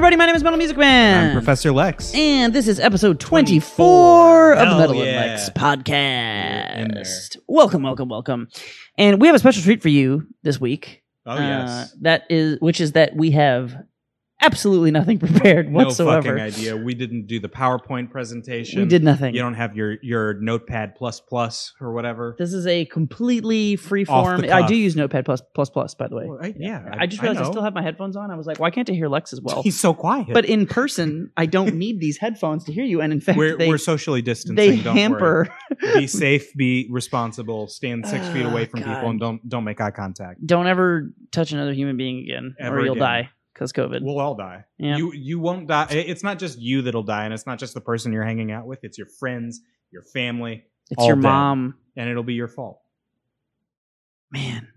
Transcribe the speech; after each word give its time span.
everybody. 0.00 0.16
My 0.16 0.24
name 0.24 0.34
is 0.34 0.42
Metal 0.42 0.56
Music 0.56 0.78
Man. 0.78 1.26
I'm 1.28 1.32
Professor 1.34 1.72
Lex. 1.72 2.14
And 2.14 2.54
this 2.54 2.66
is 2.68 2.80
episode 2.80 3.20
24 3.20 4.52
of 4.54 4.58
the 4.70 4.78
Metal 4.78 5.02
and. 5.02 5.14
Lex 5.14 5.50
podcast. 5.50 7.36
Welcome, 7.46 7.82
welcome, 7.82 8.08
welcome. 8.08 8.48
And 8.96 9.20
we 9.20 9.26
have 9.26 9.36
a 9.36 9.38
special 9.38 9.62
treat 9.62 9.82
for 9.82 9.90
you 9.90 10.26
this 10.42 10.58
week. 10.58 11.02
Oh 11.26 11.32
Uh, 11.32 11.38
yes. 11.38 11.94
that 12.00 12.22
is, 12.30 12.58
which 12.60 12.80
is 12.80 12.92
that 12.92 13.14
we 13.14 13.32
have 13.32 13.74
absolutely 14.40 14.90
nothing 14.90 15.18
prepared 15.26 15.70
whatsoever. 15.72 16.28
No 16.34 16.38
fucking 16.38 16.40
idea. 16.42 16.76
We 16.76 16.94
didn't 16.94 17.26
do 17.26 17.40
the 17.40 17.48
PowerPoint 17.48 18.10
presentation. 18.10 18.80
we 18.80 18.86
did 18.88 19.02
nothing. 19.04 19.34
You 19.34 19.40
don't 19.42 19.54
have 19.54 19.76
your 19.76 19.96
your 20.02 20.34
Notepad 20.34 20.94
plus 20.96 21.20
plus 21.20 21.72
or 21.80 21.92
whatever. 21.92 22.36
this 22.38 22.52
is 22.52 22.66
a 22.66 22.84
completely 22.86 23.76
free 23.76 24.04
form. 24.04 24.44
I 24.50 24.66
do 24.66 24.74
use 24.74 24.96
Notepad 24.96 25.24
plus 25.24 25.42
plus 25.54 25.70
plus, 25.70 25.94
by 25.94 26.08
the 26.08 26.16
way. 26.16 26.26
Well, 26.26 26.38
I- 26.42 26.54
yeah, 26.56 26.88
I, 26.98 27.06
just 27.06 27.22
realized 27.22 27.40
I, 27.40 27.44
know. 27.44 27.50
still 27.50 27.62
have 27.62 27.74
my 27.74 27.82
headphones 27.82 28.16
on. 28.16 28.30
I 28.30 28.34
was 28.36 28.46
like, 28.46 28.58
why 28.58 28.70
can't 28.70 28.88
I 28.88 28.92
hear 28.92 29.08
Lex 29.08 29.32
as 29.32 29.40
well? 29.40 29.62
He's 29.64 29.78
so 29.78 29.94
quiet. 29.94 30.28
but 30.32 30.44
in 30.44 30.66
person, 30.66 31.30
I 31.36 31.46
don't 31.46 31.76
need 31.76 32.00
these 32.00 32.18
headphones 32.18 32.64
to 32.64 32.72
hear 32.72 32.84
you. 32.84 33.00
And 33.00 33.12
in 33.12 33.20
fact, 33.20 33.38
we're 33.38 33.56
they, 33.56 33.68
we're 33.68 33.78
socially 33.78 34.22
distancing. 34.22 34.56
they 34.56 34.76
don't 34.80 34.96
hamper. 34.96 35.48
Worry. 35.82 36.00
Be 36.00 36.06
safe. 36.06 36.52
Be 36.54 36.88
responsible. 36.90 37.68
Stand 37.68 38.06
six 38.06 38.24
ah, 38.26 38.32
feet 38.32 38.44
Oh, 38.46 38.50
away 38.50 38.64
from 38.66 38.80
God. 38.80 38.94
people 38.94 39.10
and 39.10 39.20
don't 39.20 39.48
don't 39.48 39.64
make 39.64 39.80
eye 39.80 39.90
contact. 39.90 40.44
Don't 40.46 40.66
ever 40.66 41.12
touch 41.32 41.52
another 41.52 41.72
human 41.72 41.96
being 41.96 42.18
again, 42.24 42.54
Ever 42.58 42.78
or 42.78 42.84
you'll 42.84 42.92
again. 42.94 43.02
die 43.02 43.30
because 43.60 43.72
COVID. 43.74 44.00
We'll 44.02 44.18
all 44.18 44.34
die. 44.34 44.64
Yeah. 44.78 44.96
You 44.96 45.12
you 45.12 45.38
won't 45.38 45.68
die. 45.68 45.86
It's 45.90 46.22
not 46.24 46.38
just 46.38 46.58
you 46.58 46.80
that'll 46.82 47.02
die, 47.02 47.26
and 47.26 47.34
it's 47.34 47.46
not 47.46 47.58
just 47.58 47.74
the 47.74 47.80
person 47.82 48.10
you're 48.12 48.24
hanging 48.24 48.50
out 48.50 48.66
with. 48.66 48.78
It's 48.84 48.96
your 48.96 49.06
friends, 49.18 49.60
your 49.92 50.02
family, 50.02 50.64
it's 50.90 51.04
your 51.06 51.16
dead. 51.16 51.22
mom. 51.22 51.74
and 51.94 52.08
it'll 52.08 52.22
be 52.22 52.32
your 52.34 52.48
fault. 52.48 52.80
Man, 54.32 54.68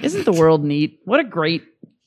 isn't 0.00 0.24
the 0.24 0.32
world 0.32 0.64
neat? 0.64 1.00
What 1.04 1.18
a 1.20 1.24
great 1.24 1.64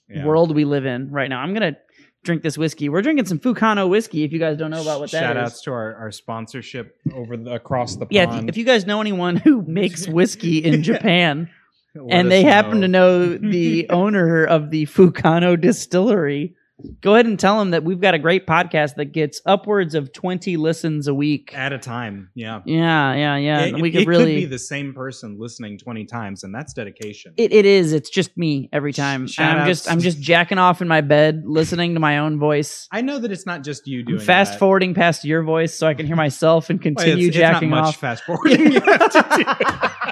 Yeah. 0.09 0.25
world 0.25 0.56
we 0.56 0.64
live 0.64 0.86
in 0.86 1.11
right 1.11 1.30
now. 1.30 1.39
I'm 1.42 1.53
gonna 1.53 1.75
drink 2.23 2.42
this 2.44 2.58
whiskey. 2.58 2.88
We're 2.88 3.02
drinking 3.02 3.26
some 3.26 3.39
Fukano 3.39 3.89
whiskey. 3.89 4.23
If 4.23 4.31
you 4.31 4.39
guys 4.39 4.58
don't 4.58 4.72
know 4.72 4.81
about 4.81 5.00
what 5.02 5.11
that 5.11 5.23
is, 5.23 5.28
Shout 5.28 5.38
outs 5.38 5.61
to 5.64 5.72
our, 5.72 5.95
our 5.95 6.11
sponsorship 6.11 6.95
over 7.14 7.36
the, 7.36 7.52
across 7.53 7.94
the 7.95 8.05
pond. 8.05 8.11
yeah. 8.11 8.38
If, 8.39 8.50
if 8.50 8.58
you 8.58 8.64
guys 8.64 8.86
know 8.86 9.02
anyone 9.02 9.36
who 9.36 9.61
makes 9.64 10.08
whiskey 10.08 10.59
in 10.64 10.83
Japan 10.89 11.50
Let 11.95 12.11
and 12.11 12.31
they 12.31 12.44
happen 12.44 12.81
to 12.81 12.88
know 12.88 13.27
the 13.38 13.89
owner 13.89 14.44
of 14.45 14.72
the 14.72 14.86
Fukano 14.88 15.59
distillery, 15.59 16.55
go 17.02 17.13
ahead 17.13 17.27
and 17.27 17.39
tell 17.39 17.59
them 17.59 17.69
that 17.69 17.83
we've 17.83 18.02
got 18.02 18.13
a 18.16 18.19
great 18.19 18.47
podcast 18.47 18.95
that 18.95 19.11
gets 19.13 19.39
upwards 19.45 19.94
of 19.94 20.11
20 20.11 20.58
listens 20.58 21.08
a 21.08 21.14
week. 21.14 21.52
at 21.55 21.71
a 21.71 21.77
time. 21.77 22.31
Yeah. 22.33 22.61
Yeah, 22.66 23.14
yeah, 23.14 23.38
yeah. 23.38 23.61
it, 23.66 23.75
we 23.80 23.91
could 23.91 24.02
it 24.02 24.08
really. 24.08 24.23
could 24.33 24.39
be 24.41 24.45
the 24.45 24.58
same 24.59 24.94
person 24.94 25.38
listening 25.39 25.77
20 25.77 26.05
times, 26.05 26.44
and 26.44 26.53
that's 26.53 26.73
dedication. 26.73 27.36
It, 27.38 27.53
it 27.53 27.66
is. 27.66 27.94
It's 27.94 28.09
just 28.09 28.36
me 28.38 28.69
every 28.73 28.91
time. 28.91 29.27
Shout 29.27 29.52
I'm 29.55 29.58
outs. 29.61 29.67
just 29.67 29.91
I'm 29.91 29.99
just 29.99 30.19
jacking 30.19 30.58
off 30.58 30.81
in 30.81 30.88
my 30.88 31.02
bed, 31.02 31.44
listening 31.45 31.94
to 31.94 31.99
my 31.99 32.17
own 32.17 32.39
voice. 32.39 32.88
I 32.91 33.02
know 33.02 33.19
that 33.19 33.31
it's 33.31 33.45
not 33.45 33.64
just 33.64 33.88
you 33.88 33.99
I'm 33.99 34.05
doing 34.05 34.19
fast 34.19 34.53
that. 34.53 34.59
forwarding 34.59 34.95
past 34.95 35.23
your 35.23 35.44
voice 35.44 35.73
so 35.75 35.86
I 35.88 35.94
can 35.94 36.08
hear 36.08 36.16
myself 36.16 36.71
and 36.71 36.80
Well, 36.80 36.95
continue 36.95 37.27
it's, 37.27 37.36
it's 37.38 37.41
not 37.44 37.53
jacking 37.53 37.69
much 37.69 37.86
off. 37.86 37.95
fast 37.97 38.23
forwarding. 38.23 38.81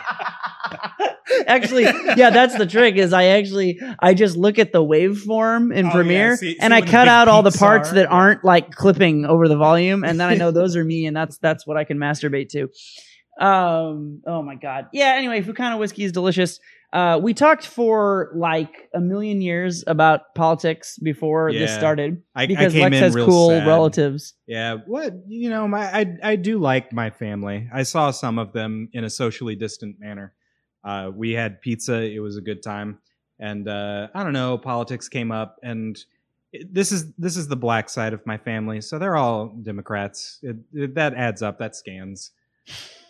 you 0.70 0.78
have 0.82 0.98
to 0.98 1.50
actually, 1.50 1.84
yeah, 2.18 2.30
that's 2.30 2.58
the 2.58 2.66
trick. 2.66 2.96
Is 2.96 3.14
I 3.14 3.26
actually 3.26 3.80
I 4.00 4.14
just 4.14 4.36
look 4.38 4.60
at 4.60 4.72
the 4.72 4.84
waveform 4.84 5.74
in 5.76 5.86
Oh, 5.86 5.90
yeah, 5.90 5.94
Premiere 5.94 6.38
see- 6.38 6.58
and 6.60 6.72
see 6.74 6.78
I 6.78 6.82
cut 6.82 7.08
out 7.08 7.28
all 7.28 7.42
the 7.44 7.52
parts 7.52 7.92
are? 7.92 7.96
that 7.96 8.02
Yeah. 8.10 8.16
aren't 8.16 8.44
like 8.44 8.72
clipping 8.72 9.26
over 9.26 9.48
the 9.48 9.58
volume, 9.58 10.04
and 10.04 10.20
then 10.20 10.28
I 10.30 10.36
know 10.42 10.52
those 10.52 10.76
are 10.76 10.84
me, 10.84 11.06
and 11.06 11.16
that's 11.16 11.38
that's 11.40 11.66
what 11.66 11.78
I 11.78 11.84
can 11.84 11.98
masturbate 11.98 12.50
to. 12.50 12.70
Um. 13.40 14.22
Oh 14.28 14.42
my 14.44 14.56
god. 14.56 14.88
Yeah. 14.94 15.14
Anyway, 15.18 15.42
Fukano 15.42 15.80
whiskey 15.80 16.04
is 16.04 16.12
delicious. 16.12 16.60
Uh, 16.94 17.18
we 17.24 17.34
talked 17.34 17.66
for 17.66 18.34
like 18.36 18.90
a 18.94 19.00
million 19.00 19.42
years 19.42 19.82
about 19.88 20.36
politics 20.36 21.00
before 21.02 21.50
this 21.54 21.70
Yeah. 21.72 21.78
started 21.78 22.22
I, 22.36 22.48
because 22.48 22.76
I 22.76 22.80
came 22.80 22.92
Lex 22.92 22.96
in 22.98 23.04
has 23.04 23.16
cool 23.16 23.50
sad. 23.50 23.66
relatives. 23.66 24.34
Yeah, 24.46 24.80
what 24.86 25.14
you 25.30 25.50
know, 25.50 25.68
my 25.70 25.86
I 25.86 26.18
I 26.22 26.36
do 26.36 26.60
like 26.60 26.92
my 26.92 27.10
family. 27.10 27.70
I 27.74 27.84
saw 27.84 28.12
some 28.12 28.38
of 28.38 28.52
them 28.52 28.90
in 28.92 29.06
a 29.06 29.10
socially 29.10 29.56
distant 29.56 29.96
manner. 30.02 30.34
Uh, 30.84 31.12
we 31.14 31.32
had 31.34 31.62
pizza; 31.62 32.02
it 32.02 32.20
was 32.20 32.38
a 32.38 32.42
good 32.42 32.64
time, 32.64 33.00
and 33.40 33.68
uh, 33.68 34.08
I 34.14 34.24
don't 34.24 34.34
know, 34.34 34.58
politics 34.58 35.08
came 35.10 35.32
up, 35.32 35.58
and 35.64 35.98
it, 36.52 36.74
this 36.74 36.92
is 36.92 37.14
this 37.14 37.38
is 37.38 37.48
the 37.48 37.56
black 37.56 37.90
side 37.90 38.14
of 38.14 38.26
my 38.26 38.38
family, 38.38 38.82
so 38.82 38.98
they're 39.00 39.16
all 39.16 39.48
Democrats. 39.62 40.40
It, 40.42 40.58
it, 40.74 40.96
that 40.96 41.14
adds 41.14 41.42
up. 41.42 41.60
That 41.60 41.76
scans. 41.76 42.32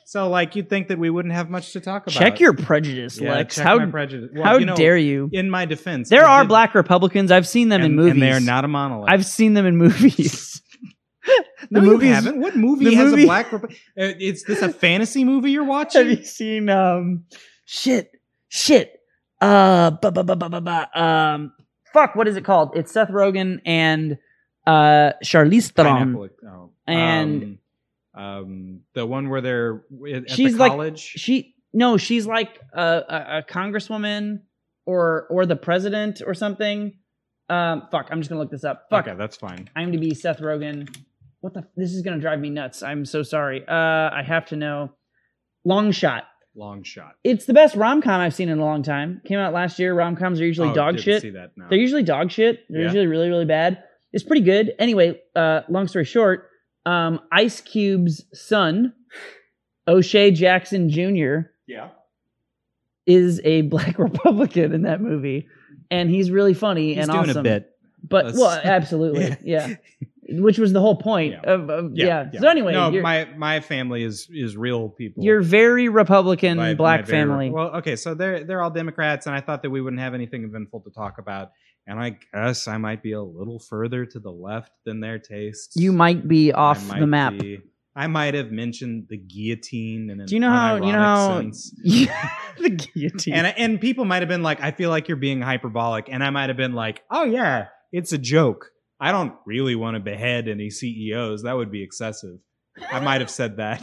So, 0.05 0.27
like, 0.29 0.57
you'd 0.57 0.69
think 0.69 0.89
that 0.89 0.99
we 0.99 1.09
wouldn't 1.09 1.33
have 1.33 1.49
much 1.49 1.71
to 1.71 1.79
talk 1.79 2.03
about. 2.05 2.19
Check 2.19 2.41
your 2.41 2.51
prejudice, 2.51 3.17
yeah, 3.17 3.31
Lex. 3.31 3.57
how 3.57 3.85
prejudice. 3.89 4.29
Well, 4.33 4.43
how 4.43 4.57
you 4.57 4.65
know, 4.65 4.75
dare 4.75 4.97
you? 4.97 5.29
In 5.31 5.49
my 5.49 5.63
defense, 5.63 6.09
There 6.09 6.25
are 6.25 6.43
did- 6.43 6.49
black 6.49 6.75
Republicans. 6.75 7.31
I've 7.31 7.47
seen 7.47 7.69
them 7.69 7.81
in 7.81 7.95
movies. 7.95 8.13
and 8.13 8.21
they 8.21 8.31
are 8.33 8.41
not 8.41 8.65
a 8.65 8.67
monolith. 8.67 9.09
I've 9.09 9.25
seen 9.25 9.53
them 9.53 9.65
in 9.65 9.77
movies. 9.77 10.61
no, 11.69 11.79
the 11.79 11.85
you 11.85 11.91
movies- 11.93 12.09
haven't. 12.13 12.41
What 12.41 12.57
movie 12.57 12.93
has 12.93 13.11
movie- 13.11 13.23
a 13.23 13.25
black? 13.25 13.53
Rep- 13.53 13.63
uh, 13.63 13.69
Is 14.19 14.43
this 14.43 14.61
a 14.61 14.67
fantasy 14.67 15.23
movie 15.23 15.51
you're 15.51 15.63
watching? 15.77 16.09
Have 16.09 16.19
you 16.19 16.25
seen 16.25 16.67
um 16.67 17.23
shit 17.75 18.11
shit 18.49 18.99
uh 19.39 19.91
bu- 19.91 20.11
bu- 20.11 20.23
bu- 20.23 20.35
bu- 20.35 20.49
bu- 20.49 20.59
bu- 20.61 20.99
um 21.01 21.53
fuck 21.93 22.15
what 22.15 22.27
is 22.27 22.35
it 22.35 22.43
called? 22.43 22.71
It's 22.75 22.91
Seth 22.91 23.07
Rogen 23.09 23.59
and 23.65 24.17
uh 24.67 25.13
Charlize 25.23 25.71
Theron. 25.71 26.13
Pineapple- 26.13 26.29
oh, 26.47 26.69
And- 26.85 27.57
um, 28.13 28.23
um, 28.23 28.79
the 28.93 29.05
one 29.05 29.29
where 29.29 29.39
they're 29.39 29.83
at 30.13 30.29
She's 30.29 30.53
the 30.53 30.59
like- 30.59 30.71
college. 30.71 30.99
She 30.99 31.55
no, 31.73 31.95
she's 31.95 32.27
like 32.27 32.59
a, 32.73 32.81
a, 32.81 33.37
a 33.37 33.43
congresswoman 33.49 34.41
or 34.85 35.27
or 35.29 35.45
the 35.45 35.55
president 35.55 36.21
or 36.25 36.33
something. 36.33 36.93
Um 37.49 37.87
fuck, 37.89 38.09
I'm 38.11 38.19
just 38.19 38.29
gonna 38.29 38.41
look 38.41 38.51
this 38.51 38.65
up. 38.65 38.87
Fuck. 38.89 39.07
Okay, 39.07 39.17
that's 39.17 39.37
fine. 39.37 39.69
I'm 39.77 39.93
to 39.93 39.97
be 39.97 40.13
Seth 40.13 40.39
Rogen. 40.41 40.93
What 41.39 41.53
the? 41.53 41.65
This 41.77 41.93
is 41.93 42.01
gonna 42.03 42.19
drive 42.19 42.39
me 42.41 42.49
nuts. 42.49 42.83
I'm 42.83 43.05
so 43.05 43.23
sorry. 43.23 43.65
Uh, 43.65 44.09
I 44.19 44.23
have 44.27 44.45
to 44.47 44.55
know. 44.57 44.91
Long 45.63 45.91
shot. 45.91 46.25
Long 46.55 46.83
shot. 46.83 47.15
It's 47.23 47.45
the 47.45 47.53
best 47.53 47.75
rom 47.75 48.01
com 48.01 48.19
I've 48.19 48.33
seen 48.33 48.49
in 48.49 48.59
a 48.59 48.65
long 48.65 48.83
time. 48.83 49.21
Came 49.25 49.39
out 49.39 49.53
last 49.53 49.79
year. 49.79 49.93
Rom 49.93 50.15
coms 50.17 50.41
are 50.41 50.45
usually 50.45 50.69
Oh, 50.69 50.73
dog 50.75 50.99
shit. 50.99 51.21
See 51.21 51.29
that 51.31 51.51
now. 51.55 51.67
They're 51.69 51.79
usually 51.79 52.03
dog 52.03 52.29
shit. 52.31 52.65
They're 52.69 52.81
Yeah. 52.81 52.87
usually 52.87 53.07
really 53.07 53.29
really 53.29 53.45
bad. 53.45 53.83
It's 54.11 54.23
pretty 54.23 54.41
good. 54.43 54.73
Anyway, 54.77 55.21
uh, 55.35 55.61
long 55.69 55.87
story 55.87 56.03
short, 56.03 56.49
um, 56.85 57.21
Ice 57.31 57.61
Cube's 57.61 58.25
son, 58.33 58.93
O'Shea 59.87 60.31
Jackson 60.31 60.89
Jr. 60.89 61.49
yeah. 61.67 61.89
is 63.05 63.39
a 63.45 63.61
black 63.73 63.97
Republican 63.97 64.73
in 64.73 64.81
that 64.81 64.99
movie, 65.01 65.47
and 65.89 66.09
he's 66.09 66.29
really 66.31 66.53
funny 66.53 66.95
He's 66.95 67.03
and 67.05 67.11
doing 67.11 67.29
awesome. 67.29 67.39
a 67.39 67.43
bit. 67.43 67.69
But 68.03 68.25
Let's- 68.25 68.37
well, 68.37 68.59
absolutely, 68.63 69.37
yeah. 69.43 69.75
Which 70.29 70.59
was 70.59 70.71
the 70.71 70.79
whole 70.79 70.95
point 70.95 71.33
Yeah. 71.33 71.51
of, 71.53 71.69
of 71.69 71.91
yeah. 71.95 72.29
So 72.39 72.47
anyway, 72.47 72.73
no, 72.73 72.91
my 73.01 73.27
my 73.35 73.59
family 73.59 74.03
is 74.03 74.27
is 74.31 74.55
real 74.55 74.89
people. 74.89 75.23
you're 75.23 75.41
very 75.41 75.89
Republican 75.89 76.57
My- 76.57 76.73
black 76.75 77.01
my 77.01 77.05
very- 77.07 77.21
family. 77.21 77.49
Well, 77.49 77.75
okay, 77.77 77.95
so 77.95 78.13
they're 78.13 78.43
they're 78.43 78.61
all 78.61 78.69
Democrats, 78.71 79.25
and 79.25 79.35
I 79.35 79.41
thought 79.41 79.63
that 79.63 79.69
we 79.71 79.81
wouldn't 79.81 80.01
have 80.01 80.13
anything 80.13 80.43
eventful 80.43 80.81
to 80.81 80.91
talk 80.91 81.17
about. 81.17 81.51
And 81.87 81.99
I 81.99 82.17
guess 82.33 82.67
I 82.67 82.77
might 82.77 83.01
be 83.01 83.13
a 83.13 83.21
little 83.21 83.57
further 83.59 84.05
to 84.05 84.19
the 84.19 84.29
left 84.31 84.71
than 84.85 84.99
their 84.99 85.17
tastes. 85.17 85.75
you 85.75 85.91
might 85.91 86.27
be 86.27 86.53
off 86.53 86.87
might 86.87 86.99
the 86.99 87.07
map. 87.07 87.33
be- 87.39 87.59
I 87.95 88.07
might 88.07 88.35
have 88.35 88.51
mentioned 88.51 89.07
the 89.09 89.17
guillotine 89.17 90.11
and 90.11 90.25
Do 90.25 90.33
you 90.35 90.39
know 90.39 90.51
how 90.51 90.75
you 90.75 90.93
know 90.93 90.99
how 90.99 91.41
the 91.83 92.69
guillotine? 92.93 93.33
and 93.33 93.47
and 93.57 93.81
people 93.81 94.05
might 94.05 94.21
have 94.21 94.29
been 94.29 94.43
like, 94.43 94.61
I 94.61 94.71
feel 94.71 94.89
like 94.89 95.07
you're 95.07 95.17
being 95.17 95.41
hyperbolic, 95.41 96.07
and 96.09 96.23
I 96.23 96.29
might 96.29 96.49
have 96.49 96.57
been 96.57 96.73
like, 96.73 97.01
Oh 97.09 97.25
yeah, 97.25 97.67
it's 97.91 98.13
a 98.13 98.17
joke. 98.17 98.67
I 99.01 99.11
don't 99.11 99.33
really 99.45 99.75
want 99.75 99.95
to 99.95 99.99
behead 99.99 100.47
any 100.47 100.69
CEOs. 100.69 101.43
That 101.43 101.53
would 101.57 101.71
be 101.71 101.81
excessive. 101.81 102.37
I 102.91 102.99
might 102.99 103.19
have 103.21 103.29
said 103.31 103.57
that. 103.57 103.81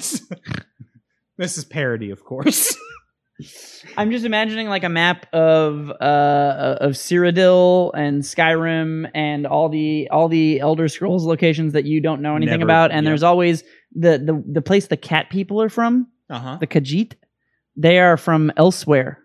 this 1.36 1.58
is 1.58 1.64
parody, 1.64 2.10
of 2.10 2.24
course. 2.24 2.74
I'm 3.96 4.10
just 4.10 4.24
imagining 4.24 4.68
like 4.68 4.82
a 4.82 4.88
map 4.88 5.26
of 5.32 5.90
uh 5.90 6.76
of 6.80 6.92
Cyrodiil 6.92 7.92
and 7.94 8.22
Skyrim 8.22 9.08
and 9.14 9.46
all 9.46 9.68
the 9.68 10.08
all 10.10 10.28
the 10.28 10.58
Elder 10.58 10.88
Scrolls 10.88 11.24
locations 11.24 11.72
that 11.74 11.84
you 11.84 12.00
don't 12.00 12.20
know 12.22 12.34
anything 12.34 12.58
Never- 12.60 12.64
about. 12.70 12.90
And 12.90 13.06
there's 13.06 13.22
always 13.22 13.62
the, 13.94 14.18
the 14.18 14.42
the 14.54 14.62
place 14.62 14.88
the 14.88 14.96
cat 14.96 15.30
people 15.30 15.62
are 15.62 15.68
from, 15.68 16.08
Uh 16.30 16.38
huh. 16.38 16.56
the 16.60 16.66
Khajiit. 16.66 17.14
They 17.76 18.00
are 18.00 18.16
from 18.16 18.50
elsewhere. 18.56 19.22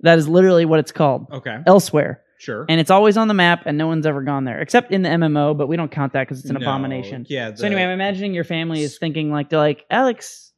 That 0.00 0.18
is 0.18 0.26
literally 0.28 0.64
what 0.64 0.80
it's 0.80 0.92
called. 0.92 1.26
Okay. 1.30 1.58
Elsewhere. 1.66 2.22
Sure. 2.44 2.66
And 2.68 2.78
it's 2.80 2.90
always 2.90 3.16
on 3.16 3.28
the 3.28 3.34
map 3.34 3.62
and 3.66 3.78
no 3.78 3.86
one's 3.86 4.06
ever 4.06 4.22
gone 4.22 4.44
there. 4.44 4.60
Except 4.60 4.92
in 4.92 5.02
the 5.02 5.08
MMO, 5.08 5.56
but 5.56 5.66
we 5.66 5.76
don't 5.76 5.90
count 5.90 6.12
that 6.12 6.22
because 6.28 6.40
it's 6.40 6.50
an 6.50 6.54
No, 6.54 6.60
abomination. 6.66 7.24
Yeah. 7.28 7.54
So 7.54 7.64
anyway, 7.66 7.82
I'm 7.84 7.90
imagining 7.90 8.34
your 8.34 8.44
family 8.44 8.82
is 8.82 8.98
thinking 8.98 9.30
like 9.32 9.48
they're 9.50 9.58
like, 9.58 9.84
Alex, 9.90 10.52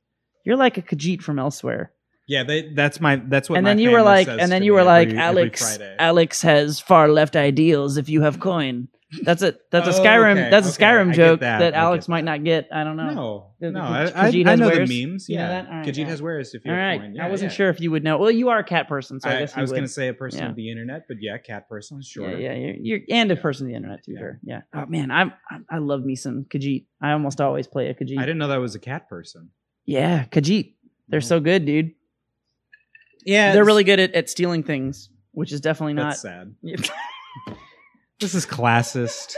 you're 0.44 0.56
like 0.56 0.78
a 0.78 0.82
Khajiit 0.82 1.22
from 1.22 1.38
elsewhere. 1.38 1.92
yeah. 2.26 2.42
They, 2.42 2.72
that's 2.74 3.00
my. 3.00 3.16
That's 3.16 3.48
what. 3.48 3.56
and 3.58 3.64
my 3.64 3.70
then 3.70 3.78
you 3.78 3.90
were 3.90 3.98
family 3.98 4.10
like 4.12 4.26
says 4.26 4.38
and 4.40 4.50
then 4.52 4.62
you 4.64 4.72
me 4.72 4.76
were 4.78 4.84
like 4.84 5.08
every- 5.08 5.18
every 5.20 5.42
alex 5.42 5.76
Friday. 5.76 5.96
alex 5.98 6.42
has 6.42 6.80
far 6.80 7.08
left 7.08 7.36
ideals 7.36 7.96
if 7.96 8.08
you 8.08 8.22
have 8.22 8.40
coin 8.40 8.88
That's 9.22 9.42
a 9.42 9.54
that's 9.70 9.86
a 9.86 9.92
Oh, 9.92 10.04
Skyrim 10.04 10.32
okay, 10.32 10.50
that's 10.50 10.76
a 10.76 10.78
Skyrim 10.78 11.08
get 11.08 11.16
joke 11.16 11.40
that, 11.40 11.60
that, 11.60 11.74
Alex 11.74 12.06
get 12.06 12.10
might 12.10 12.24
not 12.24 12.42
get. 12.42 12.68
I 12.72 12.82
don't 12.82 12.96
know. 12.96 13.52
No, 13.60 13.70
no, 13.70 13.80
I, 13.80 14.06
I, 14.06 14.26
I 14.26 14.56
know 14.56 14.66
wares? 14.66 14.88
the 14.88 15.06
memes. 15.06 15.28
You 15.28 15.36
Yeah, 15.36 15.48
that? 15.48 15.68
Khajiit 15.86 15.98
yeah. 15.98 16.04
has 16.06 16.20
wares. 16.20 16.54
If 16.54 16.64
you 16.64 16.72
All 16.72 16.76
have 16.76 17.14
Yeah, 17.14 17.24
I 17.24 17.30
wasn't 17.30 17.52
yeah. 17.52 17.56
sure 17.56 17.68
if 17.68 17.80
you 17.80 17.92
would 17.92 18.02
know. 18.02 18.18
Well, 18.18 18.32
you 18.32 18.48
are 18.48 18.58
a 18.58 18.64
cat 18.64 18.88
person, 18.88 19.20
so 19.20 19.28
I, 19.28 19.36
I, 19.36 19.38
guess 19.40 19.56
I 19.56 19.60
was 19.60 19.70
going 19.70 19.84
to 19.84 19.88
say 19.88 20.08
a 20.08 20.14
person 20.14 20.44
of 20.44 20.56
the 20.56 20.70
internet, 20.70 21.06
but 21.06 21.18
yeah, 21.20 21.38
cat 21.38 21.68
person, 21.68 22.02
sure. 22.02 22.30
Yeah, 22.30 22.52
yeah, 22.52 22.54
you're, 22.54 22.74
you're 22.74 23.00
and 23.10 23.30
a 23.30 23.36
person 23.36 23.66
of 23.66 23.70
the 23.70 23.76
internet, 23.76 24.02
to 24.04 24.10
be 24.10 24.18
Yeah. 24.42 24.62
Oh 24.74 24.86
man, 24.86 25.12
I'm 25.12 25.32
I, 25.48 25.76
I 25.76 25.78
love 25.78 26.04
me 26.04 26.16
some 26.16 26.44
Khajiit. 26.44 26.86
I 27.00 27.12
almost 27.12 27.40
always 27.40 27.68
play 27.68 27.88
a 27.88 27.94
Khajiit. 27.94 28.18
I 28.18 28.22
didn't 28.22 28.38
know 28.38 28.48
that 28.48 28.56
was 28.56 28.74
a 28.74 28.80
cat 28.80 29.08
person. 29.08 29.50
Yeah, 29.84 30.24
Khajiit. 30.24 30.74
They're 31.08 31.20
No. 31.20 31.26
so 31.26 31.40
good, 31.40 31.64
dude. 31.64 31.92
Yeah, 33.24 33.52
They're 33.52 33.64
really 33.64 33.84
good 33.84 34.00
at, 34.00 34.14
at 34.14 34.30
stealing 34.30 34.62
things, 34.62 35.10
which 35.32 35.52
is 35.52 35.60
definitely 35.60 35.94
not. 35.94 36.10
That's 36.10 36.22
sad. 36.22 36.54
This 38.18 38.34
is 38.34 38.46
classist. 38.46 39.34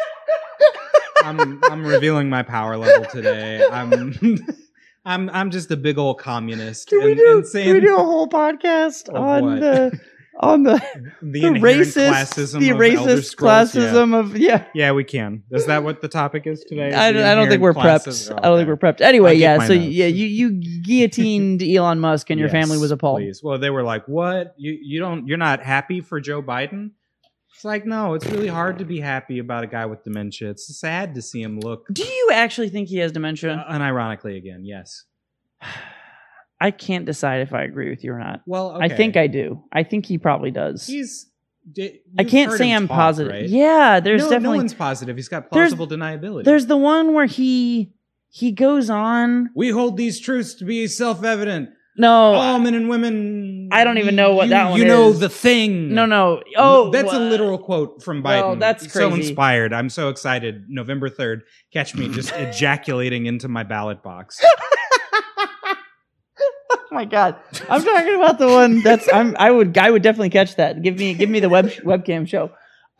I'm 1.25 1.63
I'm 1.65 1.85
revealing 1.85 2.31
my 2.31 2.43
power 2.45 2.77
level 2.77 3.05
today. 3.07 3.67
I'm 3.71 4.15
I'm 5.05 5.29
I'm 5.31 5.51
just 5.51 5.71
a 5.73 5.77
big 5.77 5.99
old 5.99 6.21
communist. 6.21 6.89
Can 6.89 7.03
we 7.03 7.13
and- 7.13 7.17
do, 7.19 7.37
and 7.39 7.47
saying 7.47 7.67
can 7.67 7.75
we 7.75 7.81
do 7.81 7.97
a 7.97 7.99
whole 8.05 8.29
podcast 8.29 9.13
on 9.13 9.45
what? 9.45 9.61
the 9.61 10.01
on 10.39 10.63
the 10.63 10.75
the, 11.23 11.41
the 11.41 11.49
racist 11.59 12.09
classism 12.09 12.61
the 12.61 12.71
racist 12.71 13.25
Scrolls? 13.25 13.75
Yeah. 13.75 13.83
classism 13.83 14.15
of 14.15 14.37
yeah. 14.37 14.67
Yeah, 14.77 14.93
we 14.93 15.03
can. 15.03 15.43
Is 15.51 15.67
that 15.67 15.83
what 15.83 16.01
the 16.01 16.07
topic 16.09 16.47
is 16.47 16.63
today? 16.63 16.93
I, 16.95 17.11
don't- 17.11 17.25
I 17.25 17.35
don't 17.35 17.49
think 17.49 17.61
we're 17.61 17.75
prepped. 17.75 18.07
classism? 18.07 18.39
I 18.39 18.43
don't 18.43 18.59
think 18.59 18.69
we're 18.69 18.77
prepped. 18.77 19.01
Anyway, 19.01 19.35
yeah. 19.35 19.59
So 19.67 19.75
notes. 19.75 19.89
yeah, 19.89 20.07
you 20.07 20.27
you 20.27 20.83
guillotined 20.85 21.63
Elon 21.69 21.99
Musk 21.99 22.31
and 22.31 22.39
your 22.39 22.49
family 22.49 22.79
was 22.79 22.93
appalled. 22.93 23.19
Please. 23.23 23.43
Well, 23.43 23.59
they 23.59 23.71
were 23.71 23.83
like, 23.83 24.07
"What? 24.07 24.55
You 24.57 24.79
you 24.81 25.01
don't? 25.01 25.27
You're 25.27 25.37
not 25.37 25.65
happy 25.65 26.01
for 26.01 26.21
Joe 26.21 26.43
Biden?" 26.43 26.93
It's 27.59 27.65
like, 27.65 27.85
no, 27.85 28.15
it's 28.15 28.25
really 28.27 28.47
hard 28.47 28.79
to 28.79 28.85
be 28.85 29.01
happy 29.01 29.41
about 29.41 29.65
a 29.65 29.67
guy 29.67 29.85
with 29.85 30.05
dementia. 30.05 30.51
It's 30.51 30.79
sad 30.79 31.17
to 31.17 31.23
see 31.23 31.43
him 31.43 31.59
look. 31.59 31.89
Do 31.93 32.05
you 32.05 32.31
actually 32.33 32.69
think 32.69 32.89
he 32.89 32.99
has 32.99 33.11
dementia? 33.11 33.65
Uh, 33.69 33.73
unironically, 33.77 34.37
again, 34.37 34.65
yes. 34.65 35.03
I 36.61 36.71
can't 36.71 37.05
decide 37.05 37.41
if 37.41 37.53
I 37.53 37.65
agree 37.65 37.91
with 37.91 38.05
you 38.05 38.13
or 38.13 38.21
not. 38.21 38.43
Well, 38.47 38.79
I 38.81 38.89
think 38.89 39.17
I 39.17 39.27
do. 39.27 39.65
I 39.73 39.83
think 39.83 40.07
he 40.07 40.19
probably 40.19 40.53
does. 40.53 40.87
He's. 40.87 41.27
I 42.17 42.23
can't 42.23 42.53
say 42.53 42.73
I'm 42.73 42.87
talk, 42.87 42.97
positive. 42.97 43.33
right? 43.33 43.49
Yeah, 43.49 43.99
there's 43.99 44.23
no, 44.23 44.31
definitely 44.31 44.59
no 44.59 44.61
one's 44.63 44.75
positive. 44.75 45.17
He's 45.17 45.29
got 45.29 45.51
There's- 45.51 45.71
plausible 45.75 45.89
deniability. 45.89 46.45
there's 46.45 46.67
the 46.67 46.77
one 46.77 47.13
where 47.13 47.27
he 47.27 47.93
he 48.31 48.53
goes 48.53 48.89
on. 48.89 49.51
we 49.57 49.71
hold 49.71 49.97
these 49.97 50.21
truths 50.21 50.55
to 50.55 50.65
be 50.65 50.87
self-evident. 50.87 51.71
No, 51.99 52.35
All 52.35 52.61
men 52.61 52.75
and 52.75 52.89
women. 52.89 53.69
I 53.73 53.83
don't 53.83 53.99
even 53.99 54.15
know 54.15 54.35
what 54.35 54.45
you, 54.45 54.50
that 54.50 54.71
one 54.71 54.79
You 54.79 54.87
know 54.87 55.09
is. 55.11 55.19
the 55.19 55.29
thing. 55.29 55.93
no, 55.95 56.06
no. 56.06 56.43
Oh, 56.56 56.91
that's 56.91 57.12
a 57.12 57.19
literal 57.19 57.59
quote 57.59 58.03
from 58.03 58.23
Biden. 58.23 58.43
Well, 58.43 58.56
that's 58.56 58.91
so 58.93 59.12
inspired. 59.12 59.73
I'm 59.73 59.91
so 59.91 60.09
excited. 60.09 60.67
November 60.69 61.11
3rd, 61.11 61.41
catch 61.73 61.95
me 61.97 62.09
just 62.09 62.33
ejaculating 62.37 63.27
into 63.27 63.49
my 63.49 63.65
ballot 63.65 64.03
box. 64.03 64.41
oh 66.71 66.77
my 66.93 67.05
god, 67.05 67.37
I'm 67.69 67.83
talking 67.83 68.15
about 68.15 68.39
the 68.39 68.47
one 68.49 68.81
that's 68.83 69.12
I'm 69.12 69.37
I 69.39 69.50
would 69.50 69.77
I 69.77 69.91
would 69.91 70.03
definitely 70.03 70.31
catch 70.31 70.56
that. 70.56 70.83
Give 70.83 70.97
me 70.97 71.15
give 71.15 71.29
me 71.29 71.41
the 71.41 71.49
web 71.49 71.67
webcam 71.85 72.29
show. 72.29 72.50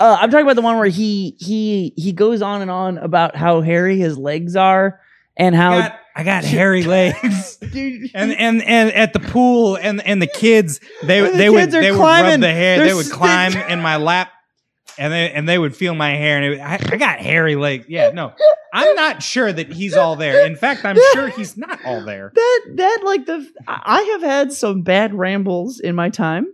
Uh, 0.01 0.17
I'm 0.21 0.31
talking 0.31 0.47
about 0.47 0.57
the 0.57 0.63
one 0.63 0.77
where 0.77 0.87
he 0.89 1.37
he 1.39 1.93
he 1.97 2.13
goes 2.13 2.43
on 2.43 2.63
and 2.63 2.71
on 2.71 2.99
about 2.99 3.35
how 3.37 3.61
hairy 3.61 3.99
his 3.99 4.17
legs 4.19 4.55
are 4.57 5.01
and 5.37 5.55
how 5.55 5.81
got, 5.81 5.99
I 6.19 6.25
got 6.25 6.45
hairy 6.45 6.83
legs. 6.83 7.57
dude 7.73 8.11
And, 8.15 8.33
and 8.33 8.61
and 8.63 8.93
at 8.93 9.13
the 9.13 9.21
pool 9.21 9.77
and 9.77 10.05
and 10.05 10.21
the 10.21 10.27
kids 10.27 10.81
they 11.05 11.21
the 11.21 11.31
they 11.31 11.49
would 11.49 11.61
kids 11.61 11.75
are 11.77 11.81
they 11.81 11.93
would 11.93 11.99
rub 11.99 12.41
the 12.41 12.53
hair 12.53 12.79
they're 12.79 12.89
they 12.89 12.95
would 12.95 13.07
st- 13.07 13.17
climb 13.17 13.57
in 13.57 13.81
my 13.81 13.97
lap 13.97 14.31
and 14.99 15.13
they 15.13 15.31
and 15.31 15.49
they 15.49 15.59
would 15.59 15.77
feel 15.77 15.95
my 15.95 16.11
hair 16.11 16.43
and 16.43 16.55
it, 16.55 16.61
I, 16.61 16.75
I 16.75 16.97
got 16.97 17.21
hairy 17.21 17.55
legs. 17.55 17.87
Yeah 17.89 18.11
no. 18.11 18.33
I'm 18.75 18.97
not 18.97 19.23
sure 19.23 19.53
that 19.53 19.73
he's 19.73 19.95
all 19.95 20.17
there. 20.17 20.45
In 20.45 20.57
fact 20.57 20.85
I'm 20.85 20.99
sure 21.13 21.29
he's 21.29 21.57
not 21.57 21.85
all 21.85 22.05
there. 22.05 22.33
That 22.35 22.61
that 22.75 22.99
like 23.05 23.27
the 23.27 23.49
I 23.69 24.03
have 24.03 24.23
had 24.23 24.53
some 24.53 24.83
bad 24.83 25.15
rambles 25.15 25.79
in 25.79 25.95
my 25.95 26.11
time. 26.11 26.47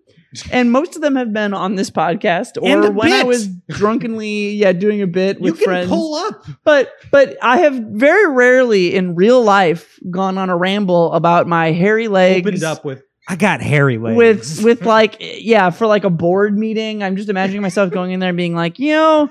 And 0.50 0.72
most 0.72 0.96
of 0.96 1.02
them 1.02 1.16
have 1.16 1.32
been 1.32 1.54
on 1.54 1.75
this 1.76 1.90
podcast 1.90 2.56
or 2.60 2.90
when 2.90 3.12
I 3.12 3.25
was 3.25 3.46
drunkenly, 3.69 4.50
yeah, 4.52 4.72
doing 4.72 5.02
a 5.02 5.06
bit 5.06 5.38
you 5.38 5.44
with 5.44 5.58
can 5.58 5.64
friends. 5.64 5.88
pull 5.88 6.14
up 6.14 6.44
but 6.64 6.92
but 7.10 7.36
I 7.42 7.58
have 7.58 7.75
very 7.75 8.31
rarely 8.32 8.94
in 8.94 9.14
real 9.14 9.42
life 9.42 9.98
gone 10.10 10.38
on 10.38 10.50
a 10.50 10.56
ramble 10.56 11.12
about 11.12 11.46
my 11.46 11.72
hairy 11.72 12.08
legs. 12.08 12.46
opened 12.46 12.64
up 12.64 12.84
with 12.84 13.02
I 13.28 13.36
got 13.36 13.60
hairy 13.60 13.98
legs 13.98 14.16
with 14.58 14.64
with 14.64 14.86
like 14.86 15.16
yeah 15.20 15.70
for 15.70 15.86
like 15.86 16.04
a 16.04 16.10
board 16.10 16.56
meeting. 16.58 17.02
I'm 17.02 17.16
just 17.16 17.28
imagining 17.28 17.62
myself 17.62 17.90
going 17.90 18.10
in 18.12 18.20
there 18.20 18.31
and 18.31 18.36
being 18.36 18.54
like, 18.54 18.78
you 18.78 18.92
know, 18.92 19.31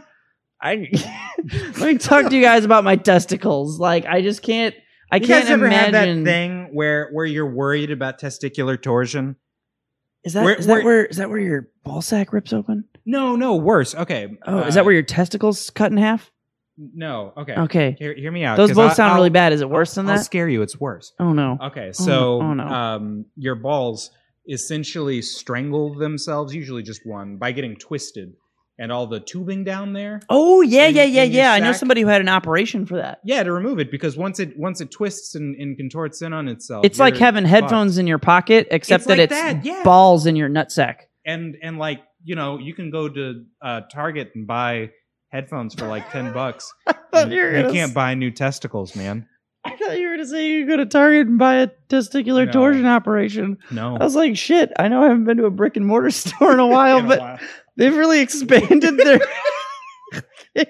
I 0.62 0.90
let 1.78 1.80
me 1.80 1.98
talk 1.98 2.30
to 2.30 2.36
you 2.36 2.42
guys 2.42 2.66
about 2.66 2.84
my 2.84 2.96
testicles. 2.96 3.80
Like 3.80 4.06
I 4.06 4.22
just 4.22 4.42
can't. 4.42 4.74
I 5.12 5.18
you 5.18 5.28
can't 5.28 5.44
guys 5.44 5.52
ever 5.52 5.68
imagine. 5.68 5.94
have 5.94 6.18
that 6.18 6.24
thing 6.24 6.70
where 6.74 7.10
where 7.12 7.26
you're 7.26 7.50
worried 7.54 7.92
about 7.92 8.20
testicular 8.20 8.82
torsion 8.82 9.36
Is 10.24 10.34
that 10.34 10.44
Where- 10.44 10.56
is 10.56 10.66
that 10.68 10.74
where- 10.74 10.84
where 10.86 11.06
is 11.06 11.18
that 11.18 11.30
where 11.30 11.40
your 11.40 11.70
ball 11.84 12.02
sack 12.02 12.32
rips 12.34 12.54
open? 12.54 12.86
no 13.06 13.36
no 13.36 13.56
worse 13.56 13.94
okay 13.96 14.30
Oh, 14.48 14.60
is 14.60 14.76
uh, 14.76 14.80
that 14.80 14.86
where 14.86 14.94
your 14.94 15.04
testicles 15.04 15.70
cut 15.70 15.92
in 15.92 15.98
half? 15.98 16.32
no 16.78 17.34
okay 17.38 17.54
Okay, 17.56 17.96
hear, 18.00 18.14
hear 18.16 18.32
me 18.32 18.44
out 18.46 18.56
Those 18.58 18.72
both 18.74 18.92
I- 18.92 18.94
sound 18.96 19.12
I'll- 19.12 19.18
really 19.18 19.30
bad. 19.30 19.54
Is 19.54 19.62
it 19.62 19.70
worse 19.70 19.94
than 19.96 20.06
that? 20.08 20.14
I'll 20.20 20.24
scare 20.24 20.48
you 20.50 20.62
it's 20.62 20.80
worse 20.80 21.12
Oh 21.20 21.34
no. 21.34 21.58
Okay, 21.62 21.90
Oh, 21.90 21.92
so 21.92 22.42
oh, 22.42 22.54
no. 22.54 22.64
um, 22.66 23.26
your 23.36 23.56
balls 23.56 24.10
essentially 24.50 25.22
strangle 25.22 25.94
themselves, 25.96 26.54
usually 26.54 26.84
just 26.84 27.02
one, 27.06 27.38
by 27.38 27.52
getting 27.52 27.76
twisted, 27.76 28.34
and 28.80 28.92
all 28.92 29.06
the 29.08 29.20
tubing 29.20 29.64
down 29.64 29.94
there. 29.94 30.20
Oh 30.30 30.62
yeah, 30.62 30.88
in- 30.88 30.96
yeah, 30.96 31.04
yeah, 31.04 31.24
yeah. 31.24 31.54
I 31.54 31.60
know 31.60 31.72
somebody 31.74 32.02
who 32.02 32.08
had 32.08 32.22
an 32.22 32.30
operation 32.30 32.86
for 32.86 32.98
that. 32.98 33.20
Yeah, 33.24 33.44
to 33.44 33.52
remove 33.52 33.80
it 33.80 33.92
because 33.92 34.18
once 34.18 34.40
it 34.40 34.58
once 34.58 34.82
it 34.82 34.92
twists 34.92 35.36
and, 35.36 35.56
and 35.58 35.78
contorts 35.78 36.22
in 36.22 36.34
on 36.34 36.48
itself, 36.48 36.86
It's 36.86 37.00
like 37.00 37.18
having 37.18 37.46
headphones 37.46 37.98
in 37.98 38.08
your 38.08 38.20
pocket, 38.20 38.68
except 38.72 39.02
It's 39.02 39.08
that 39.08 39.18
like 39.18 39.32
it's 39.32 39.34
that, 39.34 39.66
yeah. 39.66 39.84
balls 39.84 40.26
in 40.26 40.36
your 40.36 40.50
nutsack. 40.50 40.96
and 41.26 41.56
and 41.62 41.78
like 41.78 42.02
you 42.24 42.36
know 42.36 42.58
you 42.58 42.74
can 42.74 42.90
go 42.90 43.08
to 43.10 43.46
uh, 43.62 43.82
Target 43.92 44.32
and 44.36 44.48
buy 44.48 44.90
headphones 45.30 45.74
for 45.76 45.88
like 45.88 46.10
ten 46.12 46.34
bucks. 46.34 46.72
you 46.88 46.94
can't 47.14 47.76
s- 47.78 47.92
buy 47.94 48.14
new 48.16 48.32
testicles, 48.32 48.96
man. 48.96 49.28
I 49.66 49.78
thought 49.78 49.98
you 49.98 50.08
were 50.10 50.16
going 50.16 50.26
to 50.26 50.30
say 50.30 50.50
you 50.50 50.66
could 50.66 50.72
go 50.72 50.78
to 50.78 50.86
Target 50.86 51.28
and 51.28 51.40
buy 51.40 51.56
a 51.56 51.70
testicular 51.90 52.46
No. 52.48 52.52
torsion 52.52 52.86
operation. 52.86 53.58
No, 53.72 53.96
I 53.96 54.04
was 54.04 54.14
like, 54.14 54.36
shit. 54.36 54.74
I 54.78 54.90
know 54.90 55.02
I 55.02 55.08
haven't 55.08 55.24
been 55.24 55.38
to 55.38 55.46
a 55.46 55.50
brick 55.52 55.78
and 55.78 55.86
mortar 55.86 56.10
store 56.12 56.52
in 56.52 56.60
a 56.60 56.68
while, 56.68 56.98
In 57.00 57.06
a 57.06 57.08
but 57.08 57.20
while. 57.22 57.40
They've 57.78 57.96
really 57.96 58.22
expanded 58.22 58.98
their. 58.98 59.20
they've 60.56 60.68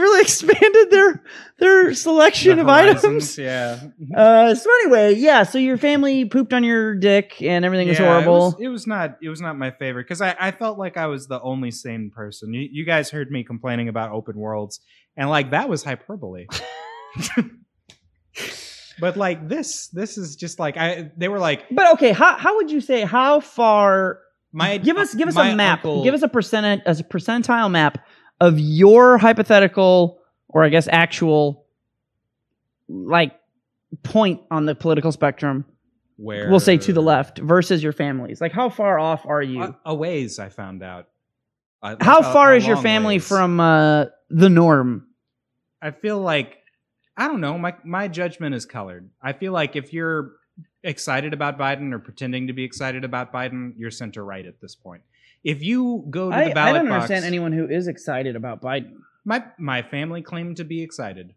really 0.00 0.20
expanded 0.20 0.90
their 0.90 1.22
their 1.58 1.94
selection 1.94 2.56
The 2.56 2.62
of 2.62 2.68
items. 2.68 3.38
yeah. 3.38 3.80
Uh, 4.14 4.54
so 4.54 4.70
anyway, 4.82 5.14
yeah. 5.14 5.44
So 5.44 5.58
your 5.58 5.78
family 5.78 6.24
pooped 6.24 6.52
on 6.52 6.64
your 6.64 6.96
dick 6.96 7.40
and 7.40 7.64
everything 7.64 7.88
was 7.88 7.98
horrible. 7.98 8.34
It 8.34 8.38
was, 8.38 8.54
it 8.60 8.68
was 8.68 8.86
not. 8.86 9.18
It 9.22 9.28
was 9.28 9.40
not 9.40 9.56
my 9.56 9.70
favorite 9.70 10.04
because 10.04 10.20
I, 10.20 10.34
I 10.38 10.50
felt 10.50 10.78
like 10.78 10.96
I 10.96 11.06
was 11.06 11.28
the 11.28 11.40
only 11.40 11.70
sane 11.70 12.10
person. 12.14 12.52
You, 12.52 12.68
you 12.70 12.84
guys 12.84 13.10
heard 13.10 13.30
me 13.30 13.44
complaining 13.44 13.88
about 13.88 14.10
open 14.10 14.36
worlds, 14.36 14.80
and 15.16 15.30
like 15.30 15.52
that 15.52 15.68
was 15.68 15.84
hyperbole. 15.84 16.46
but 19.00 19.16
like 19.16 19.48
this, 19.48 19.88
this 19.88 20.18
is 20.18 20.36
just 20.36 20.58
like 20.58 20.76
I. 20.76 21.12
They 21.16 21.28
were 21.28 21.38
like 21.38 21.66
but 21.70 21.92
okay, 21.94 22.10
how 22.12 22.36
how 22.36 22.56
would 22.56 22.70
you 22.70 22.80
say 22.80 23.02
how 23.02 23.40
far 23.40 24.20
my. 24.56 24.78
give 24.78 24.96
us 24.96 25.14
give 25.14 25.28
us 25.28 25.36
a 25.36 25.54
map. 25.54 25.78
uncle- 25.80 26.02
Give 26.04 26.14
us 26.14 26.22
a 26.22 26.28
percentage 26.28 26.80
as 26.86 27.00
a 27.00 27.04
percentile 27.04 27.70
map 27.70 28.04
of 28.40 28.58
your 28.58 29.18
hypothetical 29.18 30.18
or 30.48 30.64
I 30.64 30.68
guess 30.68 30.88
actual 30.90 31.66
like 32.88 33.32
point 34.02 34.40
on 34.50 34.66
the 34.66 34.74
political 34.74 35.12
spectrum. 35.12 35.64
where 36.16 36.50
We'll 36.50 36.60
say 36.60 36.76
to 36.78 36.92
the 36.92 37.02
left 37.02 37.38
versus 37.38 37.82
your 37.82 37.92
families. 37.92 38.40
Like 38.40 38.52
how 38.52 38.68
far 38.68 38.98
off 38.98 39.26
are 39.26 39.42
you? 39.42 39.62
A, 39.62 39.76
a 39.86 39.94
ways, 39.94 40.38
I 40.38 40.48
found 40.48 40.82
out. 40.82 41.08
Uh, 41.82 41.96
how 42.00 42.20
a- 42.20 42.22
far 42.22 42.52
a 42.52 42.56
is 42.56 42.66
your 42.66 42.76
family 42.78 43.16
ways. 43.16 43.28
from 43.28 43.60
uh, 43.60 44.06
the 44.30 44.48
norm? 44.48 45.06
I 45.82 45.90
feel 45.90 46.18
like 46.20 46.56
I 47.16 47.28
don't 47.28 47.40
know. 47.40 47.58
My 47.58 47.74
my 47.84 48.08
judgment 48.08 48.54
is 48.54 48.66
colored. 48.66 49.10
I 49.22 49.32
feel 49.32 49.52
like 49.52 49.76
if 49.76 49.92
you're 49.92 50.32
excited 50.82 51.32
about 51.32 51.58
Biden 51.58 51.92
or 51.92 51.98
pretending 51.98 52.46
to 52.46 52.52
be 52.52 52.64
excited 52.64 53.04
about 53.04 53.32
Biden, 53.32 53.74
you're 53.76 53.90
center 53.90 54.24
right 54.24 54.46
at 54.46 54.60
this 54.60 54.74
point. 54.74 55.02
If 55.44 55.62
you 55.62 56.04
go 56.10 56.30
to 56.30 56.36
I, 56.36 56.48
the 56.48 56.54
ballot 56.54 56.74
I 56.74 56.78
don't 56.78 56.88
box, 56.88 57.02
understand 57.02 57.24
anyone 57.24 57.52
who 57.52 57.68
is 57.68 57.88
excited 57.88 58.36
about 58.36 58.60
Biden. 58.60 58.98
my 59.24 59.44
my 59.58 59.82
family 59.82 60.22
claimed 60.22 60.56
to 60.56 60.64
be 60.64 60.82
excited. 60.82 61.34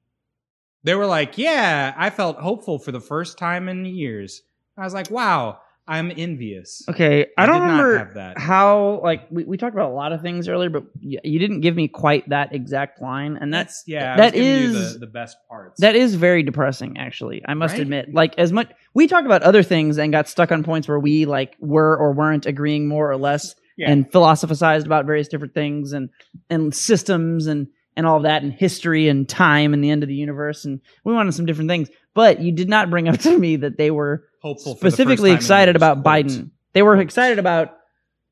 They 0.83 0.95
were 0.95 1.05
like, 1.05 1.38
"Yeah, 1.38 1.93
I 1.97 2.09
felt 2.09 2.38
hopeful 2.38 2.79
for 2.79 2.91
the 2.91 3.01
first 3.01 3.38
time 3.38 3.67
in 3.67 3.85
years." 3.85 4.43
I 4.77 4.83
was 4.83 4.93
like, 4.93 5.11
"Wow, 5.11 5.59
I'm 5.89 6.12
envious." 6.15 6.84
Okay, 6.88 7.25
I, 7.38 7.43
I 7.43 7.46
don't 7.48 7.62
remember 7.63 7.98
have 7.98 8.13
that. 8.13 8.38
how 8.38 9.01
like 9.03 9.27
we, 9.31 9.43
we 9.43 9.58
talked 9.58 9.75
about 9.75 9.89
a 9.91 9.93
lot 9.93 10.13
of 10.13 10.22
things 10.22 10.48
earlier, 10.48 10.69
but 10.69 10.84
y- 11.01 11.17
you 11.24 11.39
didn't 11.39 11.62
give 11.62 11.75
me 11.75 11.88
quite 11.88 12.29
that 12.29 12.53
exact 12.55 13.01
line, 13.01 13.38
and 13.41 13.53
that's 13.53 13.84
That's 13.84 13.88
yeah. 13.88 14.15
That 14.17 14.36
you 14.36 14.72
the, 14.72 14.98
the 15.00 15.08
best 15.08 15.38
parts. 15.50 15.81
that 15.81 15.96
is 15.96 16.15
very 16.15 16.43
depressing. 16.43 16.98
Actually, 16.98 17.41
I 17.46 17.55
must 17.55 17.74
Right? 17.74 17.81
admit, 17.81 18.13
like 18.13 18.38
as 18.38 18.51
much 18.53 18.72
we 18.93 19.08
talked 19.08 19.25
about 19.25 19.41
other 19.43 19.63
things 19.63 19.98
and 19.98 20.12
got 20.12 20.27
stuck 20.29 20.51
on 20.51 20.63
points 20.63 20.88
where 20.88 21.00
we 21.00 21.25
like 21.25 21.55
were 21.60 21.98
or 21.98 22.13
weren't 22.13 22.46
agreeing 22.46 22.88
more 22.88 23.10
or 23.12 23.17
less, 23.17 23.55
Yeah. 23.77 23.91
and 23.91 24.12
philosophized 24.12 24.86
about 24.86 25.05
various 25.05 25.27
different 25.27 25.53
things 25.53 25.91
and 25.93 26.10
and 26.50 26.74
systems 26.75 27.48
and 27.48 27.67
and 27.96 28.05
all 28.05 28.17
of 28.17 28.24
that 28.24 28.43
and 28.43 28.53
history 28.53 29.10
and 29.10 29.27
time 29.27 29.74
and 29.74 29.84
the 29.84 29.89
end 29.89 30.03
of 30.03 30.10
the 30.10 30.15
universe 30.15 30.65
and 30.65 30.79
we 31.03 31.13
wanted 31.13 31.34
some 31.34 31.46
different 31.46 31.69
things. 31.69 31.89
But 32.13 32.39
you 32.41 32.51
did 32.51 32.69
not 32.69 32.89
bring 32.89 33.08
up 33.08 33.19
to 33.19 33.38
me 33.38 33.58
that 33.58 33.77
they 33.77 33.91
were 33.91 34.25
Hopeful. 34.41 34.75
for 34.75 34.86
the 34.86 34.91
specifically 34.91 35.31
excited 35.31 35.75
about 35.75 36.03
Quotes. 36.03 36.36
Biden. 36.36 36.51
They 36.74 36.81
were 36.81 37.00
excited 37.00 37.39
about 37.39 37.77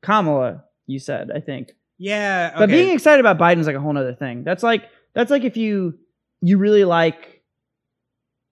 Kamala, 0.02 0.64
you 0.86 0.98
said, 0.98 1.30
I 1.34 1.40
think. 1.40 1.72
Yeah, 1.98 2.54
But 2.56 2.68
being 2.68 2.94
excited 2.94 3.18
about 3.20 3.38
Biden 3.38 3.58
is 3.58 3.66
like 3.66 3.74
a 3.74 3.80
whole 3.80 3.96
other 3.96 4.14
thing. 4.14 4.44
That's 4.44 4.62
like 4.62 4.84
that's 5.14 5.30
like 5.30 5.42
if 5.44 5.56
you 5.56 5.98
you 6.40 6.56
really 6.58 6.84
like 6.84 7.42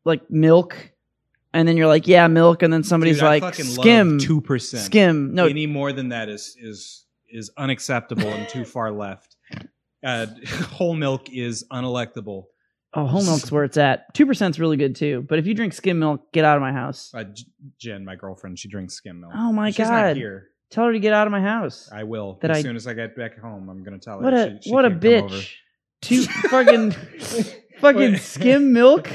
like 0.05 0.29
milk 0.31 0.93
and 1.53 1.67
then 1.67 1.77
you're 1.77 1.87
like, 1.87 2.07
yeah, 2.07 2.27
milk, 2.27 2.63
and 2.63 2.73
then 2.73 2.83
somebody's 2.83 3.17
Dude, 3.17 3.25
like 3.25 3.55
skim 3.55 4.19
two 4.19 4.41
percent. 4.41 4.83
skim. 4.85 5.35
No, 5.35 5.47
any 5.47 5.67
more 5.67 5.93
than 5.93 6.11
that 6.11 6.29
is 6.29 6.57
is 6.61 7.05
is 7.31 7.51
unacceptable 7.57 8.29
and 8.29 8.49
too 8.49 8.65
far 8.65 8.91
left. 8.91 9.36
Uh, 10.05 10.27
whole 10.73 10.95
milk 10.95 11.29
is 11.33 11.65
unelectable. 11.73 12.45
oh, 12.95 13.07
whole 13.07 13.23
milk's 13.25 13.51
where 13.53 13.65
it's 13.65 13.77
at. 13.77 14.13
Two 14.15 14.27
percent's 14.27 14.59
really 14.59 14.77
good 14.77 14.95
too. 14.97 15.25
But 15.29 15.39
if 15.39 15.47
you 15.47 15.55
drink 15.55 15.73
skim 15.73 15.99
milk, 15.99 16.33
get 16.33 16.45
out 16.45 16.57
of 16.57 16.63
my 16.63 16.73
house. 16.73 17.11
Uh, 17.15 17.25
J- 17.25 17.45
Jen, 17.81 18.05
my 18.05 18.15
girlfriend, 18.17 18.59
she 18.59 18.69
drinks 18.69 18.95
skim 18.95 19.21
milk. 19.21 19.33
Oh 19.37 19.53
my 19.53 19.71
She's 19.71 19.87
God. 19.87 19.91
not 20.09 20.17
here. 20.17 20.49
Tell 20.71 20.85
her 20.87 20.93
to 20.93 20.99
get 20.99 21.13
out 21.13 21.27
of 21.27 21.31
my 21.31 21.41
house. 21.41 21.89
I 21.93 22.03
will 22.05 22.39
That 22.43 22.51
as 22.51 22.59
I- 22.59 22.63
soon 22.63 22.77
as 22.77 22.87
I 22.87 22.95
get 22.95 23.17
back 23.17 23.39
home. 23.39 23.69
I'm 23.69 23.83
gonna 23.85 23.99
tell 23.99 24.19
her. 24.19 24.25
What 24.25 24.35
a 24.35 24.59
she, 24.61 24.69
she 24.69 24.73
what 24.73 24.85
a 24.85 24.91
can't 24.91 25.03
come 25.03 25.13
over. 25.25 25.35
bitch. 25.35 25.53
Two 26.03 26.23
fucking 26.25 26.91
fucking 27.81 28.17
skim 28.19 28.73
milk. 28.73 29.09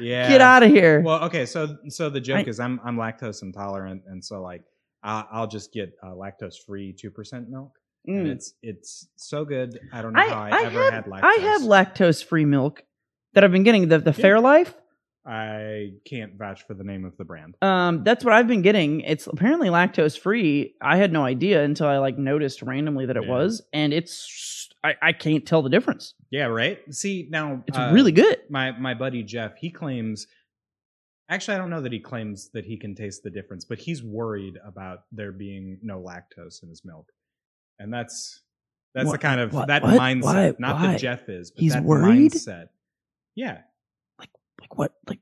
Yeah. 0.00 0.28
Get 0.28 0.40
out 0.40 0.62
of 0.62 0.70
here. 0.70 1.00
Well, 1.00 1.24
okay. 1.24 1.46
So 1.46 1.76
so 1.88 2.08
the 2.10 2.20
joke 2.20 2.46
I- 2.46 2.50
is 2.50 2.60
I'm 2.60 2.80
I'm 2.84 2.96
lactose 2.96 3.42
intolerant, 3.42 4.02
and 4.06 4.24
so 4.24 4.40
like 4.42 4.62
I, 5.02 5.24
I'll 5.32 5.46
just 5.46 5.72
get 5.72 5.92
uh, 6.02 6.08
lactose 6.12 6.54
free 6.66 6.92
two 6.92 7.10
percent 7.10 7.48
milk, 7.48 7.72
and 8.08 8.26
Mm. 8.26 8.30
it's 8.30 8.54
it's 8.62 9.08
so 9.16 9.44
good. 9.44 9.78
I 9.92 10.02
don't 10.02 10.12
know 10.14 10.20
I, 10.20 10.28
how 10.28 10.40
I, 10.42 10.48
I 10.48 10.62
ever 10.64 10.82
have 10.84 10.92
had 10.92 11.04
lactose. 11.06 11.20
I 11.22 11.40
have 11.42 11.60
lactose 11.62 12.24
free 12.24 12.44
milk 12.44 12.82
that 13.34 13.44
I've 13.44 13.52
been 13.52 13.62
getting 13.64 13.88
the 13.88 13.98
the 13.98 14.10
Yeah. 14.16 14.24
Fairlife. 14.24 14.74
I 15.26 15.90
can't 16.06 16.36
vouch 16.38 16.62
for 16.66 16.72
the 16.72 16.84
name 16.84 17.04
of 17.04 17.14
the 17.18 17.24
brand. 17.24 17.56
Um, 17.60 18.02
that's 18.02 18.24
what 18.24 18.32
I've 18.32 18.46
been 18.48 18.62
getting. 18.62 19.00
It's 19.02 19.26
apparently 19.26 19.68
lactose 19.68 20.18
free. 20.18 20.74
I 20.80 20.96
had 20.96 21.12
no 21.12 21.22
idea 21.22 21.62
until 21.64 21.86
I 21.86 21.98
like 21.98 22.16
noticed 22.16 22.62
randomly 22.62 23.04
that 23.06 23.16
it 23.18 23.24
Yeah. 23.24 23.30
was, 23.30 23.62
and 23.74 23.92
it's 23.92 24.68
I, 24.82 24.94
I 25.02 25.12
can't 25.12 25.44
tell 25.44 25.60
the 25.60 25.68
difference. 25.68 26.14
Yeah, 26.30 26.46
right. 26.46 26.78
See 26.94 27.26
now, 27.30 27.62
It's 27.66 27.76
uh, 27.76 27.90
really 27.92 28.12
good. 28.12 28.38
My 28.48 28.72
my 28.78 28.94
buddy 28.94 29.22
Jeff, 29.22 29.56
he 29.58 29.70
claims. 29.70 30.26
Actually, 31.30 31.56
I 31.56 31.58
don't 31.58 31.68
know 31.68 31.82
that 31.82 31.92
he 31.92 32.00
claims 32.00 32.48
that 32.54 32.64
he 32.64 32.78
can 32.78 32.94
taste 32.94 33.22
the 33.22 33.28
difference, 33.28 33.66
but 33.66 33.78
he's 33.78 34.02
worried 34.02 34.54
about 34.64 35.00
there 35.12 35.30
being 35.32 35.78
no 35.82 36.00
lactose 36.00 36.62
in 36.62 36.70
his 36.70 36.86
milk, 36.86 37.12
and 37.78 37.92
that's 37.92 38.42
that's 38.94 39.10
the 39.12 39.18
kind 39.18 39.40
of 39.40 39.52
what- 39.52 39.68
that 39.68 39.82
what? 39.82 40.00
mindset. 40.00 40.22
Why- 40.22 40.54
Not 40.58 40.76
why? 40.76 40.86
that 40.92 41.00
Jeff 41.00 41.28
is, 41.28 41.50
but 41.50 41.60
He's 41.60 41.72
that 41.74 41.84
worried? 41.84 42.32
mindset. 42.32 42.66
Yeah, 43.34 43.58
Like 44.18 44.30
like 44.60 44.76
what? 44.78 44.92
Like 45.06 45.20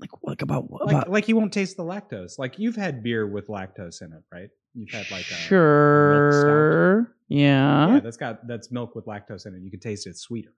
like 0.00 0.10
like 0.22 0.42
about 0.42 0.70
what 0.70 0.86
like 0.86 0.94
about? 0.94 1.10
like 1.10 1.24
he 1.24 1.32
won't 1.32 1.52
taste 1.52 1.76
the 1.76 1.84
lactose. 1.84 2.38
Like 2.38 2.58
you've 2.58 2.76
had 2.76 3.02
beer 3.02 3.26
with 3.26 3.48
lactose 3.48 4.02
in 4.02 4.12
it, 4.12 4.22
right? 4.32 4.48
You've 4.74 4.90
had 4.90 5.10
like 5.10 5.22
a 5.30 5.34
sure. 5.34 7.14
Yeah. 7.28 7.94
Yeah, 7.94 8.00
that's 8.00 8.16
got 8.16 8.46
that's 8.46 8.70
milk 8.70 8.94
with 8.94 9.06
lactose 9.06 9.46
in 9.46 9.54
it. 9.54 9.62
You 9.62 9.70
can 9.70 9.80
taste 9.80 10.06
it 10.06 10.10
it's 10.10 10.20
sweeter. 10.20 10.52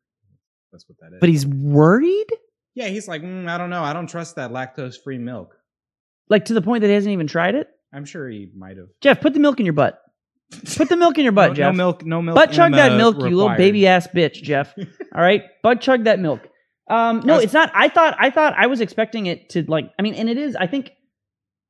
That's 0.73 0.87
what 0.89 0.99
that 1.01 1.15
is. 1.17 1.21
But 1.21 1.29
he's 1.31 1.47
worried, 1.47 2.27
yeah, 2.75 2.89
he's 2.89 3.09
like, 3.09 3.23
"Mm, 3.23 3.49
I 3.49 3.57
don't 3.57 3.71
know. 3.71 3.83
I 3.83 3.93
don't 3.95 4.07
trust 4.07 4.37
that 4.37 4.51
lactose 4.51 4.97
free 5.03 5.19
milk. 5.19 5.57
like 6.29 6.45
to 6.47 6.55
the 6.55 6.61
point 6.61 6.83
that 6.83 6.89
he 6.89 6.93
hasn't 6.95 7.13
even 7.13 7.27
tried 7.27 7.55
it. 7.55 7.69
I'm 7.93 8.05
sure 8.05 8.29
he 8.29 8.51
might 8.55 8.77
have. 8.77 8.89
Jeff, 9.01 9.21
put 9.21 9.33
the 9.33 9.41
milk 9.41 9.59
in 9.61 9.67
your 9.67 9.73
butt. 9.73 9.99
Put 10.77 10.89
the 10.89 10.97
milk 10.97 11.19
in 11.19 11.25
your 11.25 11.33
butt, 11.33 11.51
no, 11.51 11.55
Jeff. 11.55 11.67
no 11.67 11.77
milk. 11.77 12.05
No 12.07 12.23
milk. 12.23 12.35
Butt 12.37 12.53
chug 12.53 12.73
that 12.73 12.97
milk, 12.97 13.17
you 13.17 13.37
little 13.37 13.55
baby 13.57 13.87
ass 13.87 14.07
bitch, 14.09 14.35
Jeff. 14.43 14.73
All 15.15 15.21
right, 15.23 15.43
butt 15.63 15.81
chug 15.81 16.05
that 16.05 16.19
milk. 16.21 16.41
Um, 16.91 17.21
no, 17.21 17.35
was- 17.35 17.45
it's 17.45 17.53
not. 17.53 17.71
I 17.75 17.89
thought 17.89 18.17
I 18.19 18.31
thought 18.31 18.55
I 18.57 18.67
was 18.67 18.81
expecting 18.81 19.27
it 19.27 19.51
to 19.51 19.65
like. 19.69 19.91
I 19.99 20.03
mean, 20.03 20.15
and 20.15 20.29
it 20.31 20.39
is. 20.39 20.57
I 20.57 20.67
think 20.67 20.91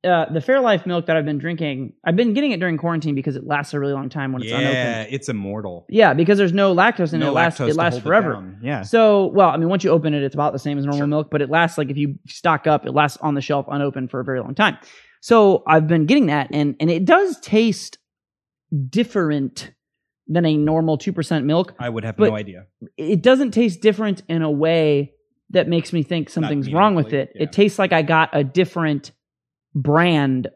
uh, 0.05 0.31
the 0.31 0.39
Fairlife 0.39 0.85
milk 0.85 1.07
that 1.07 1.17
I've 1.17 1.25
been 1.25 1.39
drinking, 1.39 1.91
I've 2.05 2.15
been 2.15 2.33
getting 2.33 2.51
it 2.53 2.61
during 2.61 2.77
quarantine 2.77 3.15
because 3.15 3.35
it 3.35 3.45
lasts 3.45 3.73
a 3.73 3.79
really 3.81 3.91
long 3.91 4.07
time 4.07 4.31
when 4.31 4.43
it's 4.43 4.49
yeah, 4.51 4.59
unopened. 4.59 5.13
it's 5.13 5.27
immortal. 5.27 5.85
Yeah, 5.89 6.13
because 6.13 6.37
there's 6.37 6.53
no 6.53 6.73
lactose 6.73 7.09
in 7.13 7.21
it. 7.21 7.25
no 7.25 7.31
It 7.31 7.33
lasts. 7.33 7.59
It 7.59 7.75
lasts 7.75 7.99
forever. 7.99 8.31
down. 8.35 8.59
Yeah. 8.63 8.83
So, 8.83 9.25
well, 9.25 9.49
I 9.49 9.57
mean, 9.57 9.67
once 9.67 9.83
you 9.83 9.89
open 9.89 10.13
it, 10.13 10.23
it's 10.23 10.35
about 10.35 10.53
the 10.53 10.59
same 10.59 10.77
as 10.77 10.85
normal 10.85 10.99
Sure. 10.99 11.07
milk, 11.07 11.27
but 11.29 11.41
it 11.41 11.49
lasts 11.49 11.77
like 11.77 11.89
if 11.89 11.97
you 11.97 12.17
stock 12.29 12.65
up, 12.65 12.85
it 12.85 12.93
lasts 12.93 13.17
on 13.19 13.33
the 13.35 13.41
shelf 13.41 13.65
unopened 13.69 14.09
for 14.09 14.21
a 14.21 14.23
very 14.23 14.39
long 14.39 14.55
time. 14.55 14.77
So 15.19 15.63
I've 15.67 15.85
been 15.87 16.05
getting 16.05 16.27
that, 16.27 16.47
and 16.53 16.77
and 16.79 16.89
it 16.89 17.03
does 17.03 17.37
taste 17.41 17.97
different 18.89 19.71
than 20.27 20.45
a 20.45 20.55
normal 20.57 20.97
two 20.97 21.13
percent 21.13 21.45
milk. 21.45 21.73
I 21.79 21.89
would 21.89 22.03
have 22.03 22.17
no 22.19 22.35
idea. 22.35 22.67
It 22.97 23.21
doesn't 23.23 23.51
taste 23.51 23.81
different 23.81 24.21
in 24.29 24.41
a 24.41 24.51
way 24.51 25.13
that 25.51 25.67
makes 25.67 25.91
me 25.91 26.03
think 26.03 26.29
something's 26.29 26.71
wrong 26.71 26.93
with 26.95 27.13
it. 27.13 27.31
yeah. 27.35 27.43
It 27.43 27.51
tastes 27.51 27.79
like 27.79 27.91
I 27.93 28.03
got 28.03 28.29
a 28.33 28.43
different 28.43 29.11
brand 29.73 30.47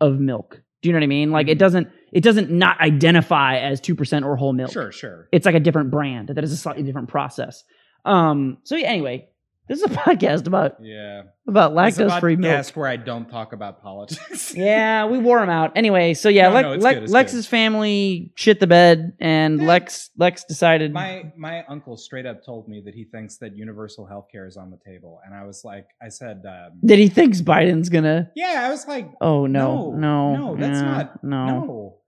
of 0.00 0.18
milk. 0.20 0.60
Do 0.82 0.88
you 0.88 0.92
know 0.92 0.98
what 0.98 1.04
I 1.04 1.08
mean? 1.08 1.30
Like 1.30 1.48
it 1.48 1.56
Mhm. 1.56 1.60
doesn't 1.60 1.88
it 2.12 2.22
doesn't 2.22 2.50
not 2.50 2.78
identify 2.80 3.56
as 3.58 3.80
two 3.80 3.94
percent 3.94 4.24
or 4.26 4.36
whole 4.36 4.52
milk 4.52 4.70
Sure, 4.70 4.92
sure. 4.92 5.28
it's 5.32 5.46
like 5.46 5.54
a 5.54 5.60
different 5.60 5.90
brand 5.90 6.28
that 6.28 6.44
is 6.44 6.52
a 6.52 6.56
slightly 6.56 6.82
different 6.82 7.08
process. 7.08 7.64
Um, 8.04 8.58
so 8.64 8.76
yeah, 8.76 8.88
anyway, 8.88 9.28
this 9.68 9.80
is 9.80 9.84
a 9.84 9.88
podcast 10.06 10.46
about 10.46 10.76
Yeah. 10.82 11.22
about 11.48 11.72
lactose 11.72 12.18
free 12.20 12.36
milk. 12.36 12.52
podcast 12.54 12.76
where 12.76 12.88
I 12.88 12.96
don't 12.96 13.28
talk 13.30 13.52
about 13.52 13.82
politics. 13.82 14.54
Yeah, 14.62 15.06
we 15.06 15.18
wore 15.18 15.42
him 15.42 15.48
out. 15.50 15.72
Anyway, 15.76 16.14
so 16.14 16.28
yeah, 16.28 16.48
No, 16.48 16.54
Lex, 16.54 16.64
no, 16.64 16.70
Lex- 16.90 17.00
good, 17.00 17.10
Lex's 17.10 17.46
family 17.46 18.32
shit 18.34 18.60
the 18.60 18.66
bed, 18.66 19.14
and 19.20 19.60
Yeah. 19.60 19.66
Lex 19.68 20.10
Lex 20.18 20.44
decided. 20.44 20.92
my 20.92 21.32
my 21.36 21.64
uncle 21.68 21.96
straight 21.96 22.26
up 22.26 22.44
told 22.44 22.68
me 22.68 22.82
that 22.84 22.94
he 22.94 23.04
thinks 23.04 23.38
that 23.38 23.56
universal 23.56 24.06
health 24.06 24.26
care 24.30 24.46
is 24.46 24.56
on 24.56 24.70
the 24.70 24.78
table, 24.84 25.20
and 25.24 25.34
I 25.34 25.44
was 25.46 25.62
like, 25.64 25.86
I 26.02 26.08
said, 26.08 26.42
um, 26.46 26.78
that 26.82 26.98
he 26.98 27.08
thinks 27.08 27.40
Biden's 27.40 27.88
gonna. 27.88 28.30
yeah, 28.36 28.64
I 28.66 28.70
was 28.70 28.86
like, 28.86 29.10
Oh 29.20 29.46
no, 29.46 29.92
no, 29.92 30.36
no, 30.36 30.56
that's 30.56 30.80
yeah, 30.80 30.90
not 30.90 31.24
no. 31.24 31.98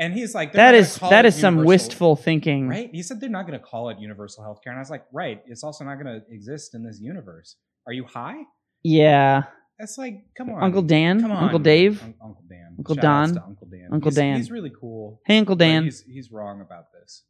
And 0.00 0.14
he's 0.14 0.34
like, 0.34 0.52
That 0.54 0.72
"They're 0.72 0.80
not 0.80 0.86
is 0.88 0.96
that 0.96 1.26
is 1.26 1.36
some 1.38 1.56
wistful 1.62 2.16
thinking. 2.16 2.66
right? 2.68 2.88
He 2.90 3.02
said 3.02 3.20
they're 3.20 3.28
not 3.28 3.46
going 3.46 3.58
to 3.60 3.64
call 3.64 3.90
it 3.90 3.98
universal 4.00 4.42
health 4.42 4.60
care, 4.64 4.72
and 4.72 4.78
I 4.78 4.80
was 4.80 4.88
like, 4.88 5.04
right, 5.12 5.42
it's 5.46 5.62
also 5.62 5.84
not 5.84 5.96
going 6.02 6.06
to 6.06 6.22
exist 6.34 6.74
in 6.74 6.82
this 6.82 6.98
universe. 7.00 7.56
Are 7.86 7.92
you 7.92 8.04
high? 8.06 8.38
Yeah, 8.82 9.42
That's 9.78 9.98
like, 9.98 10.14
come 10.38 10.48
on, 10.50 10.62
Uncle 10.62 10.80
Dan, 10.80 11.20
come 11.20 11.30
on, 11.32 11.44
Uncle 11.44 11.58
Dave, 11.58 12.02
Un- 12.02 12.14
Uncle 12.24 12.44
Dan, 12.48 12.76
Uncle 12.78 12.94
Shout 12.94 13.02
Don, 13.02 13.38
Uncle 13.46 13.68
Dan, 13.70 13.88
Uncle 13.92 14.10
He's- 14.10 14.16
Dan. 14.16 14.36
He's 14.38 14.50
really 14.50 14.72
cool. 14.80 15.20
hey 15.26 15.38
Uncle 15.38 15.56
Dan. 15.56 15.84
he's 15.84 16.00
he's 16.02 16.32
wrong 16.32 16.62
about 16.62 16.84
this. 16.98 17.24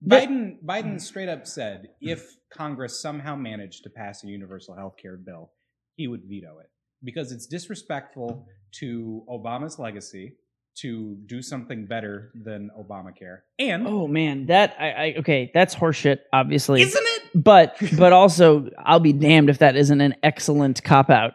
But- 0.00 0.28
Biden 0.28 0.62
Biden 0.64 1.00
straight 1.00 1.28
up 1.28 1.44
said 1.44 1.88
if 2.00 2.36
Congress 2.52 3.02
somehow 3.02 3.34
managed 3.34 3.82
to 3.82 3.90
pass 3.90 4.22
a 4.22 4.28
universal 4.28 4.76
health 4.76 4.94
care 5.02 5.16
bill, 5.16 5.50
he 5.96 6.06
would 6.06 6.22
veto 6.24 6.60
it 6.60 6.70
because 7.02 7.32
it's 7.32 7.46
disrespectful 7.46 8.46
to 8.78 9.24
Obama's 9.28 9.80
legacy 9.80 10.34
to 10.82 11.16
do 11.26 11.42
something 11.42 11.86
better 11.86 12.32
than 12.44 12.70
Obamacare. 12.78 13.38
And 13.58 13.86
Oh 13.86 14.06
man, 14.06 14.46
that 14.46 14.76
I, 14.78 14.90
I 14.90 15.14
okay, 15.18 15.50
that's 15.52 15.74
horseshit, 15.74 16.18
obviously. 16.32 16.82
isn't 16.82 17.02
it? 17.02 17.22
but 17.34 17.76
but 17.96 18.12
also 18.12 18.68
I'll 18.78 19.00
be 19.00 19.12
damned 19.12 19.50
if 19.50 19.58
that 19.58 19.76
isn't 19.76 20.00
an 20.00 20.14
excellent 20.22 20.82
cop 20.82 21.10
out. 21.10 21.34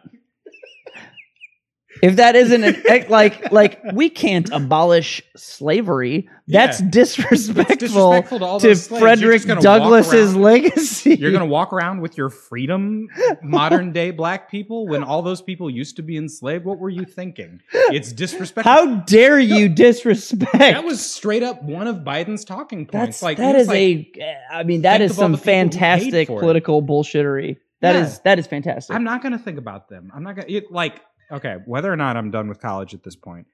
If 2.02 2.16
that 2.16 2.34
isn't 2.36 2.64
an 2.64 2.76
eh, 2.88 3.04
like 3.08 3.50
like 3.52 3.80
we 3.92 4.10
can't 4.10 4.50
abolish 4.52 5.22
slavery. 5.36 6.28
That's 6.46 6.80
Yeah. 6.80 6.88
disrespectful, 6.90 8.12
disrespectful 8.12 8.38
to 8.38 8.58
to 8.60 8.68
those 8.68 8.82
slaves. 8.84 8.90
You're 8.90 8.98
Frederick 9.00 9.36
just 9.36 9.46
gonna 9.48 9.60
walk 9.60 9.64
Douglass's 9.64 10.36
legacy. 10.36 11.14
You're 11.14 11.32
gonna 11.32 11.46
walk 11.46 11.72
around 11.72 12.00
with 12.00 12.18
your 12.18 12.28
freedom, 12.30 13.08
modern 13.42 13.92
day 13.92 14.10
black 14.10 14.50
people, 14.50 14.86
when 14.86 15.02
all 15.02 15.22
those 15.22 15.40
people 15.40 15.70
used 15.70 15.96
to 15.96 16.02
be 16.02 16.16
enslaved. 16.16 16.64
What 16.64 16.78
were 16.78 16.90
you 16.90 17.04
thinking? 17.04 17.60
It's 17.72 18.12
disrespectful. 18.12 18.70
How 18.70 18.96
dare 18.96 19.38
you 19.38 19.68
disrespect? 19.68 20.52
that 20.52 20.84
was 20.84 21.00
straight 21.04 21.42
up 21.42 21.62
one 21.62 21.86
of 21.86 21.96
Biden's 21.98 22.44
talking 22.44 22.86
points. 22.86 23.06
that's 23.20 23.22
like 23.22 23.38
that 23.38 23.54
is 23.56 23.68
like, 23.68 23.76
a 23.78 24.36
I 24.52 24.64
mean 24.64 24.82
that 24.82 25.00
is 25.00 25.14
some 25.16 25.32
the 25.32 25.38
people 25.38 25.52
who 25.54 25.58
paid 25.62 25.72
fantastic 25.72 26.26
for 26.28 26.38
it. 26.38 26.40
political 26.40 26.82
bullshittery. 26.82 27.56
That 27.80 27.96
is 27.96 28.14
Yeah. 28.14 28.18
that 28.24 28.38
is 28.38 28.46
fantastic. 28.46 28.94
I'm 28.94 29.04
not 29.04 29.22
gonna 29.22 29.38
think 29.38 29.58
about 29.58 29.88
them. 29.88 30.10
I'm 30.14 30.22
not 30.22 30.36
gonna 30.36 30.48
it, 30.48 30.70
like 30.70 31.00
okay, 31.32 31.56
whether 31.66 31.92
or 31.92 31.96
not 31.96 32.16
I'm 32.16 32.30
done 32.30 32.48
with 32.48 32.60
college 32.60 32.94
at 32.94 33.02
this 33.02 33.16
point. 33.16 33.46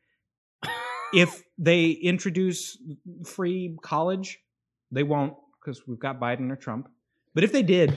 if 1.13 1.43
they 1.59 1.91
introduce 1.91 2.79
free 3.25 3.77
college, 3.83 4.39
they 4.93 5.03
won't 5.03 5.35
because 5.61 5.87
we've 5.87 5.99
got 5.99 6.21
Biden 6.21 6.51
or 6.51 6.57
Trump. 6.57 6.89
But 7.35 7.45
if 7.45 7.53
they 7.53 7.63
did, 7.63 7.97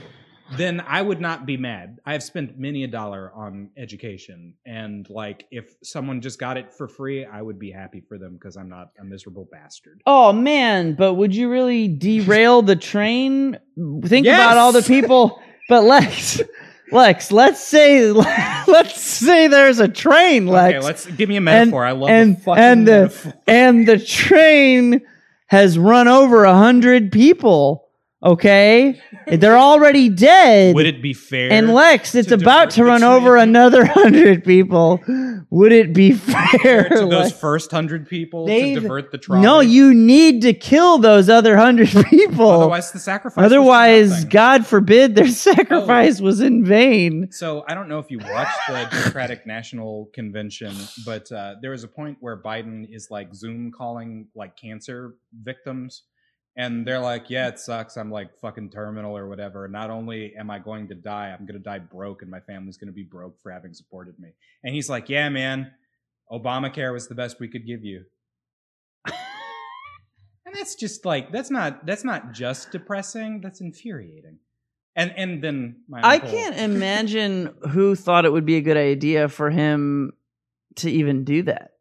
then 0.56 0.80
I 0.86 1.00
would 1.00 1.20
not 1.20 1.46
be 1.46 1.56
mad. 1.56 1.98
I 2.04 2.12
have 2.12 2.22
spent 2.22 2.58
many 2.58 2.84
a 2.84 2.86
dollar 2.86 3.32
on 3.34 3.70
education, 3.76 4.54
and 4.66 5.08
like 5.08 5.46
if 5.50 5.74
someone 5.82 6.20
just 6.20 6.38
got 6.38 6.56
it 6.56 6.72
for 6.72 6.86
free, 6.86 7.24
I 7.24 7.40
would 7.42 7.58
be 7.58 7.70
happy 7.70 8.00
for 8.00 8.18
them 8.18 8.34
because 8.34 8.56
I'm 8.56 8.68
not 8.68 8.90
a 9.00 9.04
miserable 9.04 9.48
bastard. 9.50 10.02
Oh 10.06 10.32
man, 10.32 10.94
but 10.94 11.14
would 11.14 11.34
you 11.34 11.48
really 11.50 11.88
derail 11.88 12.62
the 12.62 12.76
train? 12.76 13.58
Think 14.04 14.26
Yes! 14.26 14.38
about 14.38 14.58
all 14.58 14.72
the 14.72 14.82
people. 14.82 15.40
But 15.68 15.84
Lex, 15.84 16.42
Lex, 16.92 17.32
let's 17.32 17.64
say 17.66 18.12
let's 18.66 19.00
say 19.24 19.48
there's 19.48 19.80
a 19.80 19.88
train, 19.88 20.46
Lex, 20.46 20.76
Okay, 20.76 20.84
let's 20.86 21.06
give 21.06 21.28
me 21.28 21.36
a 21.36 21.40
metaphor. 21.40 21.84
I 21.84 21.92
love 21.92 22.10
and 22.10 22.36
the 22.36 22.40
fucking 22.40 22.62
and 22.62 22.88
the 22.88 23.00
metaphor. 23.02 23.34
and 23.46 23.88
the 23.88 23.98
train 23.98 25.00
has 25.46 25.78
run 25.78 26.08
over 26.08 26.44
a 26.44 26.54
hundred 26.54 27.12
people. 27.12 27.83
Okay, 28.24 28.98
they're 29.26 29.58
already 29.58 30.08
dead. 30.08 30.74
Would 30.74 30.86
it 30.86 31.02
be 31.02 31.12
fair? 31.12 31.52
and 31.52 31.74
Lex, 31.74 32.14
it's 32.14 32.28
to 32.28 32.34
about 32.36 32.70
to 32.70 32.82
run 32.84 33.02
over 33.04 33.36
another 33.36 33.84
hundred 33.84 34.42
people. 34.44 34.98
Would 35.50 35.72
it 35.72 35.92
be 35.92 36.12
fair? 36.12 36.88
to 36.88 36.94
those 37.00 37.04
Lex? 37.10 37.32
first 37.32 37.70
hundred 37.70 38.08
people 38.08 38.46
They've- 38.46 38.76
to 38.76 38.80
divert 38.80 39.12
the 39.12 39.18
trolley? 39.18 39.42
no, 39.42 39.60
you 39.60 39.92
need 39.92 40.40
to 40.42 40.54
kill 40.54 40.96
those 40.98 41.28
other 41.28 41.54
hundred 41.56 41.88
people. 42.08 42.50
Otherwise, 42.50 42.92
the 42.92 42.98
sacrifice. 42.98 43.44
Otherwise. 43.44 44.24
God 44.24 44.66
forbid 44.66 45.14
their 45.14 45.28
sacrifice 45.28 46.18
was 46.20 46.40
in 46.40 46.64
vain. 46.64 47.28
So 47.30 47.64
I 47.68 47.74
don't 47.74 47.88
know 47.90 47.98
if 47.98 48.10
you 48.10 48.18
watched 48.20 48.58
the 48.68 48.88
Democratic 48.90 49.46
National 49.46 50.08
Convention, 50.14 50.74
but 51.04 51.30
uh, 51.30 51.56
there 51.60 51.72
was 51.72 51.84
a 51.84 51.88
point 51.88 52.16
where 52.20 52.40
Biden 52.42 52.86
is 52.90 53.08
like 53.10 53.34
Zoom 53.34 53.70
calling 53.70 54.28
like 54.34 54.56
cancer 54.56 55.14
victims, 55.42 56.04
and 56.56 56.86
they're 56.86 57.00
like, 57.00 57.30
"Yeah, 57.30 57.48
it 57.48 57.58
sucks. 57.58 57.96
I'm 57.96 58.10
like 58.10 58.38
fucking 58.38 58.70
terminal 58.70 59.16
or 59.16 59.28
whatever. 59.28 59.66
Not 59.68 59.90
only 59.90 60.34
am 60.36 60.50
I 60.50 60.58
going 60.58 60.88
to 60.88 60.94
die, 60.94 61.34
I'm 61.36 61.46
going 61.46 61.58
to 61.58 61.62
die 61.62 61.80
broke, 61.80 62.22
and 62.22 62.30
my 62.30 62.40
family's 62.40 62.76
going 62.76 62.88
to 62.88 62.94
be 62.94 63.02
broke 63.02 63.40
for 63.42 63.50
having 63.50 63.74
supported 63.74 64.18
me." 64.18 64.30
And 64.62 64.74
he's 64.74 64.88
like, 64.88 65.08
"Yeah, 65.08 65.28
man, 65.28 65.72
Obamacare 66.30 66.92
was 66.92 67.08
the 67.08 67.14
best 67.14 67.40
we 67.40 67.48
could 67.48 67.66
give 67.66 67.84
you." 67.84 68.04
and 69.06 70.54
that's 70.54 70.74
just 70.74 71.04
like 71.04 71.32
that's 71.32 71.50
not 71.50 71.84
that's 71.86 72.04
not 72.04 72.32
just 72.32 72.70
depressing. 72.70 73.40
That's 73.40 73.60
infuriating. 73.60 74.38
And 74.96 75.12
and 75.16 75.42
then 75.42 75.82
my 75.88 76.00
I 76.04 76.18
can't 76.18 76.56
imagine 76.56 77.54
who 77.70 77.96
thought 77.96 78.24
it 78.24 78.32
would 78.32 78.46
be 78.46 78.56
a 78.56 78.60
good 78.60 78.76
idea 78.76 79.28
for 79.28 79.50
him 79.50 80.12
to 80.76 80.90
even 80.90 81.24
do 81.24 81.42
that. 81.42 81.72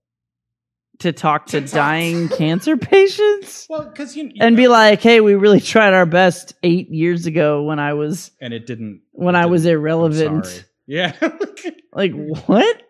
To 1.04 1.12
talk 1.14 1.46
to 1.48 1.62
To 1.62 1.68
dying 1.68 2.30
cancer 2.30 2.76
patients 2.94 3.68
Well, 3.70 3.84
because 3.86 4.16
you, 4.16 4.24
you 4.26 4.34
and 4.40 4.56
be 4.58 4.68
like, 4.68 5.02
"Hey, 5.02 5.20
we 5.22 5.36
really 5.36 5.60
tried 5.60 5.94
our 5.94 6.06
best 6.06 6.54
8 6.64 6.90
years 6.90 7.26
ago 7.26 7.64
when 7.64 7.78
I 7.80 7.94
was 7.94 8.32
and 8.42 8.54
it 8.54 8.66
didn't. 8.66 9.02
when 9.12 9.36
it 9.36 9.40
I 9.40 9.46
was 9.48 9.64
didn't. 9.64 9.76
I'm 9.78 9.82
irrelevant." 9.82 10.46
sorry. 10.46 10.64
Yeah, 10.88 11.14
Like, 11.94 12.12
what? 12.46 12.82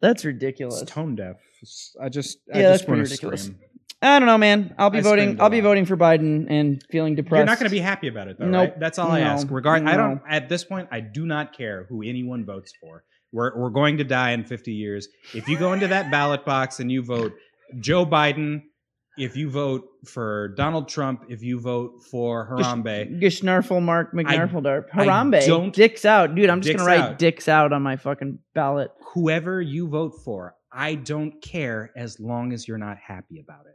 That's 0.00 0.20
it's 0.20 0.24
ridiculous. 0.24 0.82
tone 0.86 1.16
deaf. 1.16 1.36
I 2.00 2.08
just, 2.08 2.38
Yeah, 2.48 2.56
I 2.58 2.62
that's 2.62 2.72
just 2.78 2.86
pretty 2.86 3.00
want 3.00 3.08
to 3.08 3.12
ridiculous. 3.12 3.42
scream. 3.44 3.58
I 4.02 4.18
don't 4.18 4.26
know, 4.26 4.36
man. 4.38 4.74
I'll 4.78 4.90
be 4.90 4.98
I 4.98 5.00
voting 5.00 5.24
screamed 5.24 5.40
a 5.40 5.42
I'll 5.44 5.50
be 5.50 5.60
voting 5.60 5.86
for 5.86 5.96
Biden 5.96 6.46
and 6.50 6.84
feeling 6.90 7.14
depressed. 7.14 7.38
You're 7.38 7.46
not 7.46 7.58
going 7.58 7.70
to 7.70 7.74
be 7.74 7.80
happy 7.80 8.08
about 8.08 8.28
it, 8.28 8.38
though, 8.38 8.46
Nope. 8.46 8.70
right? 8.70 8.80
That's 8.80 8.98
all 8.98 9.10
I 9.10 9.20
No. 9.20 9.26
ask. 9.26 9.50
Regard, 9.50 9.84
I 9.84 9.96
don't. 9.96 10.20
At 10.28 10.48
this 10.48 10.62
point, 10.64 10.88
I 10.92 11.00
do 11.00 11.24
not 11.26 11.56
care 11.56 11.86
who 11.88 12.02
anyone 12.02 12.44
votes 12.44 12.72
for. 12.80 13.02
We're 13.34 13.54
we're 13.58 13.70
going 13.70 13.98
to 13.98 14.04
die 14.04 14.30
in 14.30 14.44
50 14.44 14.72
years. 14.72 15.08
If 15.34 15.48
you 15.48 15.58
go 15.58 15.72
into 15.72 15.88
that 15.88 16.10
ballot 16.10 16.44
box 16.44 16.78
and 16.80 16.90
you 16.90 17.02
vote 17.02 17.32
Joe 17.80 18.06
Biden, 18.06 18.62
if 19.18 19.36
you 19.36 19.50
vote 19.50 19.84
for 20.06 20.48
Donald 20.56 20.88
Trump, 20.88 21.24
if 21.28 21.42
you 21.42 21.58
vote 21.60 22.02
for 22.10 22.48
Harambe, 22.48 23.20
Gishnarful 23.20 23.82
Mark 23.82 24.12
McNarfledarp. 24.12 24.88
Harambe. 24.90 25.44
don't- 25.46 25.74
dicks 25.74 26.04
out. 26.04 26.34
Dude, 26.34 26.48
I'm 26.48 26.60
just 26.60 26.76
gonna 26.76 26.86
write 26.86 27.00
out. 27.00 27.18
dicks 27.18 27.48
out 27.48 27.72
on 27.72 27.82
my 27.82 27.96
fucking 27.96 28.38
ballot. 28.54 28.90
whoever 29.14 29.60
you 29.60 29.88
vote 29.88 30.14
for, 30.24 30.54
I 30.72 30.94
don't 30.94 31.40
care 31.42 31.90
as 31.96 32.18
long 32.20 32.52
as 32.52 32.66
you're 32.66 32.78
not 32.78 32.98
happy 32.98 33.40
about 33.40 33.66
it. 33.66 33.74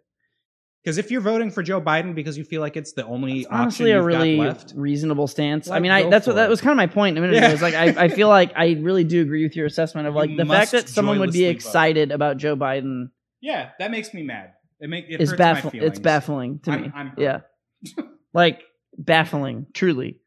Because 0.84 0.98
if 0.98 1.12
you're 1.12 1.20
voting 1.22 1.52
for 1.52 1.62
Joe 1.62 1.82
Biden 1.82 2.16
because 2.16 2.38
you 2.38 2.44
feel 2.46 2.62
like 2.62 2.78
it's 2.78 2.94
the 2.94 3.06
only 3.06 3.46
option 3.48 3.60
honestly 3.60 3.92
a 3.92 3.98
you've 3.98 4.06
really 4.06 4.38
got 4.38 4.44
left, 4.46 4.74
reasonable 4.76 5.28
stance. 5.28 5.70
I 5.70 5.80
mean, 5.80 5.92
I 5.92 6.10
that's 6.10 6.26
what 6.26 6.38
that 6.38 6.50
was 6.50 6.62
kind 6.62 6.72
of 6.72 6.78
my 6.78 6.88
point 6.88 7.18
a 7.18 7.22
minute 7.22 7.36
Yeah. 7.36 7.46
ago. 7.48 7.54
It's 7.54 7.62
like 7.62 7.74
I, 7.74 8.06
I 8.06 8.08
feel 8.08 8.30
like 8.30 8.54
I 8.56 8.78
really 8.82 9.04
do 9.04 9.22
agree 9.22 9.44
with 9.44 9.56
your 9.58 9.66
assessment 9.66 10.08
of 10.08 10.16
like 10.16 10.30
You 10.30 10.38
the 10.38 10.46
fact 10.46 10.72
that 10.72 10.88
someone 10.88 11.20
would 11.20 11.32
be 11.34 11.40
joylessly 11.40 11.46
vote. 11.54 11.56
excited 11.56 12.12
about 12.12 12.38
Joe 12.38 12.56
Biden 12.56 13.10
yeah, 13.42 13.70
that 13.80 13.92
makes 13.92 14.14
me 14.14 14.24
mad. 14.24 14.54
It 14.80 14.90
make 14.90 15.06
it 15.10 15.20
my 15.30 15.36
baffling. 15.36 15.72
feelings. 15.72 15.90
It's 15.92 16.00
baffling 16.00 16.60
to 16.60 16.72
I'm- 16.72 16.82
me. 16.82 16.92
I'm 16.96 17.12
yeah, 17.18 17.40
like 18.34 18.62
baffling. 18.98 19.66
Truly, 19.74 20.20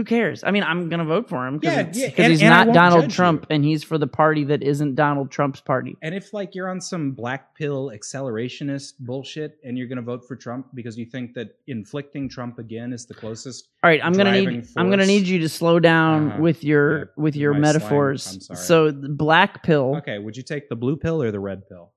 who 0.00 0.04
cares? 0.04 0.42
I 0.44 0.50
mean, 0.50 0.62
I'm 0.62 0.88
gonna 0.88 1.04
vote 1.04 1.28
for 1.28 1.46
him 1.46 1.58
because 1.58 1.94
Yeah, 1.94 2.06
yeah, 2.16 2.28
he's 2.28 2.40
and 2.40 2.48
not 2.48 2.72
Donald 2.72 3.10
Trump 3.10 3.42
you. 3.50 3.54
and 3.54 3.62
he's 3.62 3.84
for 3.84 3.98
the 3.98 4.06
party 4.06 4.44
that 4.44 4.62
isn't 4.62 4.94
Donald 4.94 5.30
Trump's 5.30 5.60
party. 5.60 5.94
And 6.00 6.14
if 6.14 6.32
like 6.32 6.54
you're 6.54 6.70
on 6.70 6.80
some 6.80 7.12
black 7.12 7.54
pill 7.54 7.90
accelerationist 7.94 8.94
bullshit 9.00 9.58
and 9.62 9.76
you're 9.76 9.88
gonna 9.88 10.00
vote 10.00 10.26
for 10.26 10.36
Trump 10.36 10.68
because 10.74 10.96
you 10.96 11.04
think 11.04 11.34
that 11.34 11.56
inflicting 11.66 12.30
Trump 12.30 12.58
again 12.58 12.94
is 12.94 13.04
the 13.04 13.12
closest, 13.12 13.68
All 13.84 13.90
right, 13.90 14.00
I'm 14.02 14.14
gonna 14.14 14.32
need 14.32 14.44
driving 14.44 14.66
I'm 14.78 14.88
gonna 14.88 15.04
need 15.06 15.26
you 15.26 15.38
to 15.40 15.48
slow 15.50 15.78
down 15.78 16.30
Uh-huh. 16.30 16.42
with 16.42 16.64
your 16.64 16.98
Yeah, 16.98 17.04
with 17.18 17.36
your 17.36 17.52
metaphors. 17.52 18.26
I'm 18.34 18.40
sorry. 18.40 18.56
So 18.58 18.90
the 18.90 19.10
black 19.10 19.62
pill 19.62 19.96
okay, 19.98 20.18
would 20.18 20.34
you 20.34 20.42
take 20.42 20.70
the 20.70 20.76
blue 20.76 20.96
pill 20.96 21.22
or 21.22 21.30
the 21.30 21.40
red 21.40 21.68
pill? 21.68 21.92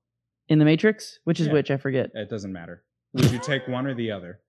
in 0.50 0.58
the 0.58 0.64
Matrix, 0.66 1.20
which 1.24 1.40
is 1.40 1.48
which 1.48 1.70
I 1.70 1.78
forget. 1.78 2.10
It 2.14 2.28
doesn't 2.28 2.52
matter. 2.52 2.82
Would 3.14 3.30
you 3.30 3.38
take 3.38 3.66
one 3.66 3.86
or 3.86 3.94
the 3.94 4.10
other? 4.10 4.40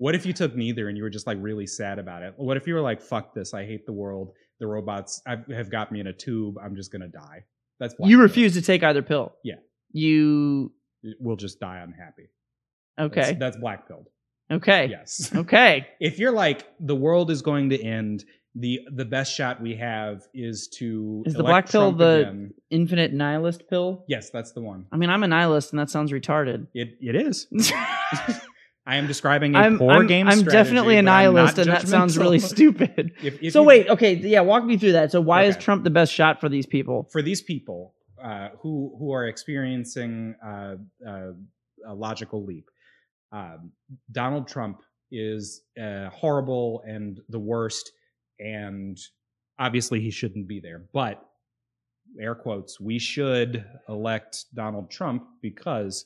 What 0.00 0.14
if 0.14 0.24
you 0.24 0.32
took 0.32 0.56
neither 0.56 0.88
and 0.88 0.96
you 0.96 1.02
were 1.02 1.10
just 1.10 1.26
like 1.26 1.36
really 1.40 1.66
sad 1.66 1.98
about 1.98 2.22
it? 2.22 2.32
What 2.36 2.56
if 2.56 2.66
you 2.66 2.72
were 2.74 2.80
like, 2.80 3.02
"Fuck 3.02 3.34
this! 3.34 3.52
I 3.52 3.66
hate 3.66 3.84
the 3.84 3.92
world. 3.92 4.32
The 4.58 4.66
robots 4.66 5.20
have 5.26 5.70
got 5.70 5.92
me 5.92 6.00
in 6.00 6.06
a 6.06 6.12
tube. 6.12 6.56
I'm 6.58 6.74
just 6.74 6.90
gonna 6.90 7.08
die." 7.08 7.44
That's 7.78 7.92
black 7.94 8.08
you 8.10 8.16
pill. 8.16 8.22
refuse 8.22 8.54
to 8.54 8.62
take 8.62 8.82
either 8.82 9.02
pill. 9.02 9.32
Yeah. 9.44 9.56
You 9.92 10.72
We'll 11.18 11.36
just 11.36 11.60
die 11.60 11.78
unhappy. 11.78 12.28
okay? 12.98 13.20
That's, 13.20 13.38
that's 13.38 13.56
black 13.58 13.88
pilled. 13.88 14.06
okay. 14.50 14.86
Yes. 14.90 15.30
Okay. 15.34 15.86
if 16.00 16.18
you're 16.18 16.32
like 16.32 16.66
the 16.80 16.94
world 16.96 17.30
is 17.30 17.42
going 17.42 17.68
to 17.70 17.82
end, 17.82 18.24
the 18.54 18.80
the 18.92 19.04
best 19.04 19.34
shot 19.34 19.60
we 19.62 19.76
have 19.76 20.26
is 20.34 20.68
to 20.78 21.22
Is 21.26 21.34
the 21.34 21.42
black 21.42 21.68
pill 21.70 21.82
Trump 21.92 21.98
the- 21.98 22.20
again. 22.20 22.54
Infinite 22.70 23.12
nihilist 23.12 23.68
pill. 23.68 24.04
Yes, 24.08 24.30
that's 24.30 24.52
the 24.52 24.60
one. 24.62 24.86
I 24.92 24.96
mean, 24.96 25.10
I'm 25.10 25.22
a 25.22 25.28
nihilist, 25.28 25.72
and 25.72 25.78
that 25.80 25.90
sounds 25.90 26.10
retarded. 26.10 26.66
It 26.74 26.96
it 27.00 27.16
is. 27.16 27.46
I 28.90 28.96
am 28.96 29.06
describing 29.06 29.54
a 29.54 29.58
I'm 29.58 29.78
poor 29.78 29.92
I'm, 29.92 30.08
game. 30.08 30.26
I'm 30.26 30.42
definitely 30.42 30.96
a 30.96 30.96
but 30.96 30.98
I'm 30.98 31.04
not 31.04 31.12
nihilist, 31.34 31.58
and 31.58 31.70
that 31.70 31.86
sounds 31.86 32.18
really 32.18 32.38
stupid. 32.54 33.12
If- 33.22 33.40
if 33.40 33.52
so 33.52 33.60
you- 33.60 33.66
wait, 33.68 33.88
okay, 33.88 34.14
yeah, 34.14 34.40
walk 34.40 34.64
me 34.64 34.76
through 34.76 34.92
that. 34.92 35.12
So 35.12 35.20
why 35.20 35.44
is 35.44 35.56
Trump 35.56 35.84
the 35.84 35.90
best 35.90 36.12
shot 36.12 36.40
for 36.40 36.48
these 36.48 36.66
people? 36.66 37.08
for 37.12 37.22
these 37.22 37.40
people 37.40 37.94
uh, 38.20 38.48
who 38.58 38.96
who 38.98 39.12
are 39.12 39.26
experiencing 39.28 40.34
uh, 40.44 40.74
uh, 41.06 41.30
a 41.86 41.94
logical 41.94 42.44
leap, 42.44 42.68
um, 43.30 43.70
Donald 44.10 44.48
Trump 44.48 44.80
is 45.12 45.62
uh, 45.80 46.08
horrible 46.08 46.82
and 46.84 47.20
the 47.28 47.38
worst, 47.38 47.92
and 48.40 48.98
obviously 49.60 50.00
he 50.00 50.10
shouldn't 50.10 50.48
be 50.48 50.58
there. 50.58 50.82
But 50.92 51.24
air 52.20 52.34
quotes, 52.34 52.80
we 52.80 52.98
should 52.98 53.64
elect 53.88 54.46
Donald 54.52 54.90
Trump 54.90 55.28
because 55.42 56.04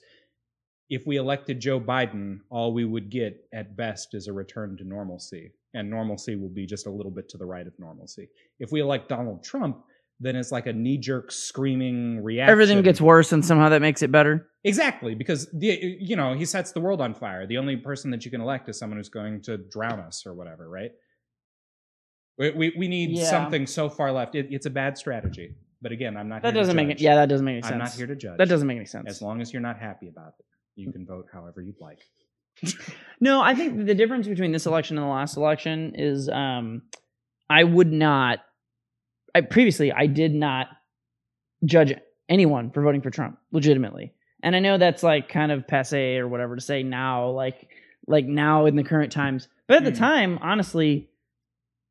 if 0.90 1.06
we 1.06 1.16
elected 1.16 1.60
Joe 1.60 1.80
Biden, 1.80 2.40
all 2.50 2.72
we 2.74 2.84
would 2.84 3.10
get 3.10 3.48
at 3.52 3.76
best 3.76 4.14
is 4.14 4.28
a 4.28 4.32
return 4.32 4.76
to 4.78 4.84
normalcy. 4.84 5.52
And 5.72 5.90
normalcy 5.90 6.36
will 6.36 6.50
be 6.50 6.66
just 6.66 6.86
a 6.86 6.90
little 6.90 7.10
bit 7.10 7.28
to 7.30 7.38
the 7.38 7.46
right 7.46 7.66
of 7.66 7.72
normalcy. 7.78 8.28
If 8.60 8.70
we 8.70 8.80
elect 8.80 9.08
Donald 9.08 9.42
Trump, 9.42 9.78
then 10.20 10.36
it's 10.36 10.52
like 10.52 10.66
a 10.66 10.72
knee 10.72 10.98
jerk 10.98 11.32
screaming 11.32 12.22
reaction. 12.22 12.52
Everything 12.52 12.82
gets 12.82 13.00
worse, 13.00 13.32
and 13.32 13.44
somehow 13.44 13.68
that 13.70 13.82
makes 13.82 14.00
it 14.02 14.12
better. 14.12 14.48
Exactly, 14.62 15.16
because 15.16 15.48
the 15.52 15.96
you 16.00 16.14
know 16.14 16.34
he 16.34 16.44
sets 16.44 16.70
the 16.70 16.80
world 16.80 17.00
on 17.00 17.14
fire. 17.14 17.46
The 17.48 17.58
only 17.58 17.76
person 17.76 18.12
that 18.12 18.24
you 18.24 18.30
can 18.30 18.40
elect 18.40 18.68
is 18.68 18.78
someone 18.78 18.98
who's 18.98 19.08
going 19.08 19.42
to 19.42 19.56
drown 19.58 19.98
us 19.98 20.24
or 20.24 20.32
whatever, 20.34 20.68
right? 20.68 20.92
We 22.38 22.50
we, 22.50 22.72
we 22.78 22.88
need 22.88 23.10
Yeah. 23.18 23.24
something 23.24 23.66
so 23.66 23.88
far 23.88 24.12
left. 24.12 24.36
It, 24.36 24.46
it's 24.50 24.66
a 24.66 24.70
bad 24.70 24.96
strategy. 24.96 25.56
But 25.82 25.90
again, 25.92 26.16
I'm 26.16 26.28
not. 26.28 26.42
That 26.42 26.54
doesn't 26.54 26.76
make 26.76 26.88
it. 26.90 27.00
Yeah, 27.00 27.16
that 27.16 27.28
doesn't 27.28 27.44
make 27.44 27.54
any 27.54 27.62
sense. 27.62 27.72
I'm 27.72 27.78
not 27.78 27.92
here 27.92 28.06
to 28.06 28.16
judge. 28.16 28.38
That 28.38 28.48
doesn't 28.48 28.66
make 28.66 28.76
any 28.76 28.86
sense. 28.86 29.08
As 29.08 29.20
long 29.20 29.40
as 29.42 29.52
you're 29.52 29.60
not 29.62 29.78
happy 29.78 30.08
about 30.08 30.34
it, 30.38 30.46
you 30.76 30.92
can 30.92 31.06
vote 31.06 31.26
however 31.32 31.60
you'd 31.62 31.80
like. 31.80 31.98
No, 33.20 33.40
I 33.40 33.54
think 33.54 33.86
the 33.86 33.94
difference 33.94 34.28
between 34.28 34.52
this 34.52 34.66
election 34.66 34.96
and 34.96 35.04
the 35.04 35.10
last 35.10 35.36
election 35.36 35.94
is 35.96 36.28
um 36.28 36.82
I 37.50 37.64
would 37.64 37.90
not 37.92 38.38
I 39.34 39.40
previously 39.40 39.92
I 39.92 40.06
did 40.06 40.34
not 40.34 40.68
judge 41.64 41.92
anyone 42.28 42.70
for 42.70 42.82
voting 42.82 43.00
for 43.02 43.10
Trump 43.10 43.38
legitimately. 43.52 44.14
And 44.42 44.54
I 44.54 44.60
know 44.60 44.78
that's 44.78 45.02
like 45.02 45.28
kind 45.28 45.50
of 45.50 45.66
passe 45.66 46.16
or 46.16 46.28
whatever 46.28 46.54
to 46.54 46.60
say 46.62 46.82
now 46.82 47.28
like 47.30 47.68
like 48.06 48.26
now 48.26 48.66
in 48.66 48.76
the 48.76 48.84
current 48.84 49.10
times. 49.12 49.48
But 49.66 49.78
at 49.78 49.84
the 49.84 49.90
Hmm. 49.90 49.96
time, 49.96 50.38
honestly, 50.42 51.08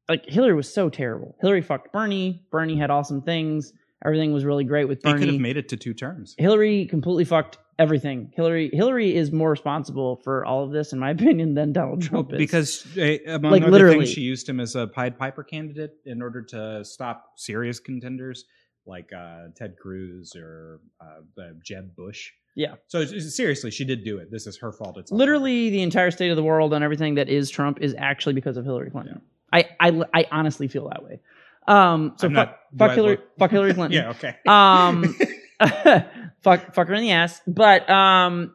like 0.07 0.25
Hillary 0.27 0.53
was 0.53 0.71
so 0.73 0.89
terrible. 0.89 1.35
Hillary 1.41 1.61
fucked 1.61 1.91
Bernie. 1.91 2.45
Bernie 2.51 2.77
had 2.77 2.91
awesome 2.91 3.21
things. 3.21 3.73
Everything 4.05 4.31
was 4.33 4.45
really 4.45 4.63
great 4.63 4.87
with 4.87 4.99
He 5.03 5.09
Bernie. 5.11 5.19
could 5.19 5.33
have 5.33 5.41
made 5.41 5.57
it 5.57 5.69
to 5.69 5.77
two 5.77 5.93
terms. 5.93 6.35
Hillary 6.37 6.85
completely 6.85 7.25
fucked 7.25 7.57
everything. 7.79 8.31
Hillary 8.35 8.69
Hillary 8.73 9.15
is 9.15 9.31
more 9.31 9.51
responsible 9.51 10.17
for 10.23 10.45
all 10.45 10.63
of 10.63 10.71
this, 10.71 10.93
in 10.93 10.99
my 10.99 11.09
opinion, 11.17 11.53
than 11.55 11.73
Donald 11.73 12.01
Trump 12.01 12.31
is. 12.33 12.37
because 12.37 12.85
uh, 12.97 13.17
among 13.27 13.51
Like, 13.51 13.63
other 13.63 13.71
literally. 13.71 13.97
things, 13.99 14.09
she 14.11 14.21
used 14.21 14.47
him 14.47 14.59
as 14.59 14.75
a 14.75 14.87
Pied 14.87 15.17
Piper 15.17 15.43
candidate 15.43 15.91
in 16.05 16.21
order 16.21 16.41
to 16.43 16.83
stop 16.85 17.33
serious 17.37 17.79
contenders 17.79 18.45
like 18.85 19.09
uh, 19.17 19.43
Ted 19.55 19.75
Cruz 19.81 20.33
or 20.35 20.79
uh, 21.01 21.41
uh, 21.41 21.45
Jeb 21.63 21.95
Bush. 21.95 22.31
Yeah. 22.55 22.75
So 22.87 23.03
seriously, 23.05 23.71
she 23.71 23.83
did 23.85 24.03
do 24.03 24.17
it. 24.17 24.29
This 24.29 24.45
is 24.45 24.57
her 24.59 24.71
fault. 24.71 24.97
It's 24.97 25.11
literally 25.11 25.69
the 25.71 25.81
entire 25.81 26.11
state 26.11 26.29
of 26.29 26.35
the 26.35 26.43
world 26.43 26.73
and 26.73 26.83
everything 26.83 27.15
that 27.15 27.27
is 27.29 27.49
Trump 27.49 27.79
is 27.81 27.95
actually 27.97 28.33
because 28.33 28.57
of 28.57 28.65
Hillary 28.65 28.91
Clinton. 28.91 29.21
I, 29.51 29.69
I 29.79 30.03
I 30.13 30.25
honestly 30.31 30.67
feel 30.67 30.89
that 30.89 31.03
way. 31.03 31.19
Um, 31.67 32.13
so 32.17 32.27
fuck, 32.27 32.31
not- 32.33 32.59
fuck 32.77 32.91
Hillary 32.95 33.15
look- 33.15 33.37
fuck 33.39 33.51
Hillary 33.51 33.73
Clinton. 33.73 33.99
Yeah. 34.03 34.09
Okay. 34.11 34.35
Um, 34.45 35.15
fuck 36.43 36.73
fuck 36.73 36.87
her 36.87 36.93
in 36.93 37.01
the 37.01 37.11
ass. 37.11 37.41
But 37.47 37.89
um, 37.89 38.53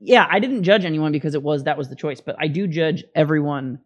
yeah, 0.00 0.26
I 0.30 0.38
didn't 0.38 0.62
judge 0.64 0.84
anyone 0.84 1.12
because 1.12 1.34
it 1.34 1.42
was 1.42 1.64
that 1.64 1.78
was 1.78 1.88
the 1.88 1.96
choice, 1.96 2.20
but 2.20 2.36
I 2.38 2.48
do 2.48 2.66
judge 2.66 3.04
everyone 3.14 3.80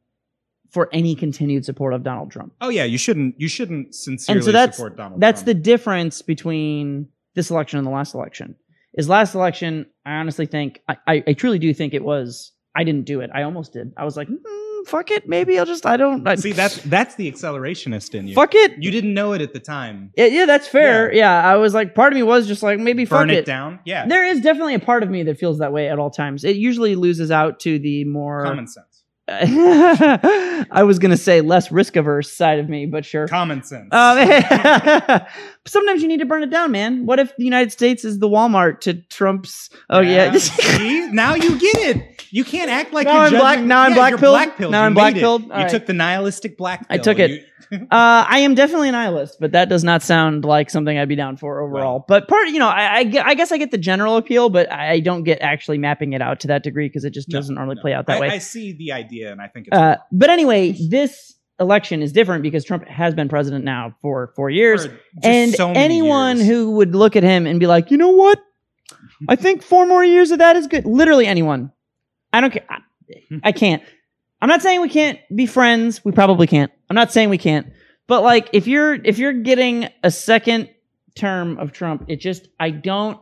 for 0.71 0.89
any 0.93 1.15
continued 1.15 1.65
support 1.65 1.95
of 1.95 2.03
Donald 2.03 2.31
Trump. 2.31 2.53
Oh 2.61 2.69
yeah, 2.69 2.85
you 2.85 2.99
shouldn't 2.99 3.41
you 3.41 3.49
shouldn't 3.49 3.95
sincerely 3.95 4.39
And 4.39 4.45
so 4.45 4.53
that's 4.53 4.77
support 4.77 4.97
Donald 4.97 5.21
that's 5.21 5.43
Trump. 5.43 5.47
the 5.47 5.55
difference 5.55 6.23
between 6.23 7.09
this 7.35 7.51
election 7.51 7.79
and 7.79 7.87
the 7.87 7.93
last 7.93 8.15
election. 8.15 8.57
Is 8.95 9.09
last 9.09 9.37
election, 9.37 9.87
I 10.05 10.15
honestly 10.15 10.47
think 10.47 10.81
I, 10.89 10.97
I, 11.07 11.25
I 11.29 11.33
truly 11.35 11.61
do 11.61 11.73
think 11.73 11.95
it 11.95 12.03
was 12.05 12.53
I 12.75 12.83
didn't 12.85 13.05
do 13.05 13.21
it. 13.21 13.31
I 13.33 13.43
almost 13.43 13.73
did. 13.73 13.93
I 13.97 14.05
was 14.05 14.17
like, 14.17 14.29
mm, 14.29 14.37
fuck 14.87 15.11
it, 15.11 15.29
maybe 15.29 15.59
I'll 15.59 15.67
just 15.67 15.87
I 15.87 15.97
don't 15.97 16.27
I, 16.27 16.35
See, 16.37 16.53
that's 16.53 16.77
that's 16.83 17.15
the 17.17 17.31
accelerationist 17.31 18.15
in 18.15 18.29
you. 18.29 18.35
fuck 18.35 18.55
it. 18.55 18.73
You 18.83 18.91
didn't 18.91 19.15
know 19.15 19.33
it 19.33 19.41
at 19.41 19.53
the 19.53 19.61
time. 19.61 20.13
Yeah, 20.17 20.27
yeah, 20.27 20.47
that's 20.47 20.67
fair. 20.69 21.13
Yeah. 21.13 21.47
I 21.47 21.57
was 21.57 21.75
like, 21.75 21.95
part 21.95 22.13
of 22.13 22.17
me 22.17 22.23
was 22.23 22.47
just 22.47 22.63
like, 22.63 22.79
maybe 22.79 23.05
fuck 23.05 23.21
Burn 23.21 23.31
it, 23.31 23.39
it. 23.39 23.45
down. 23.45 23.81
Yeah. 23.85 24.07
There 24.07 24.25
is 24.27 24.41
definitely 24.41 24.75
a 24.75 24.81
part 24.81 25.03
of 25.03 25.11
me 25.11 25.23
that 25.25 25.39
feels 25.39 25.59
that 25.59 25.73
way 25.73 25.89
at 25.89 25.99
all 25.99 26.11
times. 26.11 26.45
It 26.45 26.57
usually 26.57 26.95
loses 26.95 27.31
out 27.31 27.61
to 27.61 27.79
the 27.79 28.05
more. 28.05 28.45
Common 28.45 28.67
sense. 28.67 28.87
I 29.33 30.83
was 30.85 30.99
gonna 30.99 31.17
say 31.17 31.41
less 31.41 31.71
risk 31.71 31.95
averse 31.95 32.33
side 32.33 32.59
of 32.59 32.69
me, 32.69 32.87
but 32.87 33.05
sure. 33.05 33.29
Common 33.29 33.63
sense. 33.63 33.89
Um, 33.93 34.19
sometimes 35.67 36.03
you 36.03 36.09
need 36.09 36.21
to 36.21 36.27
burn 36.27 36.43
it 36.43 36.51
down, 36.51 36.71
man. 36.73 37.07
What 37.07 37.19
if 37.19 37.37
the 37.37 37.45
United 37.45 37.73
States 37.73 38.05
is 38.05 38.19
the 38.19 38.29
Walmart 38.29 38.81
to 38.83 38.95
Trump's? 39.09 39.71
Oh 39.89 40.01
yeah. 40.01 40.33
See? 40.37 41.11
now 41.13 41.35
you 41.35 41.59
get 41.59 41.97
it. 41.97 42.25
You 42.33 42.45
can't 42.45 42.71
act 42.71 42.93
like 42.93 43.07
Now 43.07 43.15
you're 43.15 43.23
I'm 43.25 43.31
black- 43.33 43.57
judging- 43.59 43.69
now 43.69 43.81
I'm 43.83 43.95
black 43.95 44.17
pilled. 44.57 44.71
Now 44.73 44.81
You 44.83 44.87
I'm 44.87 44.95
black 44.95 45.15
pilled. 45.15 45.43
You 45.43 45.51
right. 45.51 45.69
took 45.69 45.87
the 45.87 45.93
nihilistic 45.93 46.57
black. 46.57 46.87
I 46.89 46.99
took 46.99 47.19
it. 47.19 47.31
You- 47.31 47.45
Uh, 47.73 48.27
I 48.29 48.41
am 48.41 48.57
definitely 48.57 48.89
a 48.89 48.93
nihilist, 48.93 49.37
but 49.39 49.53
that 49.53 49.69
does 49.69 49.85
not 49.85 50.03
sound 50.03 50.45
like 50.45 50.71
something 50.71 50.99
I'd 50.99 51.09
be 51.09 51.15
down 51.15 51.37
for 51.37 51.61
overall. 51.61 52.05
but 52.09 52.27
part, 52.27 52.49
you 52.49 52.59
know, 52.59 52.67
I, 52.67 52.99
I, 52.99 53.13
I 53.27 53.35
guess 53.35 53.53
I 53.53 53.59
get 53.59 53.71
the 53.71 53.79
general 53.79 54.17
appeal, 54.17 54.49
but 54.51 54.73
I 54.73 54.99
don't 54.99 55.23
get 55.23 55.41
actually 55.41 55.79
mapping 55.79 56.13
it 56.13 56.21
out 56.21 56.41
to 56.41 56.49
that 56.49 56.65
degree 56.65 56.89
because 56.89 57.05
it 57.05 57.11
just 57.15 57.29
No, 57.29 57.39
doesn't 57.39 57.57
really 57.57 57.77
no. 57.77 57.81
play 57.81 57.93
out 57.95 58.07
that 58.07 58.17
I, 58.17 58.21
way. 58.23 58.29
I 58.31 58.39
see 58.39 58.73
the 58.73 58.91
idea, 58.91 59.31
and 59.31 59.41
I 59.41 59.47
think 59.47 59.69
it's 59.69 59.77
Uh, 59.77 59.99
but 60.11 60.31
anyway, 60.31 60.73
this 60.89 61.37
election 61.61 62.03
is 62.03 62.13
different 62.13 62.43
because 62.43 62.65
Trump 62.65 62.87
has 62.89 63.15
been 63.15 63.29
president 63.29 63.65
now 63.65 63.95
for 64.01 64.33
four 64.35 64.51
years. 64.51 64.87
for 64.87 64.99
and 65.23 65.53
so 65.53 65.71
anyone 65.73 66.39
years. 66.39 66.49
who 66.49 66.71
would 66.73 66.95
look 66.95 67.17
at 67.17 67.23
him 67.23 67.47
and 67.47 67.61
be 67.61 67.67
like, 67.67 67.91
you 67.91 67.99
know 67.99 68.11
what? 68.11 68.41
I 69.29 69.37
think 69.37 69.63
four 69.63 69.87
more 69.87 70.05
years 70.05 70.31
of 70.31 70.39
that 70.39 70.57
is 70.57 70.67
good. 70.67 70.87
Literally 70.87 71.27
anyone. 71.27 71.71
I 72.33 72.41
don't 72.41 72.53
care. 72.53 72.65
I, 72.69 72.79
I 73.45 73.53
can't. 73.53 73.83
I'm 74.41 74.49
not 74.49 74.63
saying 74.63 74.81
we 74.81 74.89
can't 74.89 75.19
be 75.35 75.47
friends. 75.47 76.05
We 76.05 76.13
probably 76.13 76.47
can't. 76.47 76.73
I'm 76.89 76.95
not 76.95 77.13
saying 77.13 77.29
we 77.29 77.39
can't. 77.39 77.67
But 78.07 78.23
like, 78.23 78.51
if 78.53 78.67
you're 78.67 78.95
if 78.95 79.19
you're 79.19 79.35
getting 79.35 79.89
a 80.03 80.11
second 80.11 80.71
term 81.15 81.59
of 81.59 81.73
Trump, 81.73 82.07
it 82.09 82.17
just 82.17 82.49
I 82.59 82.71
don't 82.71 83.21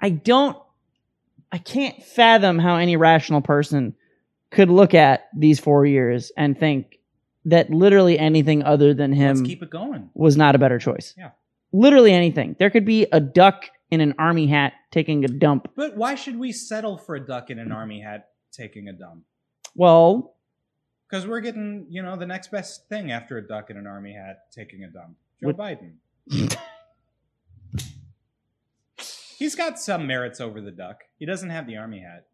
I 0.00 0.10
don't 0.10 0.56
I 1.52 1.58
can't 1.58 2.02
fathom 2.02 2.58
how 2.58 2.76
any 2.76 2.96
rational 2.96 3.40
person 3.40 3.94
could 4.50 4.70
look 4.70 4.94
at 4.94 5.28
these 5.36 5.60
four 5.60 5.84
years 5.84 6.32
and 6.36 6.58
think 6.58 6.97
that 7.44 7.70
literally 7.70 8.18
anything 8.18 8.62
other 8.62 8.92
than 8.94 9.12
him 9.12 9.36
Let's 9.36 9.48
keep 9.48 9.62
it 9.62 9.70
going. 9.70 10.10
was 10.14 10.36
not 10.36 10.54
a 10.54 10.58
better 10.58 10.78
choice. 10.78 11.14
Yeah. 11.16 11.30
Literally 11.72 12.12
anything. 12.12 12.56
There 12.58 12.70
could 12.70 12.84
be 12.84 13.06
a 13.12 13.20
duck 13.20 13.66
in 13.90 14.00
an 14.00 14.14
army 14.18 14.46
hat 14.46 14.72
taking 14.90 15.24
a 15.24 15.28
dump. 15.28 15.68
But 15.76 15.96
why 15.96 16.14
should 16.14 16.38
we 16.38 16.52
settle 16.52 16.98
for 16.98 17.14
a 17.14 17.20
duck 17.24 17.50
in 17.50 17.58
an 17.58 17.72
army 17.72 18.00
hat 18.00 18.28
taking 18.52 18.88
a 18.88 18.92
dump? 18.92 19.24
Well, 19.74 20.34
Because 21.08 21.26
we're 21.26 21.40
getting, 21.40 21.86
you 21.88 22.02
know, 22.02 22.16
the 22.16 22.26
next 22.26 22.50
best 22.50 22.88
thing 22.88 23.10
after 23.12 23.38
a 23.38 23.46
duck 23.46 23.70
in 23.70 23.76
an 23.76 23.86
army 23.86 24.12
hat 24.12 24.50
taking 24.52 24.84
a 24.84 24.88
dump. 24.90 25.16
Joe 25.40 25.48
What- 25.48 25.56
Biden. 25.56 25.94
He's 29.38 29.54
got 29.54 29.78
some 29.78 30.06
merits 30.06 30.40
over 30.40 30.60
the 30.60 30.72
duck. 30.72 31.04
He 31.18 31.24
doesn't 31.26 31.50
have 31.50 31.66
the 31.66 31.76
army 31.76 32.00
hat. 32.00 32.26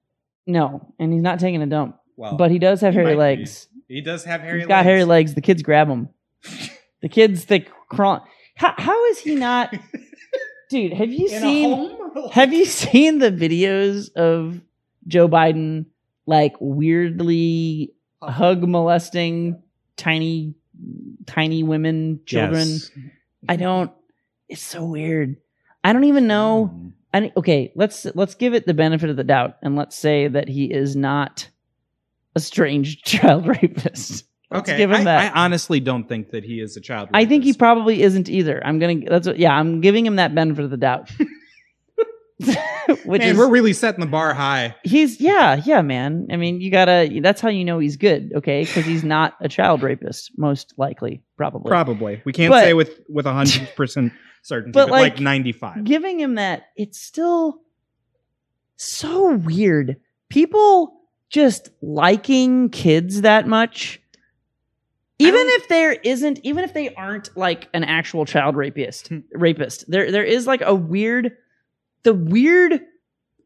no, 0.47 0.93
and 0.99 1.13
he's 1.13 1.23
not 1.23 1.39
taking 1.39 1.63
a 1.63 1.67
dump. 1.67 1.97
Well, 2.17 2.37
But 2.37 2.51
he 2.51 2.59
does 2.59 2.81
have 2.81 2.95
he 2.95 3.01
hairy 3.01 3.17
might 3.17 3.37
be. 3.37 3.41
legs. 3.41 3.69
he 3.89 4.01
does 4.01 4.25
have 4.25 4.41
hairy 4.41 4.53
legs. 4.61 4.63
He's 4.65 4.69
got 4.69 4.77
legs. 4.79 4.87
hairy 4.87 5.05
legs. 5.05 5.35
The 5.35 5.41
kids 5.41 5.63
grab 5.63 5.89
him. 5.89 6.09
the 7.03 7.09
kids 7.09 7.45
they 7.47 7.61
crawl. 7.89 8.27
How, 8.57 8.75
how 8.77 9.05
is 9.07 9.19
he 9.19 9.35
not? 9.35 9.75
Dude, 10.71 10.93
have 10.93 11.11
you 11.13 11.29
In 11.29 11.41
seen? 11.41 11.99
Have 12.33 12.53
you 12.53 12.65
seen 12.65 13.19
the 13.19 13.31
videos 13.31 14.13
of 14.15 14.61
Joe 15.07 15.29
Biden 15.29 15.87
like 16.27 16.55
weirdly 16.61 17.93
hug 18.23 18.67
molesting 18.67 19.63
tiny, 19.97 20.55
tiny 21.27 21.63
women, 21.63 22.21
children? 22.27 22.69
Yes. 22.69 22.91
I 23.49 23.57
don't. 23.57 23.91
It's 24.49 24.63
so 24.63 24.85
weird. 24.85 25.37
I 25.83 25.93
don't 25.93 26.05
even 26.05 26.27
know. 26.27 26.71
Mm. 26.73 26.93
I, 27.13 27.33
okay, 27.37 27.73
let's 27.77 28.07
let's 28.15 28.35
give 28.35 28.55
it 28.55 28.67
the 28.67 28.75
benefit 28.75 29.11
of 29.11 29.17
the 29.17 29.25
doubt, 29.25 29.57
and 29.63 29.77
let's 29.77 29.97
say 29.97 30.27
that 30.29 30.49
he 30.49 30.65
is 30.73 30.97
not 30.97 31.49
a 32.35 32.41
strange 32.41 33.03
child 33.05 33.47
rapist. 33.47 34.25
Let's 34.51 34.69
Okay, 34.69 34.77
give 34.79 34.91
him 34.91 35.01
I, 35.01 35.05
that. 35.05 35.35
I 35.37 35.45
honestly 35.45 35.81
don't 35.81 36.09
think 36.09 36.31
that 36.31 36.45
he 36.45 36.61
is 36.61 36.77
a 36.77 36.81
child. 36.81 37.09
Rapist. 37.09 37.17
I 37.17 37.29
think 37.29 37.45
he 37.45 37.55
probably 37.55 38.03
isn't 38.03 38.29
either. 38.29 38.65
I'm 38.65 38.79
gonna. 38.79 39.01
That's 39.09 39.27
what, 39.27 39.39
yeah. 39.39 39.53
I'm 39.57 39.81
giving 39.81 40.07
him 40.07 40.17
that 40.17 40.35
benefit 40.35 40.65
of 40.65 40.71
the 40.71 40.77
doubt. 40.77 41.11
Which 43.07 43.21
Man, 43.21 43.31
is 43.31 43.39
we're 43.39 43.49
really 43.49 43.73
setting 43.73 44.01
the 44.01 44.07
bar 44.11 44.35
high. 44.35 44.75
he's 44.83 45.21
yeah 45.21 45.63
yeah 45.65 45.83
man. 45.83 46.27
I 46.33 46.37
mean 46.37 46.61
you 46.61 46.71
gotta. 46.71 47.09
That's 47.23 47.41
how 47.41 47.49
you 47.49 47.65
know 47.65 47.79
he's 47.79 47.97
good. 47.97 48.33
Okay, 48.35 48.65
because 48.65 48.85
he's 48.85 49.05
not 49.05 49.35
a 49.41 49.49
child 49.49 49.83
rapist. 49.83 50.33
Most 50.37 50.75
likely, 50.77 51.23
probably. 51.37 51.69
Probably, 51.71 52.21
we 52.25 52.33
can't 52.33 52.51
But- 52.51 52.65
say 52.65 52.75
with 52.75 53.01
with 53.09 53.27
a 53.27 53.33
hundred 53.33 53.71
percent 53.77 54.13
certainty, 54.43 54.73
But, 54.73 54.87
but, 54.87 54.91
like, 54.93 55.13
like, 55.15 55.21
ninety 55.21 55.53
five. 55.53 55.85
giving 55.85 56.19
him 56.21 56.35
that, 56.35 56.65
it's 56.77 57.01
still 57.01 57.61
so 58.77 59.37
weird. 59.37 59.97
People 60.29 61.01
just 61.35 61.71
liking 61.83 62.71
kids 62.71 63.23
that 63.23 63.49
much. 63.49 64.01
Even 65.19 65.43
if 65.45 65.69
there 65.69 65.93
isn't, 65.93 66.39
even 66.45 66.63
if 66.63 66.75
they 66.75 66.95
aren't 66.95 67.37
like 67.37 67.69
an 67.75 67.83
actual 67.83 68.25
child 68.25 68.55
rapist, 68.55 69.09
hmm. 69.09 69.19
rapist, 69.33 69.91
there 69.91 70.13
there 70.13 70.25
is 70.25 70.47
like 70.47 70.63
a 70.63 70.75
weird, 70.75 71.37
the 72.05 72.15
weird 72.15 72.81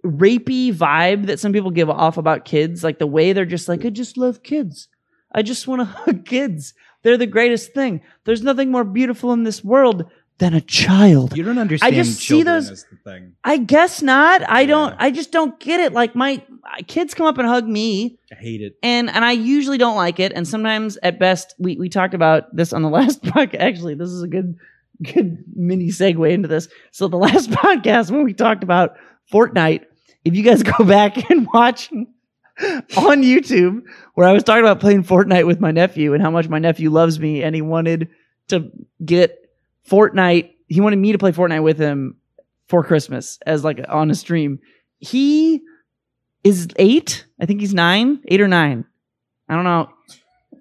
rapey 0.04 0.72
vibe 0.72 1.26
that 1.26 1.40
some 1.40 1.52
people 1.52 1.70
give 1.70 1.88
off 1.88 2.18
about 2.18 2.44
kids, 2.44 2.84
like 2.84 2.98
the 2.98 3.06
way 3.06 3.32
they're 3.32 3.46
just 3.46 3.68
like, 3.68 3.84
I 3.86 3.90
just 3.90 4.18
love 4.18 4.42
kids. 4.42 4.88
I 5.32 5.40
just 5.40 5.66
want 5.66 5.80
to 5.80 5.84
hug 6.04 6.26
kids. 6.26 6.74
They're 7.02 7.16
the 7.16 7.26
greatest 7.26 7.72
thing. 7.72 8.02
There's 8.24 8.42
nothing 8.42 8.70
more 8.70 8.84
beautiful 8.84 9.32
in 9.32 9.44
this 9.44 9.64
world 9.64 10.10
than 10.38 10.54
a 10.54 10.60
child. 10.60 11.36
You 11.36 11.42
don't 11.42 11.58
understand. 11.58 11.94
I 11.94 11.96
just 11.96 12.20
see 12.20 12.42
those- 12.42 12.84
thing. 13.04 13.34
I 13.44 13.56
guess 13.58 14.02
not. 14.02 14.48
I 14.48 14.66
don't. 14.66 14.94
I 14.98 15.10
just 15.10 15.32
don't 15.32 15.58
get 15.60 15.80
it. 15.80 15.92
Like 15.92 16.14
my, 16.14 16.42
my 16.62 16.80
kids 16.86 17.14
come 17.14 17.26
up 17.26 17.38
and 17.38 17.46
hug 17.48 17.66
me, 17.66 18.18
I 18.32 18.36
hate 18.36 18.60
it. 18.60 18.76
and 18.82 19.10
and 19.10 19.24
I 19.24 19.32
usually 19.32 19.78
don't 19.78 19.96
like 19.96 20.20
it. 20.20 20.32
And 20.32 20.46
sometimes, 20.46 20.96
at 21.02 21.18
best, 21.18 21.54
we 21.58 21.76
we 21.76 21.88
talked 21.88 22.14
about 22.14 22.54
this 22.54 22.72
on 22.72 22.82
the 22.82 22.88
last 22.98 23.22
podcast. 23.22 23.60
Actually, 23.60 23.94
this 23.94 24.10
is 24.10 24.22
a 24.22 24.28
good 24.28 24.56
good 25.02 25.44
mini 25.54 25.88
segue 25.88 26.30
into 26.30 26.48
this. 26.48 26.68
So 26.92 27.08
the 27.08 27.16
last 27.18 27.50
podcast 27.64 28.10
when 28.10 28.24
we 28.24 28.32
talked 28.34 28.62
about 28.62 28.96
Fortnite, 29.32 29.84
if 30.24 30.34
you 30.36 30.42
guys 30.42 30.62
go 30.78 30.84
back 30.84 31.30
and 31.30 31.46
watch 31.52 31.90
on 31.92 33.22
YouTube, 33.22 33.82
where 34.14 34.28
I 34.28 34.32
was 34.32 34.42
talking 34.44 34.62
about 34.64 34.80
playing 34.80 35.04
Fortnite 35.04 35.46
with 35.46 35.60
my 35.60 35.70
nephew 35.70 36.12
and 36.14 36.22
how 36.22 36.30
much 36.30 36.48
my 36.48 36.58
nephew 36.58 36.90
loves 36.90 37.18
me, 37.18 37.42
and 37.42 37.54
he 37.54 37.62
wanted 37.62 38.08
to 38.48 38.70
get 39.04 39.36
Fortnite. 39.88 40.50
He 40.66 40.80
wanted 40.80 40.96
me 40.98 41.12
to 41.12 41.18
play 41.18 41.32
Fortnite 41.32 41.62
with 41.62 41.78
him 41.78 42.16
for 42.68 42.84
Christmas 42.84 43.38
as 43.46 43.64
like 43.64 43.80
on 43.88 44.10
a 44.10 44.14
stream. 44.14 44.58
He 44.98 45.62
is 46.44 46.68
eight. 46.76 47.24
I 47.40 47.46
think 47.46 47.60
he's 47.60 47.74
nine, 47.74 48.20
eight 48.28 48.40
or 48.40 48.48
nine. 48.48 48.84
I 49.48 49.54
don't 49.54 49.64
know. 49.64 49.88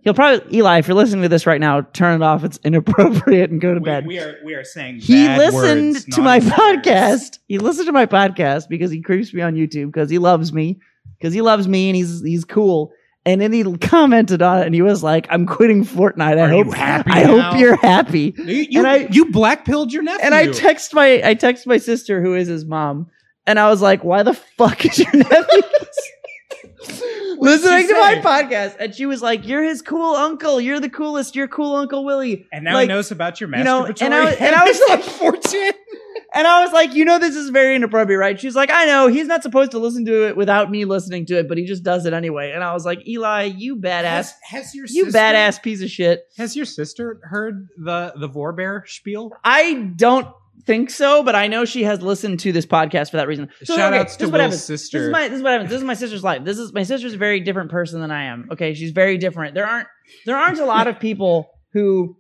He'll 0.04 0.14
probably 0.14 0.58
Eli. 0.58 0.78
If 0.80 0.88
you're 0.88 0.96
listening 0.96 1.24
to 1.24 1.30
this 1.30 1.46
right 1.46 1.60
now, 1.60 1.82
turn 1.82 2.22
it 2.22 2.24
off. 2.24 2.46
It's 2.46 2.58
inappropriate 2.64 3.50
and 3.52 3.60
go 3.60 3.74
to 3.74 3.80
We, 3.82 3.86
bed. 3.86 4.08
we 4.08 4.20
are 4.20 4.36
we 4.46 4.54
are 4.54 4.64
saying 4.64 5.00
he 5.00 5.28
listened 5.28 5.96
words, 5.96 6.06
to 6.16 6.22
my 6.22 6.40
podcast. 6.40 7.40
He 7.48 7.58
listened 7.58 7.88
to 7.88 7.92
my 7.92 8.06
podcast 8.06 8.70
because 8.70 8.90
he 8.92 9.02
creeps 9.02 9.34
me 9.34 9.42
on 9.42 9.56
YouTube 9.56 9.88
because 9.88 10.10
he 10.10 10.18
loves 10.18 10.54
me 10.54 10.80
because 11.18 11.34
he 11.34 11.42
loves 11.42 11.68
me 11.68 11.90
and 11.90 11.96
he's 11.98 12.24
he's 12.24 12.46
cool. 12.46 12.94
And 13.28 13.42
then 13.42 13.52
he 13.52 13.64
commented 13.78 14.42
on 14.42 14.60
it 14.60 14.66
and 14.68 14.74
he 14.74 14.82
was 14.82 15.04
like, 15.04 15.28
"I'm 15.30 15.46
quitting 15.46 15.84
Fortnite. 15.84 16.38
I 16.38 16.42
Are 16.44 16.48
hope 16.50 16.68
I 16.80 17.24
now?" 17.24 17.52
hope 17.52 17.60
you're 17.60 17.76
happy." 17.76 18.34
You, 18.38 18.46
you, 18.46 18.80
And 18.80 18.88
I- 18.88 19.08
you 19.12 19.26
black 19.32 19.66
pilled 19.66 19.92
your 19.92 20.02
nephew. 20.02 20.22
And 20.26 20.34
I 20.34 20.48
text 20.48 20.94
my 20.94 21.22
I 21.24 21.34
text 21.34 21.68
my 21.68 21.78
sister 21.78 22.22
who 22.22 22.36
is 22.36 22.48
his 22.48 22.64
mom, 22.66 23.08
and 23.46 23.60
I 23.60 23.70
was 23.70 23.82
like, 23.82 24.04
"Why 24.04 24.24
the 24.24 24.34
fuck 24.34 24.86
is 24.86 24.98
your 25.00 25.12
nephew 25.14 25.62
listening 27.38 27.88
to 27.88 27.94
my 27.96 28.16
podcast?" 28.24 28.76
And 28.80 28.94
she 28.96 29.06
was 29.06 29.22
like, 29.22 29.48
"You're 29.48 29.64
his 29.64 29.82
cool 29.82 30.16
uncle. 30.16 30.60
You're 30.62 30.80
the 30.80 30.90
coolest. 30.90 31.36
You're 31.36 31.48
cool 31.48 31.76
Uncle 31.76 32.04
Willie." 32.06 32.48
and 32.52 32.64
now 32.64 32.74
like, 32.74 32.90
he 32.90 32.96
knows 32.96 33.12
about 33.12 33.40
your 33.42 33.56
you 33.56 33.64
know, 33.64 33.86
and 33.86 34.14
I- 34.14 34.32
and 34.32 34.56
I 34.56 34.66
was 34.66 34.80
like- 34.90 35.00
on 35.22 35.34
4chan. 35.34 35.72
And 36.34 36.46
I 36.46 36.62
was 36.64 36.74
like, 36.74 36.94
"You 36.94 37.06
know, 37.06 37.20
this 37.20 37.36
is 37.36 37.50
very 37.52 37.76
inappropriate, 37.76 38.20
right?" 38.20 38.40
She's 38.40 38.56
like, 38.56 38.70
"I 38.72 38.86
know. 38.86 39.08
He's 39.08 39.28
not 39.28 39.44
supposed 39.44 39.72
to 39.72 39.80
listen 39.80 40.06
to 40.06 40.28
it 40.28 40.36
without 40.36 40.70
me 40.70 40.84
listening 40.84 41.26
to 41.28 41.38
it, 41.40 41.48
but 41.48 41.58
he 41.58 41.64
just 41.66 41.84
does 41.84 42.06
it 42.06 42.14
anyway." 42.14 42.52
And 42.52 42.64
I 42.64 42.74
was 42.74 42.86
like, 42.86 43.08
"Eli, 43.08 43.44
you 43.44 43.78
badass." 43.78 44.04
Has, 44.04 44.34
has 44.44 44.76
your 44.76 44.86
You 44.90 45.06
sister, 45.06 45.18
badass 45.20 45.62
piece 45.62 45.82
of 45.82 45.90
shit. 45.90 46.26
Has 46.38 46.56
your 46.56 46.66
sister 46.66 47.22
heard 47.24 47.70
the 47.78 48.14
the 48.20 48.28
Vorbear 48.28 48.82
spiel? 48.88 49.32
I 49.44 49.74
don't 49.96 50.28
think 50.66 50.90
so, 50.90 51.24
but 51.24 51.36
I 51.36 51.48
know 51.48 51.66
she 51.66 51.84
has 51.84 52.02
listened 52.02 52.40
to 52.42 52.52
this 52.52 52.66
podcast 52.66 53.12
for 53.12 53.18
that 53.18 53.28
reason. 53.28 53.50
So, 53.64 53.76
Shout 53.78 53.94
okay, 53.94 54.02
outs 54.02 54.16
to 54.18 54.26
is 54.26 54.32
Will's 54.32 54.42
happens. 54.42 54.64
sister. 54.64 54.98
This 55.00 55.06
is 55.08 55.12
my 55.12 55.28
this 55.28 55.38
is 55.38 55.44
what 55.44 55.52
happens. 55.54 55.70
This 55.70 55.78
is 55.80 55.84
my 55.86 55.94
sister's 55.94 56.24
life. 56.24 56.44
This 56.44 56.58
is 56.58 56.74
my 56.74 56.84
sister's 56.84 57.14
a 57.14 57.18
very 57.18 57.40
different 57.40 57.72
person 57.72 58.02
than 58.02 58.12
I 58.12 58.24
am. 58.26 58.50
Okay, 58.52 58.74
she's 58.74 58.92
very 58.92 59.18
different. 59.18 59.54
There 59.56 59.66
aren't 59.68 59.88
there 60.26 60.38
aren't 60.38 60.60
a 60.60 60.66
lot 60.66 60.88
of 60.88 61.00
people 61.00 61.50
who 61.74 62.18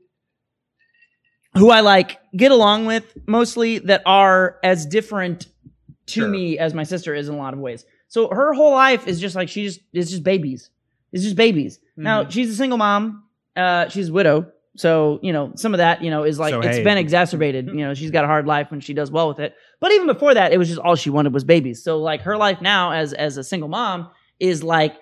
who 1.55 1.71
I 1.71 1.79
like 1.81 2.19
get 2.35 2.51
along 2.51 2.85
with 2.85 3.17
mostly 3.27 3.79
that 3.79 4.03
are 4.05 4.57
as 4.63 4.85
different 4.85 5.47
to 6.07 6.21
Sure. 6.21 6.27
me 6.27 6.57
as 6.59 6.73
my 6.73 6.83
sister 6.83 7.13
is 7.15 7.27
in 7.29 7.35
a 7.35 7.37
lot 7.37 7.53
of 7.53 7.59
ways. 7.59 7.85
So 8.07 8.29
her 8.29 8.53
whole 8.53 8.71
life 8.71 9.07
is 9.07 9.19
just 9.19 9.35
like 9.35 9.49
she 9.49 9.63
just 9.65 9.79
it's 9.93 10.09
just 10.11 10.23
babies. 10.23 10.69
It's 11.11 11.23
just 11.23 11.35
babies. 11.35 11.79
Now 11.95 12.23
Mhm. 12.23 12.31
she's 12.31 12.49
a 12.51 12.55
single 12.55 12.77
mom. 12.77 13.23
Uh, 13.55 13.89
she's 13.89 14.09
a 14.09 14.13
widow. 14.13 14.51
So 14.77 15.19
you 15.21 15.33
know 15.33 15.51
some 15.55 15.73
of 15.73 15.79
that 15.79 16.01
you 16.03 16.09
know 16.09 16.23
is 16.23 16.39
like 16.39 16.51
So, 16.53 16.61
it's 16.61 16.77
hey. 16.77 16.83
been 16.83 16.97
exacerbated. 16.97 17.67
You 17.67 17.73
know 17.85 17.93
she's 17.93 18.11
got 18.11 18.23
a 18.23 18.27
hard 18.27 18.45
life 18.47 18.71
when 18.71 18.79
she 18.79 18.93
does 18.93 19.11
well 19.11 19.27
with 19.27 19.39
it. 19.39 19.53
But 19.81 19.91
even 19.91 20.07
before 20.07 20.33
that, 20.33 20.53
it 20.53 20.57
was 20.57 20.67
just 20.69 20.79
all 20.79 20.95
she 20.95 21.09
wanted 21.09 21.33
was 21.33 21.43
babies. 21.43 21.83
So 21.83 21.99
like 21.99 22.21
her 22.21 22.37
life 22.37 22.61
now 22.61 22.91
as 22.91 23.11
as 23.13 23.37
a 23.37 23.43
single 23.43 23.69
mom 23.69 24.09
is 24.39 24.63
like 24.63 24.95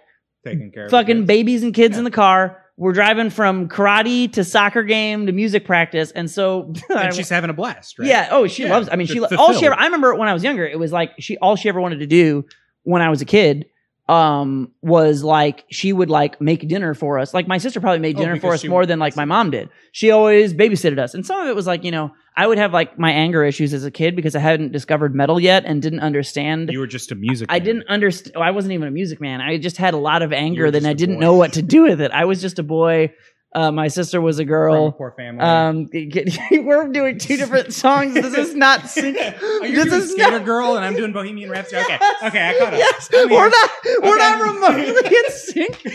taking 0.44 0.72
care 0.72 0.86
of 0.86 0.92
fucking 0.92 1.18
kids. 1.18 1.28
babies 1.28 1.64
and 1.64 1.74
kids 1.74 1.98
in 1.98 2.04
the 2.04 2.12
car. 2.12 2.62
We're 2.78 2.92
driving 2.92 3.30
from 3.30 3.70
karate 3.70 4.32
to 4.34 4.44
soccer 4.44 4.84
game 4.84 5.28
to 5.28 5.32
music 5.32 5.64
practice, 5.66 6.12
and 6.12 6.30
so 6.30 6.74
and 6.90 7.14
she's 7.16 7.30
having 7.30 7.50
a 7.50 7.54
blast, 7.54 7.98
right? 8.00 8.08
yeah. 8.10 8.28
Oh, 8.32 8.48
she 8.48 8.64
Yeah, 8.64 8.72
loves. 8.74 8.90
I 8.92 8.98
mean, 8.98 9.08
she 9.08 9.22
lo- 9.22 9.28
all 9.38 9.48
she 9.54 9.54
fulfilled. 9.54 9.64
ever. 9.66 9.76
I 9.80 9.86
remember 9.86 10.14
when 10.16 10.28
I 10.28 10.34
was 10.34 10.44
younger, 10.44 10.66
it 10.68 10.78
was 10.78 10.92
like 10.92 11.12
she 11.20 11.38
all 11.38 11.56
she 11.56 11.70
ever 11.70 11.80
wanted 11.80 12.00
to 12.00 12.08
do 12.08 12.44
when 12.84 13.02
I 13.02 13.10
was 13.10 13.22
a 13.22 13.26
kid 13.26 13.68
um 14.08 14.72
was 14.84 15.24
like 15.24 15.66
she 15.72 15.92
would 15.92 16.12
like 16.12 16.40
make 16.40 16.68
dinner 16.68 16.94
for 16.94 17.18
us 17.18 17.34
like 17.34 17.48
my 17.48 17.58
sister 17.58 17.80
probably 17.82 17.98
made 18.00 18.16
Oh, 18.18 18.20
dinner 18.20 18.40
for 18.40 18.54
us 18.54 18.64
more 18.64 18.82
would- 18.82 18.90
than 18.90 19.00
like 19.00 19.16
my 19.16 19.26
mom 19.26 19.50
did 19.50 19.68
she 19.92 20.12
always 20.12 20.54
babysitted 20.54 21.00
us 21.00 21.16
and 21.16 21.26
some 21.26 21.42
of 21.42 21.48
it 21.48 21.56
was 21.56 21.66
like 21.66 21.84
you 21.84 21.90
know 21.90 22.12
i 22.38 22.46
would 22.46 22.60
have 22.60 22.72
like 22.72 23.00
my 23.00 23.12
anger 23.12 23.44
issues 23.44 23.74
as 23.74 23.84
a 23.84 23.90
kid 23.90 24.16
because 24.16 24.36
i 24.36 24.40
hadn't 24.40 24.72
discovered 24.72 25.16
metal 25.16 25.40
yet 25.40 25.66
and 25.66 25.82
didn't 25.82 26.02
understand 26.02 26.70
You 26.72 26.80
were 26.80 26.86
just 26.88 27.12
a 27.12 27.16
music. 27.16 27.48
I 27.50 27.58
didn't 27.58 27.88
understand. 27.88 28.38
I 28.38 28.52
wasn't 28.52 28.74
even 28.74 28.88
a 28.88 28.92
music 28.92 29.20
man. 29.20 29.42
I 29.42 29.58
just 29.58 29.78
had 29.78 29.94
a 29.96 29.98
lot 29.98 30.22
of 30.22 30.32
anger. 30.34 30.70
Then 30.70 30.86
I 30.86 30.94
didn't 30.94 31.16
boy. 31.16 31.22
know 31.22 31.34
what 31.36 31.54
to 31.54 31.62
do 31.62 31.84
with 31.84 32.00
it. 32.02 32.12
I 32.12 32.26
was 32.26 32.42
just 32.42 32.60
a 32.60 32.64
boy. 32.64 33.12
Uh, 33.56 33.72
my 33.72 33.88
sister 33.88 34.20
was 34.20 34.38
a 34.38 34.44
From 34.44 34.48
a 34.48 34.52
girl. 34.52 34.92
poor 34.92 35.12
family. 35.16 35.42
Um, 35.42 35.88
we're 36.66 36.90
doing 36.90 37.18
two 37.18 37.38
different 37.38 37.74
songs. 37.74 38.14
This 38.14 38.34
is 38.36 38.54
not 38.54 38.90
sync. 38.90 39.18
oh, 39.18 39.60
this 39.62 39.94
is 39.94 40.12
Skater 40.12 40.32
not- 40.40 40.46
Girl, 40.46 40.76
and 40.76 40.84
I'm 40.84 40.96
doing 40.96 41.14
Bohemian 41.14 41.50
Rhapsody. 41.50 41.82
Okay, 41.86 41.98
Yes. 42.02 42.24
okay, 42.24 42.50
I 42.50 42.60
caught 42.60 42.74
up. 42.74 42.80
Yes, 42.80 43.10
I'm 43.16 43.30
we're 43.30 43.50
not. 43.50 43.70
We're 44.04 44.18
not 44.18 44.42
Okay. 44.42 44.52
remotely 44.92 45.18
in 45.18 45.32
sync. 45.32 45.88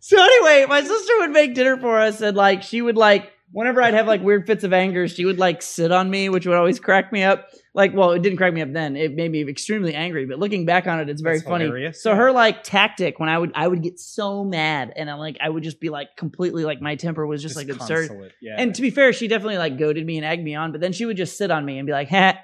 so 0.00 0.22
anyway, 0.22 0.66
my 0.68 0.82
sister 0.82 1.12
would 1.18 1.30
make 1.30 1.54
dinner 1.54 1.76
for 1.76 1.98
us, 2.00 2.20
and 2.20 2.36
like 2.36 2.62
she 2.62 2.80
would 2.80 2.96
like 2.96 3.32
whenever 3.52 3.82
I'd 3.82 3.94
have 3.94 4.06
like 4.06 4.22
weird 4.22 4.46
fits 4.46 4.64
of 4.64 4.72
anger, 4.72 5.08
she 5.08 5.24
would 5.24 5.38
like 5.38 5.62
sit 5.62 5.92
on 5.92 6.10
me, 6.10 6.28
which 6.28 6.46
would 6.46 6.56
always 6.56 6.80
crack 6.80 7.12
me 7.12 7.22
up. 7.22 7.48
Like, 7.74 7.94
well, 7.94 8.12
it 8.12 8.22
didn't 8.22 8.38
crack 8.38 8.54
me 8.54 8.62
up 8.62 8.72
then; 8.72 8.96
it 8.96 9.14
made 9.14 9.30
me 9.30 9.46
extremely 9.48 9.94
angry. 9.94 10.24
But 10.26 10.38
looking 10.38 10.64
back 10.64 10.86
on 10.86 11.00
it, 11.00 11.08
it's 11.08 11.20
very 11.20 11.36
That's 11.38 11.48
funny. 11.48 11.64
hilarious, 11.64 12.02
So 12.02 12.14
her 12.14 12.32
like 12.32 12.62
tactic 12.62 13.20
when 13.20 13.28
I 13.28 13.38
would 13.38 13.52
I 13.54 13.68
would 13.68 13.82
get 13.82 14.00
so 14.00 14.44
mad, 14.44 14.92
and 14.96 15.10
I 15.10 15.14
like 15.14 15.36
I 15.40 15.48
would 15.48 15.62
just 15.62 15.80
be 15.80 15.90
like 15.90 16.08
completely 16.16 16.64
like 16.64 16.80
my 16.80 16.96
temper 16.96 17.26
was 17.26 17.42
just, 17.42 17.56
like 17.56 17.68
absurd. 17.68 18.32
Yeah. 18.40 18.56
And 18.58 18.74
to 18.74 18.82
be 18.82 18.90
fair, 18.90 19.12
she 19.12 19.28
definitely 19.28 19.58
like 19.58 19.78
goaded 19.78 20.06
me 20.06 20.16
and 20.16 20.24
egged 20.24 20.42
me 20.42 20.54
on, 20.54 20.72
but 20.72 20.80
then 20.80 20.92
she 20.92 21.04
would 21.04 21.16
just 21.16 21.36
sit 21.36 21.50
on 21.50 21.64
me 21.64 21.78
and 21.78 21.86
be 21.86 21.92
like, 21.92 22.08
"Ha." 22.08 22.38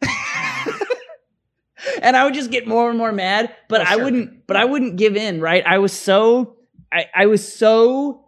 and 2.02 2.16
I 2.16 2.24
would 2.24 2.34
just 2.34 2.50
get 2.50 2.66
more 2.66 2.88
and 2.88 2.98
more 2.98 3.12
mad, 3.12 3.54
but 3.68 3.80
I 3.80 3.94
sure. 3.94 4.04
wouldn't 4.04 4.46
but 4.46 4.56
I 4.56 4.64
wouldn't 4.64 4.96
give 4.96 5.16
in, 5.16 5.40
right? 5.40 5.64
I 5.66 5.78
was 5.78 5.92
so 5.92 6.56
I, 6.92 7.06
I 7.14 7.26
was 7.26 7.52
so 7.52 8.27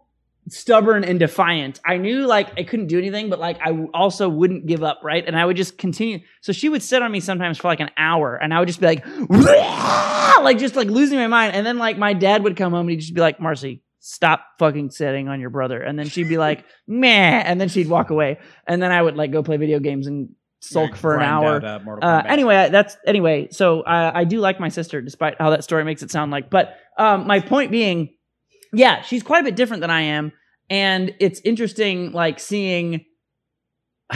stubborn 0.50 1.04
and 1.04 1.18
defiant. 1.18 1.80
I 1.84 1.96
knew 1.96 2.26
like 2.26 2.58
I 2.58 2.64
couldn't 2.64 2.88
do 2.88 2.98
anything, 2.98 3.30
but 3.30 3.38
like 3.38 3.58
I 3.60 3.70
also 3.94 4.28
wouldn't 4.28 4.66
give 4.66 4.82
up, 4.82 5.00
right? 5.02 5.24
And 5.26 5.36
I 5.36 5.44
would 5.44 5.56
just 5.56 5.78
continue. 5.78 6.20
So 6.42 6.52
she 6.52 6.68
would 6.68 6.82
sit 6.82 7.02
on 7.02 7.10
me 7.10 7.20
sometimes 7.20 7.58
for 7.58 7.68
like 7.68 7.80
an 7.80 7.90
hour, 7.96 8.34
and 8.36 8.52
I 8.52 8.58
would 8.58 8.68
just 8.68 8.80
be 8.80 8.86
like, 8.86 9.04
like 10.42 10.58
just 10.58 10.76
like 10.76 10.88
losing 10.88 11.18
my 11.18 11.26
mind. 11.26 11.54
And 11.54 11.66
then 11.66 11.78
like 11.78 11.98
my 11.98 12.12
dad 12.12 12.42
would 12.44 12.56
come 12.56 12.72
home 12.72 12.82
and 12.82 12.90
he'd 12.90 13.00
just 13.00 13.14
be 13.14 13.20
like, 13.20 13.40
Marcy, 13.40 13.82
stop 14.00 14.44
fucking 14.58 14.90
sitting 14.90 15.28
on 15.28 15.40
your 15.40 15.50
brother. 15.50 15.80
And 15.80 15.98
then 15.98 16.08
she'd 16.08 16.28
be 16.28 16.38
like, 16.38 16.64
meh, 16.86 17.08
and 17.44 17.60
then 17.60 17.68
she'd 17.68 17.88
walk 17.88 18.10
away. 18.10 18.38
And 18.66 18.82
then 18.82 18.92
I 18.92 19.00
would 19.00 19.16
like 19.16 19.30
go 19.32 19.42
play 19.42 19.56
video 19.56 19.78
games 19.78 20.06
and 20.06 20.30
sulk 20.60 20.96
for 20.96 21.16
an 21.16 21.22
hour. 21.22 21.56
out, 21.56 21.64
uh, 21.64 21.78
Uh, 22.02 22.22
anyway, 22.26 22.68
that's 22.70 22.96
anyway. 23.06 23.48
So 23.50 23.80
uh, 23.82 24.12
I 24.14 24.24
do 24.24 24.40
like 24.40 24.60
my 24.60 24.68
sister, 24.68 25.00
despite 25.00 25.36
how 25.38 25.50
that 25.50 25.64
story 25.64 25.84
makes 25.84 26.02
it 26.02 26.10
sound 26.10 26.30
like. 26.30 26.50
But 26.50 26.76
um, 26.98 27.26
my 27.26 27.40
point 27.40 27.70
being, 27.70 28.14
yeah, 28.72 29.02
she's 29.02 29.22
quite 29.22 29.40
a 29.40 29.44
bit 29.44 29.56
different 29.56 29.80
than 29.80 29.90
I 29.90 30.02
am, 30.02 30.32
and 30.70 31.14
it's 31.18 31.40
interesting, 31.44 32.12
like 32.12 32.40
seeing 32.40 33.04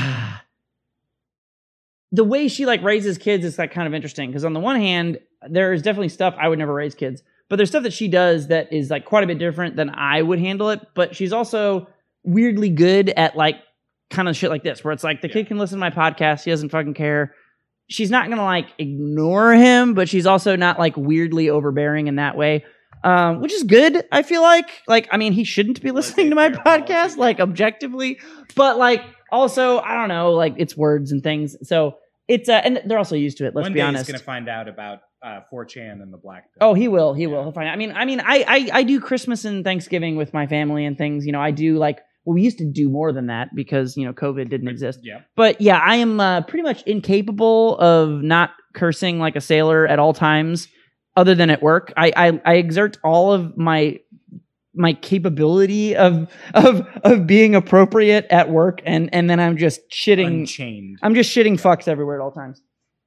the 2.13 2.25
way 2.25 2.49
she 2.49 2.65
like 2.67 2.83
raises 2.83 3.19
kids 3.19 3.45
is 3.45 3.59
like 3.59 3.73
kind 3.73 3.87
of 3.87 3.95
interesting 3.95 4.31
because 4.31 4.45
on 4.45 4.53
the 4.53 4.61
one 4.61 4.77
hand, 4.77 5.19
there's 5.49 5.83
definitely 5.83 6.09
stuff 6.09 6.35
I 6.39 6.49
would 6.49 6.59
never 6.59 6.73
raise 6.73 6.95
kids, 6.95 7.23
but 7.49 7.57
there's 7.57 7.69
stuff 7.71 7.83
that 7.83 7.93
she 7.93 8.09
does 8.09 8.49
that 8.49 8.73
is 8.73 8.91
like 8.91 9.05
quite 9.05 9.25
a 9.25 9.27
bit 9.27 9.39
different 9.39 9.77
than 9.77 9.91
I 9.91 10.23
would 10.23 10.39
handle 10.39 10.71
it. 10.71 10.81
But 10.95 11.15
she's 11.17 11.33
also 11.33 11.89
weirdly 12.23 12.71
good 12.71 13.11
at 13.11 13.37
like 13.37 13.57
kind 14.11 14.29
of 14.29 14.37
shit 14.37 14.51
like 14.51 14.63
this, 14.63 14.85
where 14.85 14.93
it's 14.93 15.05
like 15.05 15.21
the 15.23 15.29
Yeah. 15.29 15.35
kid 15.35 15.49
can 15.49 15.59
listen 15.59 15.77
to 15.77 15.81
my 15.81 15.91
podcast, 15.91 16.45
he 16.45 16.51
doesn't 16.51 16.69
fucking 16.71 16.95
care. 16.95 17.35
She's 17.91 18.11
not 18.11 18.31
gonna 18.31 18.45
like 18.45 18.69
ignore 18.79 19.53
him, 19.53 19.95
but 19.95 20.09
she's 20.09 20.27
also 20.27 20.57
not 20.57 20.79
like 20.79 20.97
weirdly 20.97 21.51
overbearing 21.51 22.07
in 22.07 22.17
that 22.17 22.37
way. 22.37 22.65
Um, 23.05 23.41
which 23.41 23.53
is 23.53 23.63
good, 23.65 24.03
I 24.11 24.23
feel 24.23 24.41
like. 24.43 24.83
Like, 24.89 25.09
I 25.13 25.19
mean, 25.19 25.33
he 25.35 25.45
shouldn't 25.45 25.83
be 25.83 25.91
listening 25.91 26.31
to 26.31 26.35
my 26.35 26.49
podcast, 26.49 27.17
like 27.19 27.39
objectively, 27.39 28.19
but 28.57 28.79
like 28.79 29.03
also, 29.31 29.79
I 29.79 29.95
don't 29.95 30.09
know, 30.09 30.33
like 30.33 30.55
it's 30.57 30.77
words 30.77 31.13
and 31.13 31.23
things. 31.23 31.57
So 31.69 31.99
it's 32.29 32.49
uh, 32.49 32.63
and 32.65 32.81
they're 32.87 32.99
also 32.99 33.17
used 33.17 33.39
to 33.39 33.47
it. 33.47 33.55
Let's 33.55 33.67
One 33.67 33.73
be 33.75 33.81
day 33.81 33.87
honest. 33.87 34.07
he's 34.07 34.13
gonna 34.15 34.25
find 34.25 34.49
out 34.49 34.69
about 34.69 35.01
uh, 35.23 35.41
4chan 35.53 36.03
and 36.03 36.13
the 36.13 36.17
Black. 36.17 36.45
Pill. 36.59 36.69
Oh, 36.71 36.75
he 36.75 36.89
will. 36.89 37.15
He 37.15 37.27
will. 37.27 37.43
He'll 37.43 37.53
find. 37.53 37.69
Out. 37.69 37.75
I 37.75 37.77
mean, 37.77 37.93
I 37.93 38.05
mean, 38.05 38.21
I, 38.21 38.45
I 38.47 38.79
I 38.79 38.83
do 38.83 39.01
Christmas 39.01 39.45
and 39.45 39.65
Thanksgiving 39.65 40.17
with 40.17 40.33
my 40.33 40.47
family 40.47 40.85
and 40.87 40.97
things. 40.97 41.27
You 41.27 41.33
know, 41.33 41.41
I 41.41 41.51
do 41.51 41.77
like. 41.77 42.01
Well, 42.25 42.35
we 42.35 42.43
used 42.43 42.57
to 42.59 42.65
do 42.65 42.89
more 42.89 43.13
than 43.13 43.27
that 43.27 43.55
because 43.55 43.99
you 43.99 44.07
know 44.07 44.15
COVID 44.15 44.49
didn't 44.49 44.69
exist. 44.69 45.01
Yeah. 45.03 45.21
But 45.37 45.61
yeah, 45.61 45.77
I 45.77 45.97
am 45.97 46.21
uh, 46.21 46.41
pretty 46.43 46.63
much 46.63 46.83
incapable 46.85 47.79
of 47.79 48.23
not 48.23 48.53
cursing 48.73 49.19
like 49.19 49.37
a 49.37 49.43
sailor 49.43 49.87
at 49.87 49.99
all 49.99 50.15
times, 50.15 50.69
other 51.17 51.35
than 51.35 51.51
at 51.51 51.63
work. 51.63 51.93
I 51.97 52.13
I, 52.17 52.41
I 52.45 52.55
exert 52.57 52.99
all 53.05 53.33
of 53.33 53.57
my 53.57 54.01
my 54.75 54.93
capability 54.95 55.95
of 55.97 56.31
of 56.55 56.87
of 57.05 57.27
being 57.27 57.55
appropriate 57.55 58.27
at 58.31 58.51
work, 58.51 58.81
and 58.85 59.09
and 59.13 59.29
then 59.31 59.41
I'm 59.41 59.57
just 59.57 59.89
shitting. 59.91 60.27
Unchained. 60.41 60.99
I'm 61.03 61.15
just 61.15 61.35
shitting 61.35 61.55
fucks 61.61 61.89
everywhere 61.89 62.21
at 62.21 62.25
all 62.25 62.33
times. 62.33 62.61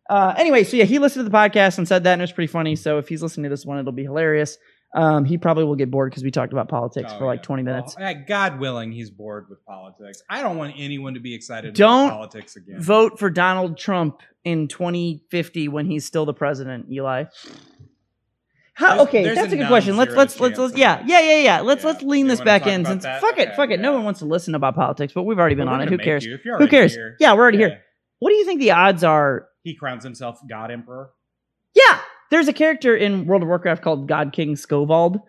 Uh, 0.10 0.34
anyway, 0.38 0.63
so 0.63 0.78
yeah, 0.78 0.86
he 0.86 1.00
listened 1.00 1.26
to 1.26 1.30
the 1.30 1.36
podcast 1.38 1.78
and 1.78 1.86
said 1.88 2.06
that, 2.06 2.13
and 2.13 2.22
it 2.22 2.24
was 2.24 2.32
pretty 2.32 2.48
funny. 2.52 2.78
So 2.78 2.98
if 2.98 3.10
he's 3.10 3.22
listening 3.22 3.43
to 3.43 3.50
this 3.50 3.65
one, 3.65 3.78
it'll 3.78 3.91
be 3.91 4.04
hilarious. 4.06 4.58
Um, 4.96 5.26
he 5.26 5.38
probably 5.38 5.65
will 5.65 5.76
get 5.76 5.91
bored 5.91 6.10
because 6.10 6.24
we 6.24 6.32
talked 6.32 6.54
about 6.54 6.70
politics 6.70 7.12
Oh, 7.13 7.20
for 7.20 7.26
like 7.26 7.39
yeah. 7.39 7.43
20 7.43 7.63
minutes. 7.63 7.96
Well, 8.00 8.15
God 8.26 8.58
willing, 8.58 8.93
he's 8.93 9.10
bored 9.10 9.48
with 9.50 9.63
politics. 9.65 10.24
I 10.30 10.41
don't 10.41 10.56
want 10.56 10.76
anyone 10.78 11.15
to 11.15 11.20
be 11.20 11.36
excited 11.36 11.74
Don't 11.74 12.08
about 12.08 12.15
politics 12.15 12.56
again. 12.56 12.82
Vote 12.82 13.20
for 13.20 13.30
Donald 13.30 13.78
Trump 13.78 14.22
in 14.46 14.70
2050 14.70 15.67
when 15.67 15.86
he's 15.88 16.06
still 16.06 16.26
the 16.26 16.34
president, 16.34 16.89
Eli. 16.89 17.26
How, 18.78 18.90
There's- 18.98 19.08
okay, 19.08 19.24
there's 19.24 19.36
that's 19.38 19.52
a 19.52 19.56
a 19.56 19.58
good 19.58 19.68
question. 19.70 19.98
Let's 19.98 20.13
let's 20.16 20.40
let's, 20.40 20.60
let's 20.60 20.78
yeah 20.78 21.04
yeah 21.08 21.20
yeah 21.20 21.38
yeah. 21.40 21.60
Let's 21.62 21.84
Yeah. 21.84 21.90
let's 21.90 22.04
lean 22.04 22.28
this 22.28 22.40
back 22.42 22.68
in 22.68 22.86
since 22.86 23.02
that? 23.04 23.22
fuck 23.22 23.40
it 23.40 23.48
Okay, 23.48 23.56
fuck 23.56 23.72
it. 23.72 23.80
No 23.80 23.92
one 23.94 24.04
wants 24.04 24.20
to 24.20 24.26
listen 24.26 24.54
about 24.54 24.76
politics, 24.76 25.13
but 25.13 25.24
we've 25.24 25.40
already 25.40 25.56
been 25.56 25.66
Well, 25.66 25.74
on 25.76 25.82
it. 25.82 25.90
Who 25.90 25.98
cares? 25.98 26.24
you 26.24 26.38
Who 26.60 26.68
cares? 26.68 26.94
here. 26.94 27.16
Yeah, 27.20 27.34
we're 27.34 27.42
already 27.42 27.58
Yeah. 27.58 27.68
here. 27.70 27.82
What 28.20 28.30
do 28.30 28.36
you 28.36 28.46
think 28.46 28.60
the 28.60 28.72
odds 28.72 29.04
are 29.04 29.48
He 29.63 29.76
crowns 29.76 30.04
himself 30.04 30.40
God 30.48 30.70
Emperor. 30.70 31.10
Yeah, 31.74 32.00
there's 32.30 32.48
a 32.48 32.54
character 32.54 32.96
in 32.96 33.26
World 33.26 33.42
of 33.42 33.48
Warcraft 33.48 33.82
called 33.82 34.08
God 34.08 34.32
King 34.32 34.54
Skovald, 34.56 35.22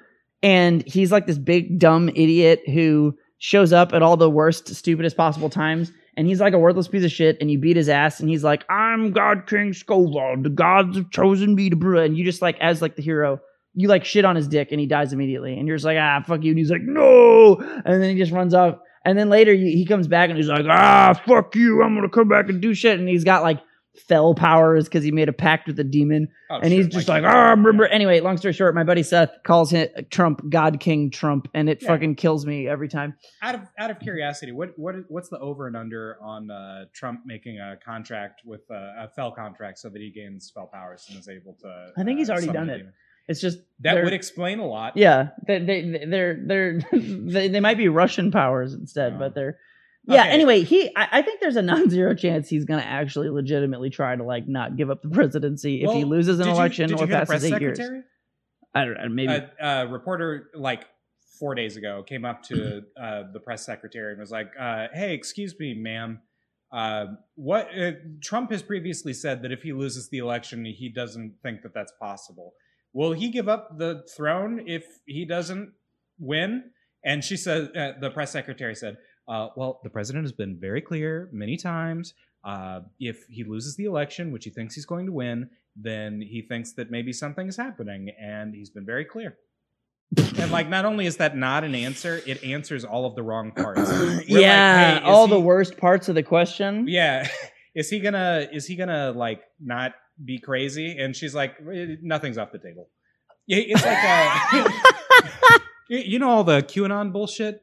and 0.43 0.87
he's 0.87 1.11
like 1.11 1.27
this 1.27 1.39
big 1.39 1.79
dumb 1.79 2.11
idiot 2.11 2.61
who 2.67 3.17
shows 3.39 3.73
up 3.73 3.95
at 3.95 4.03
all 4.03 4.17
the 4.19 4.29
worst, 4.31 4.69
stupidest 4.75 5.17
possible 5.17 5.49
times, 5.49 5.91
and 6.19 6.27
he's 6.27 6.41
like 6.41 6.53
a 6.53 6.59
worthless 6.59 6.89
piece 6.89 7.05
of 7.05 7.13
shit, 7.13 7.39
and 7.41 7.51
you 7.51 7.59
beat 7.59 7.77
his 7.77 7.89
ass, 7.89 8.19
and 8.21 8.29
he's 8.29 8.45
like, 8.45 8.65
"I'm 8.69 9.13
God 9.13 9.47
King 9.47 9.73
Skovald, 9.73 10.43
the 10.43 10.51
gods 10.51 10.97
have 10.97 11.11
chosen 11.11 11.55
me 11.55 11.71
to," 11.71 11.77
brew," 11.77 12.01
and 12.01 12.19
you 12.19 12.25
just 12.25 12.43
like 12.43 12.59
as 12.61 12.83
like 12.83 12.97
the 12.97 13.03
hero. 13.03 13.41
You 13.75 13.87
like 13.87 14.05
shit 14.05 14.25
on 14.25 14.35
his 14.35 14.49
dick 14.49 14.73
and 14.73 14.81
he 14.81 14.87
dies 14.87 15.13
immediately, 15.13 15.57
and 15.57 15.69
you're 15.69 15.77
just 15.77 15.85
like, 15.85 15.99
ah, 16.01 16.21
fuck 16.27 16.43
you. 16.43 16.51
And 16.51 16.59
he's 16.59 16.71
like, 16.71 16.83
no, 16.83 17.55
and 17.85 18.03
then 18.03 18.11
he 18.11 18.17
just 18.21 18.33
runs 18.33 18.53
off. 18.53 18.79
And 19.05 19.17
then 19.17 19.29
later 19.29 19.55
he 19.55 19.87
comes 19.87 20.09
back 20.09 20.31
and 20.31 20.37
he's 20.37 20.49
like, 20.49 20.67
ah, 20.69 21.13
fuck 21.25 21.55
you. 21.55 21.83
I'm 21.83 21.95
gonna 21.95 22.09
come 22.09 22.29
back 22.29 22.49
and 22.49 22.61
do 22.61 22.75
shit. 22.75 22.99
And 22.99 23.09
he's 23.09 23.23
got 23.23 23.45
like 23.45 23.61
fell 24.07 24.35
powers 24.35 24.85
because 24.85 25.03
he 25.05 25.11
made 25.11 25.29
a 25.29 25.33
pact 25.33 25.67
with 25.67 25.77
the 25.77 25.85
demon 25.85 26.29
Oh, 26.51 26.61
and 26.63 26.73
he's 26.73 26.87
just 26.89 27.09
like 27.09 27.23
like, 27.25 27.33
ah, 27.33 27.51
remember. 27.51 27.87
Anyway, 27.87 28.21
long 28.21 28.37
story 28.39 28.55
short, 28.55 28.75
my 28.75 28.83
buddy 28.85 29.03
Seth 29.03 29.31
calls 29.45 29.71
him 29.71 29.89
Trump 30.11 30.41
God 30.49 30.81
King 30.81 31.11
Trump, 31.11 31.47
and 31.53 31.69
it 31.69 31.83
Yeah. 31.83 31.89
fucking 31.89 32.15
kills 32.15 32.47
me 32.47 32.67
every 32.67 32.89
time. 32.89 33.15
Out 33.43 33.55
of 33.55 33.61
out 33.79 33.91
of 33.91 34.01
curiosity, 34.01 34.53
what 34.53 34.71
what 34.79 34.95
what's 35.09 35.29
the 35.29 35.39
over 35.41 35.67
and 35.67 35.77
under 35.77 36.17
on 36.23 36.51
uh, 36.51 36.85
Trump 36.95 37.21
making 37.27 37.59
a 37.59 37.77
contract 37.85 38.41
with 38.47 38.63
uh, 38.71 38.75
a 39.05 39.09
fell 39.15 39.31
contract 39.33 39.79
so 39.79 39.89
that 39.91 40.01
he 40.01 40.11
gains 40.11 40.47
spell 40.47 40.71
powers 40.73 41.05
and 41.11 41.19
is 41.19 41.29
able 41.29 41.55
to? 41.61 41.91
I 41.99 42.05
think 42.05 42.19
he's 42.19 42.31
uh, 42.31 42.35
already 42.35 42.49
done 42.53 42.71
it. 42.71 42.87
It's 43.27 43.43
just 43.43 43.59
That 43.81 44.03
would 44.03 44.15
explain 44.15 44.59
a 44.59 44.67
lot. 44.67 44.97
yeah, 44.97 45.31
they 45.47 45.59
they 45.59 46.05
they're 46.09 46.39
they're 46.47 46.81
they, 46.93 47.49
they 47.49 47.61
might 47.61 47.77
be 47.77 47.89
Russian 47.89 48.31
powers 48.31 48.73
instead, 48.73 49.13
Oh. 49.17 49.19
but 49.19 49.35
they're 49.35 49.59
Yeah. 50.09 50.23
Okay. 50.23 50.31
Anyway, 50.31 50.63
he. 50.65 50.91
I, 50.97 51.09
I 51.13 51.23
think 51.23 51.41
there's 51.41 51.57
a 51.57 51.63
non-zero 51.73 52.15
chance 52.15 52.49
he's 52.49 52.65
going 52.65 52.81
to 52.81 52.87
actually 52.87 53.29
legitimately 53.29 53.91
try 53.91 54.17
to 54.17 54.25
like 54.25 54.49
not 54.49 54.77
give 54.77 54.91
up 54.91 55.03
the 55.03 55.11
presidency 55.11 55.83
if 55.83 55.93
he 55.93 56.05
loses 56.05 56.41
an 56.41 56.47
you- 56.47 56.53
election 56.53 56.89
did 56.89 56.99
or 56.99 57.03
you 57.03 57.07
the 57.07 57.13
passes 57.13 57.29
press 57.29 57.45
eight 57.45 57.61
years. 57.61 57.77
secretary? 57.77 58.03
I 58.75 58.85
don't 58.85 58.95
know. 58.95 59.09
Maybe. 59.09 59.33
a, 59.33 59.51
a 59.61 59.87
reporter 59.87 60.51
like 60.55 60.87
four 61.39 61.55
days 61.55 61.77
ago 61.77 62.03
came 62.03 62.25
up 62.25 62.43
to 62.45 62.83
uh, 63.01 63.25
the 63.33 63.41
press 63.41 63.65
secretary 63.65 64.13
and 64.13 64.21
was 64.21 64.31
like, 64.31 64.51
uh, 64.59 64.87
"Hey, 64.95 65.15
excuse 65.15 65.55
me, 65.59 65.75
ma'am. 65.75 66.21
Uh, 66.73 67.07
what 67.35 67.69
uh, 67.79 67.93
Trump 68.23 68.51
has 68.51 68.63
previously 68.63 69.13
said 69.13 69.43
that 69.43 69.53
if 69.53 69.63
he 69.63 69.73
loses 69.73 70.09
the 70.11 70.19
election, 70.19 70.65
he 70.65 70.89
doesn't 70.89 71.35
think 71.43 71.63
that 71.63 71.73
that's 71.75 71.93
possible. 72.01 72.53
Will 72.93 73.13
he 73.13 73.31
give 73.31 73.49
up 73.49 73.79
the 73.79 74.05
throne 74.17 74.65
if 74.67 74.85
he 75.07 75.25
doesn't 75.27 75.73
win?" 76.19 76.65
And 77.05 77.23
she 77.23 77.37
said, 77.37 77.77
uh, 77.77 77.93
the 78.01 78.11
press 78.11 78.33
secretary 78.33 78.75
said, 78.75 78.97
uh, 79.29 79.49
"Well, 79.57 79.81
the 79.83 79.91
president 79.91 80.25
has 80.25 80.33
been 80.33 80.59
very 80.59 80.81
clear 80.81 81.29
many 81.33 81.57
times. 81.57 82.15
Uh, 82.45 82.81
if 83.01 83.27
he 83.29 83.45
loses 83.45 83.77
the 83.77 83.85
election, 83.85 84.33
which 84.33 84.45
he 84.45 84.51
thinks 84.51 84.75
he's 84.75 84.87
going 84.87 85.07
to 85.07 85.13
win, 85.13 85.51
then 85.77 86.21
he 86.21 86.43
thinks 86.43 86.73
that 86.73 86.91
maybe 86.91 87.13
something 87.13 87.49
is 87.49 87.57
happening, 87.57 88.11
and 88.21 88.55
he's 88.55 88.71
been 88.71 88.87
very 88.87 89.05
clear." 89.05 89.37
and 90.17 90.51
like, 90.51 90.69
not 90.69 90.85
only 90.85 91.07
is 91.07 91.19
that 91.19 91.37
not 91.37 91.65
an 91.65 91.75
answer, 91.75 92.23
it 92.27 92.43
answers 92.43 92.85
all 92.85 93.05
of 93.05 93.15
the 93.15 93.23
wrong 93.23 93.53
parts. 93.53 93.81
We're 93.91 94.17
like, 94.17 94.29
yeah. 94.29 95.01
hey, 95.01 95.05
all 95.05 95.27
the 95.27 95.41
worst 95.41 95.77
parts 95.77 96.09
of 96.09 96.15
the 96.15 96.23
question. 96.23 96.87
Yeah, 96.89 97.29
is 97.75 97.91
he 97.91 98.01
gonna? 98.01 98.49
Is 98.53 98.67
he 98.67 98.77
gonna 98.77 99.13
like 99.13 99.43
not 99.61 99.93
be 100.25 100.39
crazy? 100.39 100.99
And 100.99 101.15
she's 101.15 101.35
like, 101.35 101.57
"Eh, 101.73 101.97
nothing's 102.03 102.39
off 102.39 102.53
the 102.53 102.59
table. 102.59 102.89
Yeah, 103.47 103.63
It's 103.67 103.85
like 103.85 103.99
uh, 104.03 105.59
you 105.89 105.99
you 105.99 106.19
know 106.19 106.31
all 106.31 106.45
the 106.45 106.63
QAnon 106.63 107.13
bullshit. 107.13 107.63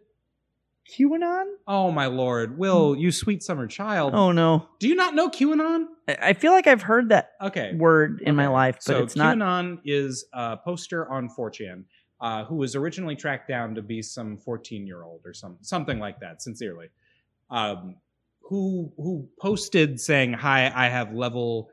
QAnon? 0.89 1.45
Oh 1.67 1.91
my 1.91 2.06
lord, 2.06 2.58
Will, 2.58 2.95
you 2.95 3.12
sweet 3.12 3.41
summer 3.43 3.67
child. 3.67 4.13
Oh 4.13 4.32
no. 4.32 4.67
Do 4.80 4.88
you 4.88 4.95
not 4.95 5.15
know 5.15 5.30
QAnon? 5.30 5.86
I 6.08 6.17
I 6.21 6.34
feel 6.34 6.52
like 6.52 6.67
I've 6.67 6.82
heard 6.84 7.10
that 7.10 7.32
Okay. 7.41 7.74
word 7.76 8.21
in 8.21 8.36
my 8.36 8.48
life, 8.48 8.76
but 8.76 8.84
so 8.84 9.04
it's 9.04 9.15
not. 9.15 9.38
QAnon 9.38 9.80
is 9.84 10.26
a 10.34 10.58
poster 10.58 11.10
on 11.12 11.30
4chan 11.30 11.84
uh, 12.21 12.45
who 12.45 12.56
was 12.56 12.76
originally 12.76 13.15
tracked 13.15 13.48
down 13.48 13.74
to 13.76 13.82
be 13.82 14.02
some 14.02 14.38
14 14.38 14.86
year 14.86 15.04
old 15.04 15.21
or 15.26 15.34
some 15.34 15.58
something 15.62 16.00
like 16.00 16.19
that. 16.19 16.41
Sincerely, 16.41 16.89
um, 17.50 17.95
who 18.41 18.91
who 18.98 19.28
posted 19.39 20.00
saying, 20.00 20.34
"Hi, 20.34 20.71
I 20.74 20.88
have 20.88 21.13
level 21.13 21.69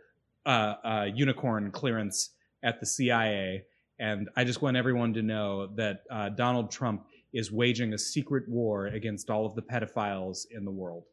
uh, 0.46 0.74
uh, 0.84 1.08
unicorn 1.14 1.70
clearance 1.70 2.30
at 2.62 2.80
the 2.80 2.86
CIA, 2.86 3.64
and 3.98 4.30
I 4.36 4.44
just 4.44 4.62
want 4.62 4.76
everyone 4.78 5.12
to 5.14 5.22
know 5.22 5.66
that 5.76 6.04
uh, 6.10 6.30
Donald 6.30 6.70
Trump 6.70 7.04
is 7.32 7.50
waging 7.50 7.94
a 7.94 7.98
secret 7.98 8.48
war 8.48 8.86
against 8.86 9.30
all 9.30 9.46
of 9.46 9.54
the 9.54 9.62
pedophiles 9.62 10.46
in 10.50 10.64
the 10.64 10.70
world." 10.70 11.04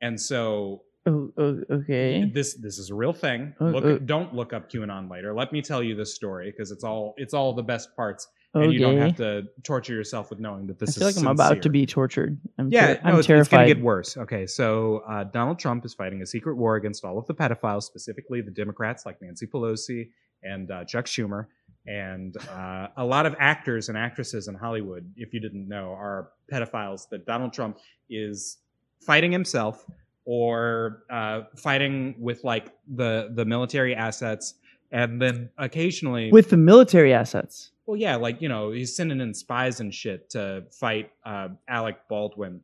And 0.00 0.20
so 0.20 0.82
Oh, 1.04 1.32
oh, 1.36 1.60
okay. 1.68 2.30
this 2.32 2.54
this 2.54 2.78
is 2.78 2.90
a 2.90 2.94
real 2.94 3.12
thing. 3.12 3.54
Uh, 3.60 3.70
Look, 3.70 3.84
uh. 3.84 3.98
don't 4.04 4.34
look 4.34 4.52
up 4.52 4.70
QAnon 4.70 5.10
later. 5.10 5.34
Let 5.34 5.52
me 5.52 5.60
tell 5.60 5.82
you 5.82 5.96
this 5.96 6.14
story 6.14 6.52
because 6.52 6.70
it's 6.70 6.84
all 6.84 7.14
it's 7.16 7.34
all 7.34 7.52
the 7.52 7.62
best 7.62 7.96
parts, 7.96 8.28
and 8.54 8.72
you 8.72 8.78
don't 8.78 8.98
have 8.98 9.16
to 9.16 9.48
torture 9.64 9.94
yourself 9.94 10.30
with 10.30 10.38
knowing 10.38 10.68
that 10.68 10.78
this. 10.78 10.90
Is 10.90 10.96
I 10.96 10.98
feel 11.00 11.08
like 11.08 11.16
is 11.16 11.22
I'm 11.22 11.28
about 11.28 11.62
to 11.62 11.68
be 11.70 11.86
tortured. 11.86 12.38
I'm 12.56 12.70
Yeah, 12.70 12.94
ter- 12.94 13.02
no, 13.02 13.10
I'm 13.10 13.18
it's, 13.18 13.28
it's 13.28 13.48
gonna 13.48 13.66
get 13.66 13.80
worse. 13.80 14.16
Okay, 14.16 14.46
so 14.46 15.02
uh, 15.08 15.24
Donald 15.24 15.58
Trump 15.58 15.84
is 15.84 15.92
fighting 15.92 16.22
a 16.22 16.26
secret 16.26 16.54
war 16.54 16.76
against 16.76 17.04
all 17.04 17.18
of 17.18 17.26
the 17.26 17.34
pedophiles, 17.34 17.82
specifically 17.82 18.40
the 18.40 18.52
Democrats 18.52 19.04
like 19.04 19.20
Nancy 19.20 19.48
Pelosi 19.48 20.10
and 20.44 20.70
uh, 20.70 20.84
Chuck 20.84 21.06
Schumer, 21.06 21.46
and 21.86 22.36
uh, 22.50 22.88
a 22.96 23.04
lot 23.04 23.26
of 23.26 23.34
actors 23.38 23.88
and 23.88 23.98
actresses 23.98 24.48
in 24.48 24.54
Hollywood, 24.54 25.10
if 25.16 25.34
you 25.34 25.40
didn't 25.40 25.68
know, 25.68 25.90
are 25.92 26.28
pedophiles 26.52 27.08
that 27.10 27.26
Donald 27.26 27.52
Trump 27.52 27.78
is 28.08 28.58
fighting 29.00 29.32
himself 29.32 29.84
or 30.24 31.02
uh, 31.10 31.42
fighting 31.56 32.14
with 32.18 32.44
like 32.44 32.72
the 32.94 33.30
the 33.34 33.44
military 33.44 33.94
assets, 33.94 34.54
and 34.92 35.20
then 35.20 35.50
occasionally 35.58 36.30
with 36.30 36.50
the 36.50 36.56
military 36.56 37.12
assets. 37.12 37.72
well, 37.86 37.96
yeah, 37.96 38.14
like 38.16 38.40
you 38.40 38.48
know, 38.48 38.70
he's 38.70 38.94
sending 38.94 39.20
in 39.20 39.34
spies 39.34 39.80
and 39.80 39.92
shit 39.92 40.30
to 40.30 40.64
fight 40.70 41.10
uh, 41.24 41.48
Alec 41.68 41.96
Baldwin 42.08 42.60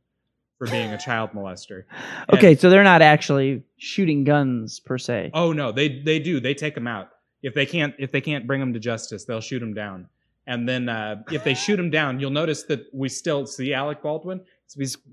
for 0.59 0.67
being 0.69 0.93
a 0.93 0.99
child 0.99 1.31
molester. 1.33 1.85
And- 2.29 2.39
Okay, 2.39 2.55
so 2.55 2.69
they're 2.71 2.85
not 2.85 3.03
actually 3.03 3.63
shooting 3.79 4.23
guns 4.25 4.79
per 4.81 4.99
se. 4.99 5.31
Oh 5.35 5.53
no, 5.53 5.73
they 5.73 5.89
they 6.01 6.21
do. 6.21 6.39
They 6.41 6.55
take 6.55 6.77
him 6.77 6.87
out. 6.87 7.11
If 7.43 7.55
they 7.55 7.67
can't 7.67 7.95
if 7.99 8.11
they 8.11 8.21
can't 8.21 8.47
bring 8.47 8.61
him 8.61 8.73
to 8.73 8.81
justice, 8.81 9.25
they'll 9.25 9.41
shoot 9.41 9.63
him 9.63 9.75
down. 9.75 10.09
And 10.47 10.69
then 10.69 10.89
uh, 10.89 11.23
if 11.31 11.45
they 11.45 11.55
shoot 11.55 11.79
him 11.79 11.91
down, 11.91 12.19
you'll 12.19 12.31
notice 12.31 12.63
that 12.65 12.87
we 12.93 13.09
still 13.09 13.47
see 13.47 13.75
Alec 13.75 14.03
Baldwin. 14.03 14.41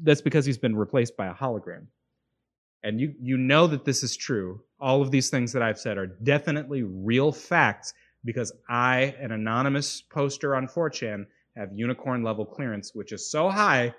That's 0.02 0.22
because 0.22 0.46
he's 0.46 0.58
been 0.58 0.76
replaced 0.76 1.18
by 1.18 1.28
a 1.28 1.34
hologram. 1.34 1.88
And 2.84 3.00
you 3.00 3.14
you 3.20 3.38
know 3.38 3.68
that 3.68 3.86
this 3.86 4.02
is 4.04 4.16
true. 4.16 4.62
All 4.80 5.02
of 5.02 5.12
these 5.12 5.30
things 5.30 5.52
that 5.54 5.62
I've 5.62 5.80
said 5.80 5.98
are 5.98 6.08
definitely 6.08 6.84
real 6.84 7.32
facts 7.32 7.94
because 8.24 8.52
I, 8.68 9.16
an 9.20 9.32
anonymous 9.32 10.02
poster 10.02 10.56
on 10.56 10.68
4chan, 10.68 11.26
have 11.56 11.70
unicorn 11.74 12.24
level 12.24 12.46
clearance, 12.46 12.94
which 12.94 13.12
is 13.12 13.30
so 13.30 13.50
high, 13.50 13.94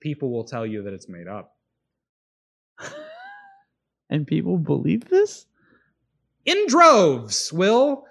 people 0.00 0.30
will 0.30 0.44
tell 0.44 0.66
you 0.66 0.82
that 0.82 0.92
it's 0.92 1.08
made 1.08 1.26
up. 1.26 1.56
And 4.10 4.26
people 4.26 4.58
believe 4.58 5.08
this? 5.08 5.46
In 6.44 6.66
droves, 6.66 7.52
Will. 7.52 8.04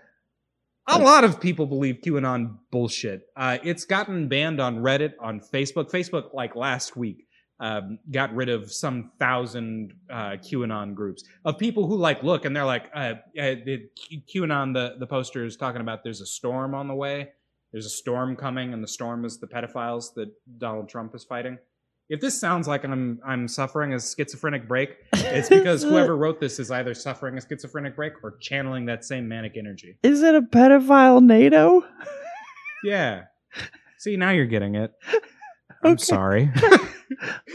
A 0.87 0.97
lot 0.97 1.23
of 1.23 1.39
people 1.39 1.67
believe 1.67 1.99
QAnon 2.03 2.57
bullshit. 2.71 3.27
Uh, 3.35 3.59
it's 3.63 3.85
gotten 3.85 4.27
banned 4.27 4.59
on 4.59 4.79
Reddit, 4.79 5.13
on 5.19 5.39
Facebook. 5.39 5.91
Facebook, 5.91 6.33
like 6.33 6.55
last 6.55 6.97
week, 6.97 7.27
um, 7.59 7.99
got 8.09 8.33
rid 8.33 8.49
of 8.49 8.71
some 8.71 9.11
thousand 9.19 9.93
uh, 10.09 10.37
QAnon 10.37 10.95
groups 10.95 11.23
of 11.45 11.59
people 11.59 11.85
who 11.85 11.95
like 11.95 12.23
look 12.23 12.45
and 12.45 12.55
they're 12.55 12.65
like, 12.65 12.89
uh, 12.95 13.13
uh, 13.39 13.55
the 13.65 13.87
QAnon, 14.33 14.73
the 14.73 14.95
the 14.97 15.05
poster 15.05 15.45
is 15.45 15.57
talking 15.57 15.81
about 15.81 16.03
there's 16.03 16.21
a 16.21 16.25
storm 16.25 16.73
on 16.73 16.87
the 16.87 16.95
way. 16.95 17.29
There's 17.71 17.85
a 17.85 17.91
storm 17.91 18.35
coming, 18.35 18.73
and 18.73 18.83
the 18.83 18.87
storm 18.87 19.25
is 19.25 19.37
the 19.37 19.45
pedophiles 19.45 20.15
that 20.15 20.31
Donald 20.57 20.89
Trump 20.89 21.13
is 21.13 21.23
fighting. 21.23 21.59
If 22.09 22.21
this 22.21 22.39
sounds 22.39 22.67
like 22.67 22.83
I'm 22.85 23.19
I'm 23.25 23.47
suffering 23.47 23.93
a 23.93 23.99
schizophrenic 23.99 24.67
break, 24.67 24.95
it's 25.13 25.47
because 25.57 25.83
whoever 25.83 26.17
wrote 26.17 26.39
this 26.39 26.59
is 26.59 26.71
either 26.71 26.93
suffering 26.95 27.37
a 27.37 27.41
schizophrenic 27.41 27.95
break 27.95 28.13
or 28.23 28.37
channeling 28.41 28.85
that 28.87 29.05
same 29.05 29.27
manic 29.27 29.57
energy. 29.57 29.95
Is 30.01 30.23
it 30.23 30.33
a 30.35 30.41
pedophile 30.41 31.21
NATO? 31.23 31.83
Yeah. 32.81 33.23
See, 33.97 34.15
now 34.15 34.29
you're 34.29 34.45
getting 34.45 34.75
it. 34.75 34.93
I'm 35.83 35.91
Okay. 35.95 36.01
sorry. 36.03 36.49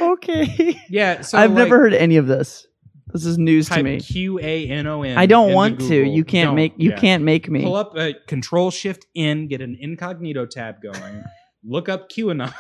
okay. 0.01 0.79
Yeah. 0.91 1.23
So 1.23 1.39
I've 1.39 1.51
like, 1.53 1.57
never 1.65 1.79
heard 1.79 1.95
any 1.95 2.17
of 2.19 2.27
this. 2.27 2.67
This 3.13 3.25
is 3.25 3.39
news 3.39 3.69
to 3.71 3.83
me. 3.83 4.01
Q 4.01 4.39
A 4.41 4.69
N 4.69 4.87
O 4.87 5.03
N. 5.03 5.17
I 5.17 5.27
don't 5.27 5.53
want 5.55 5.81
to. 5.81 5.95
You 6.05 6.25
can't 6.25 6.49
Don't. 6.49 6.57
make 6.57 6.75
you 6.77 6.91
Yeah. 6.91 6.97
can't 6.99 7.23
make 7.23 7.49
me. 7.49 7.63
pull 7.63 7.77
up 7.77 7.97
a 7.97 8.15
Control 8.27 8.71
Shift 8.71 9.07
N, 9.17 9.47
get 9.47 9.61
an 9.63 9.77
incognito 9.81 10.47
tab 10.47 10.83
going, 10.83 11.25
look 11.65 11.89
up 11.89 12.11
QAnon. 12.11 12.53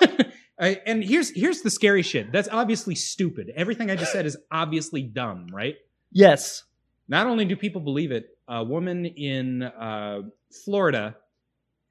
Uh, 0.58 0.74
and 0.86 1.02
here's 1.02 1.30
here's 1.30 1.62
the 1.62 1.70
scary 1.70 2.02
shit. 2.02 2.30
That's 2.32 2.48
obviously 2.50 2.94
stupid. 2.94 3.50
Everything 3.56 3.90
I 3.90 3.96
just 3.96 4.12
said 4.12 4.24
is 4.26 4.36
obviously 4.50 5.02
dumb, 5.02 5.46
right? 5.52 5.74
Yes. 6.12 6.62
Not 7.08 7.26
only 7.26 7.44
do 7.44 7.56
people 7.56 7.80
believe 7.80 8.12
it, 8.12 8.26
a 8.48 8.62
woman 8.64 9.04
in 9.04 9.62
uh, 9.62 10.22
Florida, 10.64 11.16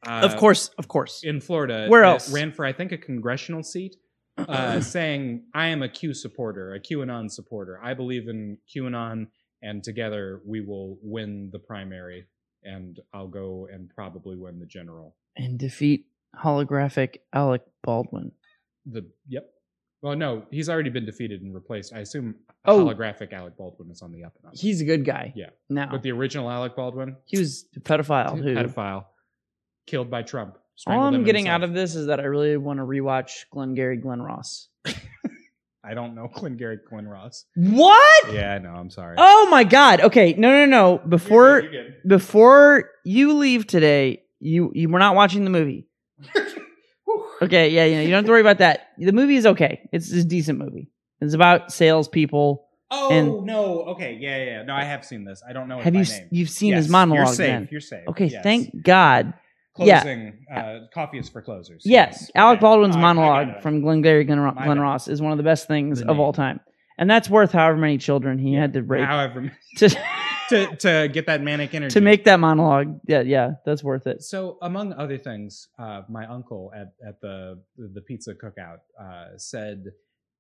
uh, 0.08 0.22
of 0.24 0.38
course, 0.38 0.70
of 0.78 0.88
course. 0.88 1.22
in 1.24 1.40
Florida, 1.42 1.88
Where 1.88 2.04
else? 2.04 2.32
ran 2.32 2.52
for 2.52 2.66
I 2.66 2.74
think 2.74 2.92
a 2.92 2.98
congressional 2.98 3.64
seat, 3.64 3.96
uh, 4.38 4.80
saying, 4.96 5.44
"I 5.54 5.68
am 5.68 5.82
a 5.84 5.90
Q 5.90 6.14
supporter, 6.14 6.74
a 6.74 6.80
QAnon 6.80 7.30
supporter. 7.30 7.80
I 7.84 7.94
believe 7.94 8.28
in 8.28 8.58
QAnon, 8.74 9.28
and 9.62 9.84
together 9.84 10.42
we 10.46 10.62
will 10.62 10.98
win 11.02 11.50
the 11.52 11.60
primary, 11.60 12.26
and 12.64 13.00
I'll 13.14 13.28
go 13.28 13.68
and 13.72 13.90
probably 13.90 14.36
win 14.38 14.60
the 14.60 14.66
general." 14.66 15.16
and 15.36 15.58
defeat 15.58 16.06
holographic 16.44 17.18
Alec 17.34 17.64
Baldwin. 17.84 18.32
The 18.86 19.06
yep. 19.28 19.50
Well, 20.02 20.16
no, 20.18 20.44
he's 20.52 20.68
already 20.70 20.90
been 20.90 21.06
defeated 21.06 21.42
and 21.42 21.54
replaced. 21.56 21.94
I 21.94 22.00
assume 22.00 22.36
Oh. 22.66 22.84
holographic 22.86 23.32
Alec 23.34 23.56
Baldwin 23.58 23.90
is 23.90 24.02
on 24.02 24.12
the 24.12 24.24
up 24.26 24.34
and 24.38 24.48
up. 24.48 24.54
He's 24.58 24.82
a 24.82 24.86
good 24.86 25.06
guy. 25.06 25.32
Yeah. 25.36 25.50
Now 25.70 25.90
But 25.92 26.02
the 26.04 26.12
original 26.12 26.50
Alec 26.50 26.76
Baldwin, 26.76 27.16
he 27.26 27.38
was 27.40 27.66
a 27.76 27.80
pedophile. 27.80 28.38
Who? 28.38 28.54
pedophile, 28.54 29.06
killed 29.88 30.10
by 30.12 30.22
Trump. 30.24 30.58
All 30.88 31.02
I'm 31.04 31.24
getting 31.24 31.46
himself. 31.46 31.62
out 31.62 31.70
of 31.70 31.74
this 31.74 31.96
is 31.96 32.08
that 32.08 32.20
I 32.20 32.24
really 32.24 32.58
want 32.58 32.80
to 32.80 32.84
rewatch 32.84 33.46
Glengarry 33.52 33.98
Glen 33.98 34.22
Ross. 34.22 34.68
I 35.86 35.94
don't 35.94 36.16
know 36.16 36.30
Glengarry 36.34 36.80
Glen 36.90 37.08
Ross. 37.08 37.46
What? 37.56 38.34
Yeah, 38.34 38.54
I 38.56 38.60
know. 38.60 38.70
I'm 38.72 38.90
sorry. 38.90 39.16
Oh 39.18 39.48
my 39.52 39.64
god. 39.66 40.02
Okay, 40.02 40.34
no 40.34 40.50
no 40.50 40.66
no. 40.66 40.98
Before 41.08 41.60
You're 41.60 41.62
good, 41.62 41.74
you're 41.74 41.84
good. 41.84 42.08
before 42.08 42.90
you 43.06 43.34
leave 43.34 43.68
today, 43.68 44.24
you 44.40 44.72
you 44.74 44.90
were 44.90 45.00
not 45.00 45.16
watching 45.16 45.44
the 45.44 45.50
movie. 45.50 45.88
Okay, 47.44 47.70
yeah, 47.70 47.86
you 47.86 47.96
know, 47.96 48.02
you 48.02 48.08
don't 48.10 48.18
have 48.18 48.26
to 48.26 48.32
worry 48.32 48.42
about 48.42 48.60
that. 48.60 48.88
The 48.98 49.12
movie 49.12 49.36
is 49.36 49.46
okay. 49.46 49.88
It's 49.92 50.12
a 50.12 50.24
decent 50.24 50.60
movie. 50.60 50.90
It's 51.22 51.34
about 51.34 51.72
salespeople. 51.72 52.68
Oh 52.92 53.10
And- 53.12 53.46
no! 53.46 53.82
Okay, 53.94 54.18
yeah, 54.20 54.38
yeah, 54.38 54.46
yeah. 54.46 54.64
No, 54.64 54.74
I 54.76 54.84
have 54.84 55.04
seen 55.04 55.26
this. 55.26 55.42
I 55.48 55.54
don't 55.54 55.68
know. 55.68 55.80
Have 55.80 55.96
you 55.96 56.04
name. 56.04 56.28
you've 56.32 56.50
seen 56.50 56.72
Yes, 56.74 56.84
his 56.84 56.90
monologue 56.92 57.26
You're 57.28 57.34
safe. 57.36 57.48
then? 57.48 57.68
You're 57.72 57.82
safe. 57.82 58.08
Okay, 58.08 58.26
yes. 58.28 58.44
thank 58.44 58.84
God. 58.84 59.34
Yeah. 59.80 60.02
closing. 60.04 60.46
Uh, 60.56 60.80
coffee 60.94 61.18
is 61.18 61.28
for 61.30 61.42
closers. 61.42 61.82
Yes, 61.84 62.30
Alec 62.36 62.58
Okay. 62.58 62.62
Baldwin's 62.62 62.96
I- 62.96 63.00
I 63.00 63.02
got 63.02 63.16
monologue 63.16 63.48
it. 63.58 63.64
from 63.64 63.82
Glengarry 63.82 64.24
Glen, 64.26 64.38
My 64.40 64.52
Glen 64.66 64.78
bad. 64.78 64.84
Ross 64.84 65.08
is 65.08 65.20
one 65.20 65.32
of 65.32 65.40
the 65.40 65.44
best 65.44 65.68
things 65.68 66.02
The 66.02 66.12
of 66.12 66.20
all 66.20 66.28
name. 66.28 66.34
time, 66.34 66.60
and 67.00 67.10
that's 67.10 67.28
worth 67.28 67.52
however 67.52 67.78
many 67.78 67.98
children 67.98 68.38
he 68.38 68.54
had 68.54 68.74
to 68.74 68.84
rape 68.84 69.04
However, 69.06 69.52
to 69.78 69.90
to 70.50 70.76
to 70.78 71.10
get 71.12 71.26
that 71.28 71.42
manic 71.42 71.74
energy 71.74 71.94
to 71.94 72.02
make 72.02 72.24
that 72.26 72.40
monologue. 72.40 73.00
Yeah, 73.08 73.22
yeah, 73.22 73.52
that's 73.66 73.84
worth 73.84 74.08
it. 74.08 74.24
So, 74.24 74.58
among 74.62 74.94
other 74.94 75.18
things, 75.18 75.68
uh, 75.80 76.02
my 76.10 76.26
uncle 76.28 76.72
at, 76.76 76.94
at 77.08 77.22
the 77.22 77.60
the 77.78 78.02
pizza 78.02 78.34
cookout 78.34 78.80
uh, 79.00 79.38
said 79.38 79.92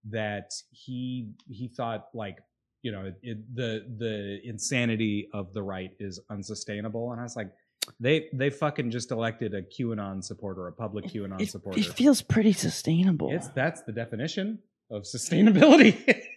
that 0.09 0.51
he 0.71 1.31
he 1.49 1.67
thought 1.67 2.09
like 2.13 2.37
you 2.81 2.91
know 2.91 3.11
it, 3.21 3.55
the 3.55 3.85
the 3.97 4.39
insanity 4.43 5.29
of 5.33 5.53
the 5.53 5.63
right 5.63 5.91
is 5.99 6.19
unsustainable, 6.29 7.11
and 7.11 7.19
I 7.19 7.23
was 7.23 7.35
like, 7.35 7.51
they 7.99 8.27
they 8.33 8.49
fucking 8.49 8.91
just 8.91 9.11
elected 9.11 9.53
a 9.53 9.61
QAnon 9.61 10.23
supporter, 10.23 10.67
a 10.67 10.73
public 10.73 11.05
QAnon 11.05 11.41
It, 11.41 11.49
supporter. 11.49 11.79
it 11.79 11.85
feels 11.85 12.21
pretty 12.21 12.53
sustainable. 12.53 13.31
It's 13.31 13.47
that's 13.49 13.81
the 13.83 13.91
definition 13.93 14.59
of 14.91 15.03
sustainability. 15.03 16.23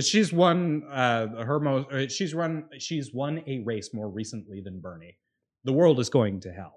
she's 0.00 0.32
won 0.32 0.82
uh, 0.90 1.44
her 1.44 1.60
most. 1.60 1.92
uh, 1.92 2.08
She's 2.08 2.34
run. 2.34 2.64
She's 2.78 3.12
won 3.14 3.42
a 3.46 3.60
race 3.64 3.90
more 3.94 4.08
recently 4.08 4.60
than 4.60 4.80
Bernie. 4.80 5.16
The 5.64 5.72
world 5.72 6.00
is 6.00 6.08
going 6.10 6.40
to 6.40 6.52
hell. 6.52 6.76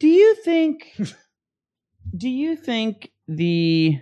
Do 0.00 0.08
you 0.08 0.34
think? 0.44 1.00
do 2.16 2.28
you 2.28 2.56
think 2.56 3.10
the 3.26 3.98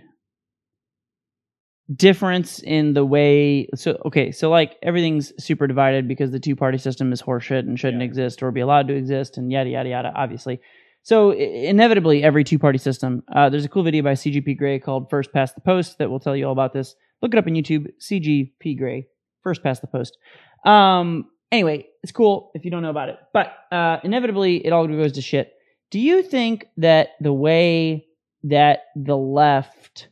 difference 1.95 2.59
in 2.59 2.93
the 2.93 3.05
way? 3.05 3.67
So 3.75 3.97
okay, 4.05 4.31
so 4.31 4.49
like 4.49 4.75
everything's 4.83 5.31
super 5.43 5.67
divided 5.67 6.07
because 6.07 6.31
the 6.31 6.39
two 6.39 6.55
party 6.55 6.77
system 6.77 7.11
is 7.13 7.21
horseshit 7.21 7.59
and 7.59 7.79
shouldn't 7.79 8.01
Yeah. 8.01 8.07
exist 8.07 8.43
or 8.43 8.51
be 8.51 8.61
allowed 8.61 8.87
to 8.89 8.93
exist 8.95 9.37
and 9.37 9.51
yada 9.51 9.69
yada 9.69 9.89
yada. 9.89 10.11
Obviously, 10.15 10.59
so 11.03 11.31
inevitably 11.31 12.23
every 12.23 12.43
two 12.43 12.59
party 12.59 12.77
system. 12.77 13.23
Uh, 13.33 13.49
there's 13.49 13.65
a 13.65 13.69
cool 13.69 13.83
video 13.83 14.03
by 14.03 14.13
CGP 14.13 14.57
Grey 14.57 14.79
called 14.79 15.09
"First 15.09 15.31
Past 15.33 15.55
the 15.55 15.61
Post" 15.61 15.97
that 15.99 16.09
will 16.09 16.19
tell 16.19 16.35
you 16.35 16.45
all 16.45 16.51
about 16.53 16.73
this. 16.73 16.95
Look 17.21 17.33
it 17.33 17.37
up 17.37 17.47
on 17.47 17.53
YouTube. 17.53 17.87
CGP 17.99 18.77
Grey, 18.77 19.07
"First 19.43 19.63
Past 19.63 19.81
the 19.81 19.87
Post." 19.87 20.17
Um, 20.65 21.25
anyway, 21.51 21.87
it's 22.03 22.11
cool 22.11 22.51
if 22.53 22.65
you 22.65 22.71
don't 22.71 22.83
know 22.83 22.89
about 22.89 23.09
it. 23.09 23.17
But 23.33 23.53
uh, 23.71 23.97
inevitably, 24.03 24.65
it 24.65 24.71
all 24.71 24.87
goes 24.87 25.13
to 25.13 25.21
shit. 25.21 25.53
Do 25.89 25.99
you 25.99 26.21
think 26.21 26.65
that 26.77 27.09
the 27.21 27.33
way 27.33 28.05
that 28.43 28.79
the 28.95 29.17
left 29.17 30.09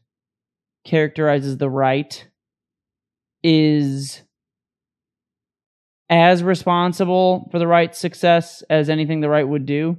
characterizes 0.86 1.58
the 1.58 1.70
right 1.70 2.28
is 3.44 4.22
as 6.10 6.44
responsible 6.44 7.50
for 7.52 7.60
the 7.60 7.68
right's 7.68 8.00
success 8.00 8.64
as 8.70 8.90
anything 8.90 9.20
the 9.22 9.30
right 9.30 9.48
would 9.48 9.66
do? 9.66 9.98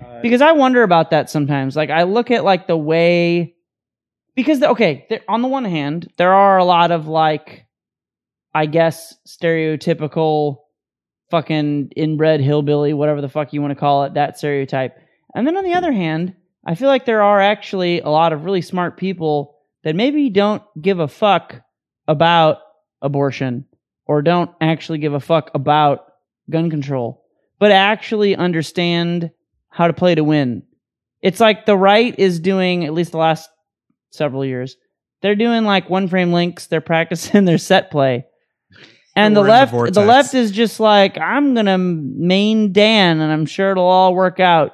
Uh, 0.00 0.20
because 0.22 0.42
I 0.42 0.52
wonder 0.52 0.82
about 0.82 1.10
that 1.10 1.30
sometimes. 1.30 1.74
Like 1.74 1.90
I 1.90 2.04
look 2.04 2.30
at 2.30 2.44
like 2.44 2.66
the 2.66 2.76
way 2.76 3.55
because 4.36 4.62
okay, 4.62 5.22
on 5.26 5.42
the 5.42 5.48
one 5.48 5.64
hand, 5.64 6.12
there 6.18 6.32
are 6.32 6.58
a 6.58 6.64
lot 6.64 6.92
of 6.92 7.08
like 7.08 7.66
I 8.54 8.66
guess 8.66 9.14
stereotypical 9.26 10.58
fucking 11.30 11.90
inbred 11.96 12.40
hillbilly, 12.40 12.92
whatever 12.94 13.20
the 13.20 13.28
fuck 13.28 13.52
you 13.52 13.60
want 13.60 13.72
to 13.72 13.80
call 13.80 14.04
it, 14.04 14.14
that 14.14 14.38
stereotype. 14.38 14.96
And 15.34 15.46
then 15.46 15.56
on 15.56 15.64
the 15.64 15.74
other 15.74 15.92
hand, 15.92 16.34
I 16.64 16.74
feel 16.74 16.88
like 16.88 17.04
there 17.04 17.22
are 17.22 17.40
actually 17.40 18.00
a 18.00 18.08
lot 18.08 18.32
of 18.32 18.44
really 18.44 18.62
smart 18.62 18.96
people 18.96 19.56
that 19.82 19.96
maybe 19.96 20.30
don't 20.30 20.62
give 20.80 21.00
a 21.00 21.08
fuck 21.08 21.62
about 22.06 22.58
abortion 23.02 23.66
or 24.06 24.22
don't 24.22 24.50
actually 24.60 24.98
give 24.98 25.14
a 25.14 25.20
fuck 25.20 25.50
about 25.54 26.06
gun 26.48 26.70
control, 26.70 27.24
but 27.58 27.72
actually 27.72 28.36
understand 28.36 29.30
how 29.68 29.86
to 29.86 29.92
play 29.92 30.14
to 30.14 30.24
win. 30.24 30.62
It's 31.22 31.40
like 31.40 31.66
the 31.66 31.76
right 31.76 32.16
is 32.18 32.38
doing, 32.40 32.84
at 32.84 32.94
least 32.94 33.12
the 33.12 33.18
last 33.18 33.48
several 34.16 34.44
years, 34.44 34.76
they're 35.22 35.34
doing 35.34 35.64
like 35.64 35.90
one 35.90 36.08
frame 36.08 36.32
links, 36.32 36.66
they're 36.66 36.80
practicing 36.80 37.44
their 37.46 37.58
set 37.58 37.90
play. 37.90 38.26
And 39.14 39.34
the 39.34 39.40
We're 39.40 39.46
the 39.46 39.50
left, 39.50 39.70
the, 39.72 39.76
vortex. 39.76 39.96
left 39.96 40.34
is 40.34 40.50
just 40.50 40.78
like, 40.78 41.16
I'm 41.18 41.54
gonna 41.54 41.78
main 41.78 42.72
Dan, 42.72 43.20
and 43.20 43.32
I'm 43.32 43.46
sure 43.46 43.70
it'll 43.70 43.84
all 43.84 44.14
work 44.14 44.40
out. 44.40 44.72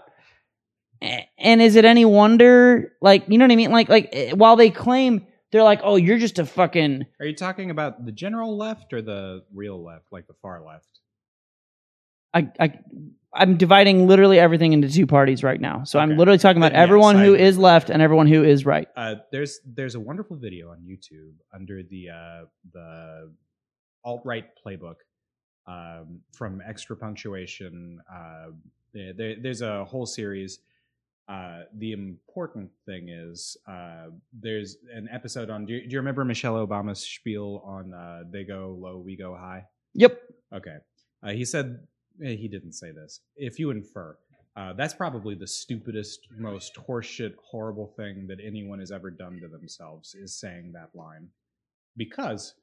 And 1.39 1.61
is 1.61 1.77
it 1.77 1.85
any 1.85 2.05
wonder? 2.05 2.93
Like, 3.01 3.25
you 3.29 3.39
know 3.39 3.45
what 3.45 3.53
I 3.53 3.57
mean? 3.57 3.73
Like, 3.73 3.89
like 3.89 4.09
eh, 4.13 4.33
while 4.33 4.57
they 4.57 4.71
claim 4.71 5.27
they're 5.53 5.63
like, 5.63 5.81
oh, 5.85 5.97
you're 5.97 6.19
just 6.19 6.39
a 6.39 6.47
fucking 6.47 7.07
Are 7.21 7.27
you 7.27 7.37
talking 7.37 7.71
about 7.71 8.05
the 8.05 8.13
general 8.13 8.57
left 8.57 8.93
or 8.93 9.03
the 9.03 9.45
real 9.55 9.83
left, 9.85 10.07
like 10.11 10.27
the 10.27 10.35
far 10.41 10.65
left? 10.65 10.89
I, 12.35 12.51
I 12.59 12.79
I'm 13.35 13.57
dividing 13.57 14.07
literally 14.07 14.39
everything 14.39 14.73
into 14.75 14.91
two 14.91 15.07
parties 15.07 15.43
right 15.43 15.61
now. 15.61 15.85
So 15.85 15.99
I'm 15.99 16.17
literally 16.19 16.39
talking 16.39 16.59
about 16.59 16.73
yes, 16.73 16.81
everyone 16.83 17.17
I 17.17 17.25
who 17.25 17.35
agree. 17.35 17.47
is 17.47 17.57
left 17.59 17.89
and 17.91 18.03
everyone 18.03 18.27
who 18.27 18.45
is 18.45 18.67
right. 18.67 18.87
Uh, 18.97 19.15
there's 19.31 19.61
there's 19.65 19.95
a 19.95 20.01
wonderful 20.01 20.37
video 20.37 20.71
on 20.71 20.79
YouTube 20.81 21.33
under 21.55 21.83
the 21.83 22.11
uh, 22.11 22.45
the 22.73 23.33
alt 24.05 24.23
right 24.25 24.45
playbook 24.65 24.97
um, 25.67 26.21
from 26.35 26.61
Extra 26.67 26.97
Punctuation. 26.97 28.01
Uh, 28.13 28.47
there, 28.93 29.13
there- 29.15 29.37
there's 29.41 29.63
a 29.63 29.85
whole 29.85 30.07
series. 30.07 30.59
Uh, 31.29 31.63
the 31.79 31.93
important 31.93 32.69
thing 32.85 33.09
is 33.09 33.57
uh, 33.69 34.07
there's 34.39 34.77
an 34.93 35.09
episode 35.11 35.49
on. 35.51 35.65
Do 35.65 35.73
you, 35.75 35.83
do 35.87 35.89
you 35.93 35.99
remember 35.99 36.25
Michelle 36.25 36.67
Obama's 36.67 37.01
spiel 37.01 37.63
on 37.65 37.95
uh, 37.95 38.25
"They 38.31 38.45
go 38.45 38.77
low, 38.79 38.99
we 38.99 39.17
go 39.17 39.35
high"? 39.35 39.65
Yep. 39.95 40.21
Okay. 40.55 40.77
Uh, 41.23 41.31
he 41.31 41.45
said 41.45 41.79
he 42.21 42.49
didn't 42.49 42.73
say 42.73 42.91
this. 42.93 43.21
If 43.37 43.59
you 43.59 43.71
infer, 43.71 44.17
uh, 44.57 44.75
that's 44.75 44.95
probably 44.95 45.35
the 45.35 45.47
stupidest, 45.47 46.21
most 46.39 46.77
horseshit, 46.77 47.35
horrible 47.51 47.93
thing 47.97 48.27
that 48.29 48.39
anyone 48.45 48.81
has 48.81 48.93
ever 48.93 49.11
done 49.11 49.41
to 49.41 49.49
themselves 49.49 50.15
is 50.15 50.39
saying 50.39 50.73
that 50.73 50.91
line, 50.95 51.29
because 51.97 52.55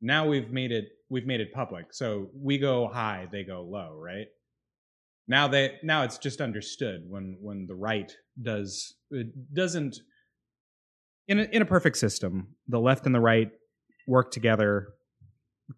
now 0.00 0.26
we've 0.26 0.50
made 0.50 0.72
it 0.72 0.88
we've 1.08 1.26
made 1.26 1.40
it 1.40 1.52
public. 1.52 1.92
So 1.92 2.30
we 2.34 2.58
go 2.58 2.88
high, 2.88 3.28
they 3.30 3.44
go 3.44 3.62
low, 3.62 3.96
right? 3.96 4.26
Now 5.28 5.46
they 5.46 5.78
now 5.82 6.02
it's 6.02 6.18
just 6.18 6.40
understood 6.40 7.04
when 7.08 7.36
when 7.40 7.66
the 7.66 7.74
right 7.76 8.12
does 8.40 8.94
it 9.10 9.54
doesn't 9.54 9.98
in 11.28 11.38
a, 11.38 11.42
in 11.44 11.62
a 11.62 11.66
perfect 11.66 11.96
system, 11.98 12.56
the 12.66 12.80
left 12.80 13.06
and 13.06 13.14
the 13.14 13.20
right 13.20 13.50
work 14.08 14.32
together 14.32 14.88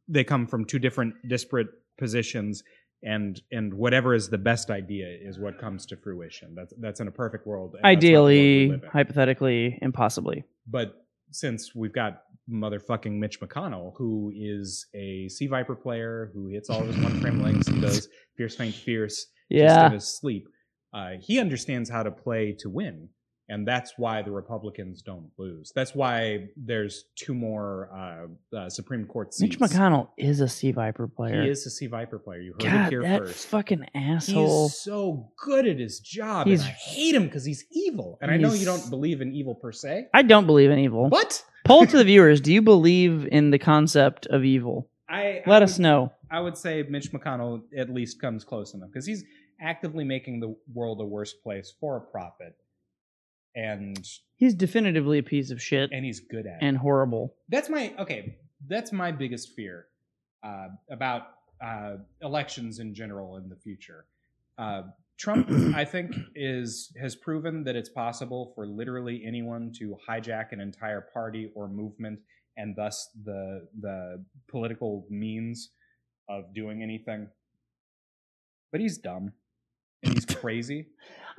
they 0.08 0.24
come 0.24 0.46
from 0.46 0.64
two 0.64 0.78
different 0.78 1.14
disparate 1.28 1.68
positions 1.98 2.62
and 3.04 3.40
and 3.50 3.74
whatever 3.74 4.14
is 4.14 4.28
the 4.28 4.38
best 4.38 4.70
idea 4.70 5.06
is 5.08 5.38
what 5.38 5.58
comes 5.58 5.84
to 5.86 5.96
fruition 5.96 6.54
that's 6.54 6.72
that's 6.78 7.00
in 7.00 7.08
a 7.08 7.10
perfect 7.10 7.46
world 7.46 7.74
and 7.74 7.84
that's 7.84 7.94
not 7.96 8.00
the 8.00 8.12
world 8.14 8.28
Ideally, 8.28 8.80
hypothetically, 8.92 9.78
impossibly. 9.82 10.44
but 10.68 11.04
since 11.30 11.74
we've 11.74 11.92
got 11.94 12.22
motherfucking 12.50 13.12
Mitch 13.12 13.40
McConnell, 13.40 13.94
who 13.96 14.30
is 14.34 14.86
a 14.94 15.28
C. 15.28 15.46
Viper 15.46 15.74
player 15.74 16.30
who 16.34 16.48
hits 16.48 16.68
all 16.68 16.80
of 16.82 16.86
his 16.88 16.98
one 16.98 17.18
frame 17.20 17.42
links 17.42 17.68
and 17.68 17.80
does 17.80 18.08
fierce 18.36 18.54
feint 18.56 18.74
fierce 18.74 19.14
just 19.16 19.28
Yeah. 19.50 19.86
in 19.86 19.92
his 19.92 20.06
sleep, 20.06 20.46
uh, 20.92 21.12
he 21.20 21.38
understands 21.38 21.88
how 21.88 22.02
to 22.02 22.10
play 22.10 22.52
to 22.58 22.68
win. 22.68 23.08
And 23.52 23.68
that's 23.68 23.92
why 23.98 24.22
the 24.22 24.30
Republicans 24.30 25.02
don't 25.02 25.28
lose. 25.36 25.72
That's 25.74 25.94
why 25.94 26.48
there's 26.56 27.04
two 27.16 27.34
more 27.34 27.90
uh, 28.52 28.56
uh, 28.56 28.70
Supreme 28.70 29.04
Court 29.04 29.34
seats. 29.34 29.60
Mitch 29.60 29.70
McConnell 29.70 30.08
is 30.16 30.40
a 30.40 30.48
C. 30.48 30.72
Viper 30.72 31.06
player. 31.06 31.42
He 31.42 31.50
is 31.50 31.66
a 31.66 31.70
C. 31.70 31.86
Viper 31.86 32.18
player. 32.18 32.40
You 32.40 32.54
heard 32.54 32.86
it 32.86 32.88
here 32.88 33.02
that 33.02 33.18
first. 33.20 33.46
fucking 33.48 33.84
asshole. 33.94 34.68
He's 34.68 34.78
so 34.78 35.30
good 35.36 35.66
at 35.66 35.78
his 35.78 36.00
job, 36.00 36.46
He's- 36.46 36.60
and 36.60 36.68
I 36.68 36.72
hate 36.72 37.14
him 37.14 37.24
because 37.24 37.44
he's 37.44 37.64
evil. 37.70 38.18
And 38.22 38.30
I 38.30 38.38
know 38.38 38.54
you 38.54 38.64
don't 38.64 38.88
believe 38.88 39.20
in 39.20 39.34
evil 39.34 39.54
per 39.54 39.70
se. 39.72 40.06
I 40.14 40.22
don't 40.22 40.46
believe 40.46 40.70
in 40.70 40.78
evil. 40.78 41.08
What? 41.10 41.44
Poll 41.64 41.84
to 41.86 41.96
the 41.98 42.04
viewers: 42.04 42.40
Do 42.40 42.52
you 42.54 42.62
believe 42.62 43.28
in 43.30 43.50
the 43.50 43.58
concept 43.58 44.26
of 44.26 44.44
evil? 44.44 44.88
I 45.10 45.42
Let 45.46 45.60
I 45.60 45.64
us 45.66 45.76
would- 45.76 45.82
know. 45.82 46.12
I 46.30 46.40
would 46.40 46.56
say 46.56 46.82
Mitch 46.88 47.12
McConnell 47.12 47.60
at 47.76 47.90
least 47.90 48.18
comes 48.18 48.44
close 48.44 48.72
enough 48.72 48.88
because 48.88 49.04
he's 49.06 49.22
actively 49.60 50.04
making 50.04 50.40
the 50.40 50.56
world 50.72 51.00
a 51.02 51.04
worse 51.04 51.34
place 51.34 51.74
for 51.78 51.98
a 51.98 52.00
profit, 52.00 52.56
and 53.54 53.98
He's 54.36 54.54
definitively 54.54 55.18
a 55.18 55.22
piece 55.22 55.50
of 55.50 55.62
shit 55.62 55.90
and 55.92 56.04
he's 56.04 56.20
good 56.20 56.46
at 56.46 56.54
it. 56.54 56.58
and 56.62 56.76
horrible. 56.76 57.34
That's 57.48 57.68
my 57.68 57.94
okay. 57.98 58.36
That's 58.68 58.92
my 58.92 59.12
biggest 59.12 59.50
fear 59.54 59.86
uh, 60.42 60.68
about 60.90 61.22
uh, 61.64 61.96
elections 62.22 62.78
in 62.80 62.94
general 62.94 63.36
in 63.36 63.48
the 63.48 63.56
future. 63.56 64.06
Uh, 64.58 64.82
Trump, 65.18 65.48
I 65.76 65.84
think, 65.84 66.14
is 66.34 66.92
has 67.00 67.14
proven 67.14 67.62
that 67.64 67.76
it's 67.76 67.88
possible 67.88 68.52
for 68.54 68.66
literally 68.66 69.22
anyone 69.24 69.72
to 69.78 69.96
hijack 70.08 70.52
an 70.52 70.60
entire 70.60 71.00
party 71.00 71.50
or 71.54 71.68
movement, 71.68 72.18
and 72.56 72.74
thus 72.74 73.10
the 73.24 73.68
the 73.80 74.24
political 74.48 75.06
means 75.08 75.70
of 76.28 76.52
doing 76.54 76.82
anything. 76.82 77.28
But 78.72 78.80
he's 78.80 78.98
dumb 78.98 79.32
and 80.02 80.14
he's 80.14 80.24
crazy. 80.40 80.86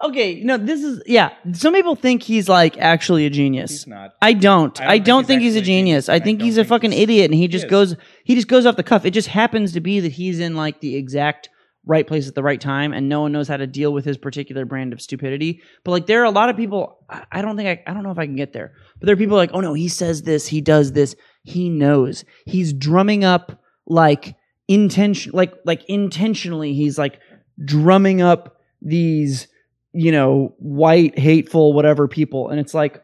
Okay, 0.02 0.42
no, 0.44 0.58
this 0.58 0.84
is 0.84 1.02
yeah. 1.06 1.34
Some 1.54 1.74
people 1.74 1.96
think 1.96 2.24
he's 2.24 2.50
like 2.50 2.78
actually 2.78 3.26
a 3.26 3.30
genius. 3.30 3.72
He's 3.72 3.88
not. 3.88 4.12
I 4.22 4.34
don't. 4.34 4.80
I 4.82 4.94
I 4.94 4.98
don't 4.98 5.06
don't, 5.06 5.18
think 5.28 5.28
think, 5.28 5.42
he's 5.44 5.54
he's, 5.54 5.62
a 5.64 5.66
genius. 5.66 6.10
I 6.10 6.16
and 6.16 6.22
I 6.22 6.26
think 6.26 6.42
he's 6.42 6.58
a 6.58 6.62
think 6.62 6.70
fucking 6.70 6.92
he's- 6.92 7.04
idiot, 7.04 7.26
and 7.26 7.36
he 7.36 7.42
he 7.42 7.48
just 7.48 7.66
is. 7.66 7.72
goes 7.72 7.96
he 8.24 8.36
just 8.36 8.48
goes 8.48 8.66
off 8.66 8.76
the 8.76 8.84
cuff. 8.84 9.06
It 9.06 9.12
just 9.12 9.28
happens 9.30 9.74
to 9.74 9.82
be 9.82 10.00
that 10.02 10.12
he's 10.14 10.40
in 10.40 10.56
like 10.56 10.80
the 10.82 10.96
exact 10.96 11.50
right 11.86 12.08
place 12.08 12.28
at 12.30 12.36
the 12.36 12.44
right 12.44 12.62
time, 12.62 12.94
and 12.94 13.10
no 13.10 13.22
one 13.22 13.32
knows 13.34 13.48
how 13.48 13.58
to 13.58 13.68
deal 13.68 13.92
with 13.92 14.06
his 14.06 14.18
particular 14.18 14.66
brand 14.66 14.94
of 14.94 15.02
stupidity. 15.02 15.62
But 15.84 15.92
like, 15.92 16.06
there 16.08 16.22
are 16.22 16.26
a 16.26 16.32
lot 16.32 16.50
of 16.50 16.58
people. 16.58 16.98
I 17.10 17.24
I 17.32 17.42
don't 17.42 17.56
think 17.58 17.68
I. 17.70 17.90
I 17.90 17.94
don't 17.94 18.04
know 18.04 18.12
if 18.12 18.20
I 18.20 18.26
can 18.26 18.36
get 18.36 18.54
there. 18.54 18.74
But 19.00 19.06
there 19.08 19.14
are 19.14 19.18
people 19.18 19.38
like, 19.38 19.52
oh 19.54 19.60
no, 19.62 19.74
he 19.74 19.88
says 19.90 20.24
this, 20.24 20.48
he 20.48 20.62
does 20.62 20.94
this, 20.94 21.16
he 21.44 21.70
knows. 21.70 22.24
He's 22.46 22.74
drumming 22.74 23.24
up 23.24 23.60
like 23.86 24.36
intention, 24.68 25.34
like 25.34 25.54
like 25.66 25.84
intentionally. 25.90 26.74
He's 26.74 26.98
like 26.98 27.20
drumming 27.64 28.22
up 28.22 28.58
these, 28.82 29.48
you 29.94 30.12
know, 30.12 30.54
white, 30.58 31.18
hateful, 31.18 31.74
whatever 31.74 32.08
people, 32.08 32.50
and 32.50 32.60
it's 32.60 32.74
like, 32.74 33.04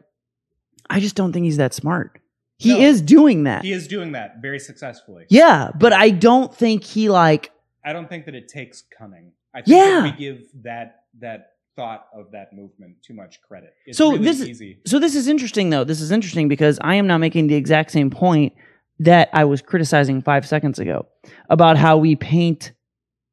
I 0.89 0.99
just 0.99 1.15
don't 1.15 1.31
think 1.31 1.43
he's 1.45 1.57
that 1.57 1.73
smart. 1.73 2.19
He 2.57 2.73
No. 2.73 2.79
is 2.79 3.01
doing 3.01 3.43
that. 3.43 3.63
He 3.63 3.71
is 3.71 3.87
doing 3.87 4.11
that 4.13 4.41
very 4.41 4.59
successfully. 4.59 5.25
Yeah, 5.29 5.69
but 5.79 5.93
I 5.93 6.09
don't 6.09 6.53
think 6.53 6.83
he 6.83 7.09
like 7.09 7.51
I 7.85 7.93
don't 7.93 8.09
think 8.09 8.25
that 8.25 8.35
it 8.35 8.49
takes 8.49 8.83
cunning. 8.97 9.31
I 9.53 9.61
think 9.61 9.67
Yeah. 9.77 10.03
we 10.03 10.11
give 10.11 10.41
that 10.63 11.03
that 11.19 11.51
thought 11.77 12.07
of 12.13 12.31
that 12.31 12.51
movement 12.53 12.97
too 13.01 13.13
much 13.13 13.41
credit. 13.41 13.73
It's 13.85 13.97
So 13.97 14.11
really 14.11 14.23
this 14.25 14.41
is- 14.41 14.49
easy. 14.49 14.79
So 14.85 14.99
this 14.99 15.15
is 15.15 15.27
interesting 15.29 15.69
though. 15.69 15.85
This 15.85 16.01
is 16.01 16.11
interesting 16.11 16.49
because 16.49 16.77
I 16.81 16.95
am 16.95 17.07
now 17.07 17.17
making 17.17 17.47
the 17.47 17.55
exact 17.55 17.91
same 17.91 18.09
point 18.09 18.51
that 18.99 19.29
I 19.31 19.45
was 19.45 19.61
criticizing 19.61 20.21
5 20.21 20.45
seconds 20.45 20.77
ago 20.79 21.07
about 21.49 21.77
how 21.77 21.97
we 21.97 22.17
paint 22.17 22.73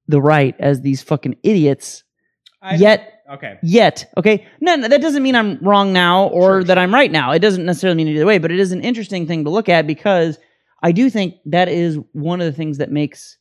the 0.06 0.20
right 0.22 0.54
as 0.60 0.82
these 0.82 1.02
fucking 1.02 1.36
idiots. 1.42 2.04
I, 2.62 2.76
yet 2.76 3.15
okay. 3.32 3.58
yet, 3.62 4.10
okay? 4.16 4.46
No, 4.60 4.76
no, 4.76 4.88
that 4.88 5.00
doesn't 5.00 5.22
mean 5.22 5.34
I'm 5.34 5.58
wrong 5.58 5.92
now 5.92 6.28
or 6.28 6.42
Sure, 6.42 6.64
that 6.64 6.74
sure. 6.74 6.82
I'm 6.82 6.94
right 6.94 7.10
now. 7.10 7.32
It 7.32 7.40
doesn't 7.40 7.64
necessarily 7.64 7.96
mean 7.96 8.08
either 8.08 8.26
way, 8.26 8.38
but 8.38 8.52
it 8.52 8.58
is 8.58 8.72
an 8.72 8.82
interesting 8.82 9.26
thing 9.26 9.44
to 9.44 9.50
look 9.50 9.68
at 9.68 9.86
because 9.86 10.38
I 10.82 10.92
do 10.92 11.10
think 11.10 11.34
that 11.46 11.68
is 11.68 11.98
one 12.12 12.40
of 12.40 12.46
the 12.46 12.52
things 12.52 12.78
that 12.78 12.90
makes 12.90 13.38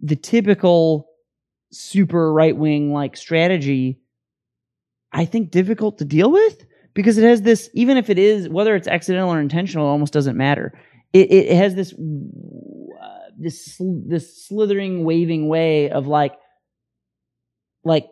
the 0.00 0.16
typical 0.16 1.08
super 1.72 2.32
right 2.32 2.56
wing 2.56 2.92
like 2.92 3.16
strategy 3.16 4.00
I 5.12 5.24
think 5.24 5.50
difficult 5.50 5.98
to 5.98 6.04
deal 6.04 6.30
with 6.30 6.64
because 6.94 7.18
it 7.18 7.24
has 7.24 7.42
this 7.42 7.70
even 7.74 7.96
if 7.96 8.10
it 8.10 8.18
is 8.18 8.48
whether 8.48 8.74
it's 8.74 8.88
accidental 8.88 9.32
or 9.32 9.40
intentional 9.40 9.86
it 9.86 9.90
almost 9.90 10.12
doesn't 10.12 10.36
matter. 10.36 10.72
It 11.12 11.30
it 11.30 11.56
has 11.56 11.74
this 11.74 11.92
uh, 11.92 13.30
this 13.38 13.80
this 13.80 14.46
slithering 14.46 15.04
waving 15.04 15.48
way 15.48 15.90
of 15.90 16.06
like 16.06 16.34
like 17.84 18.06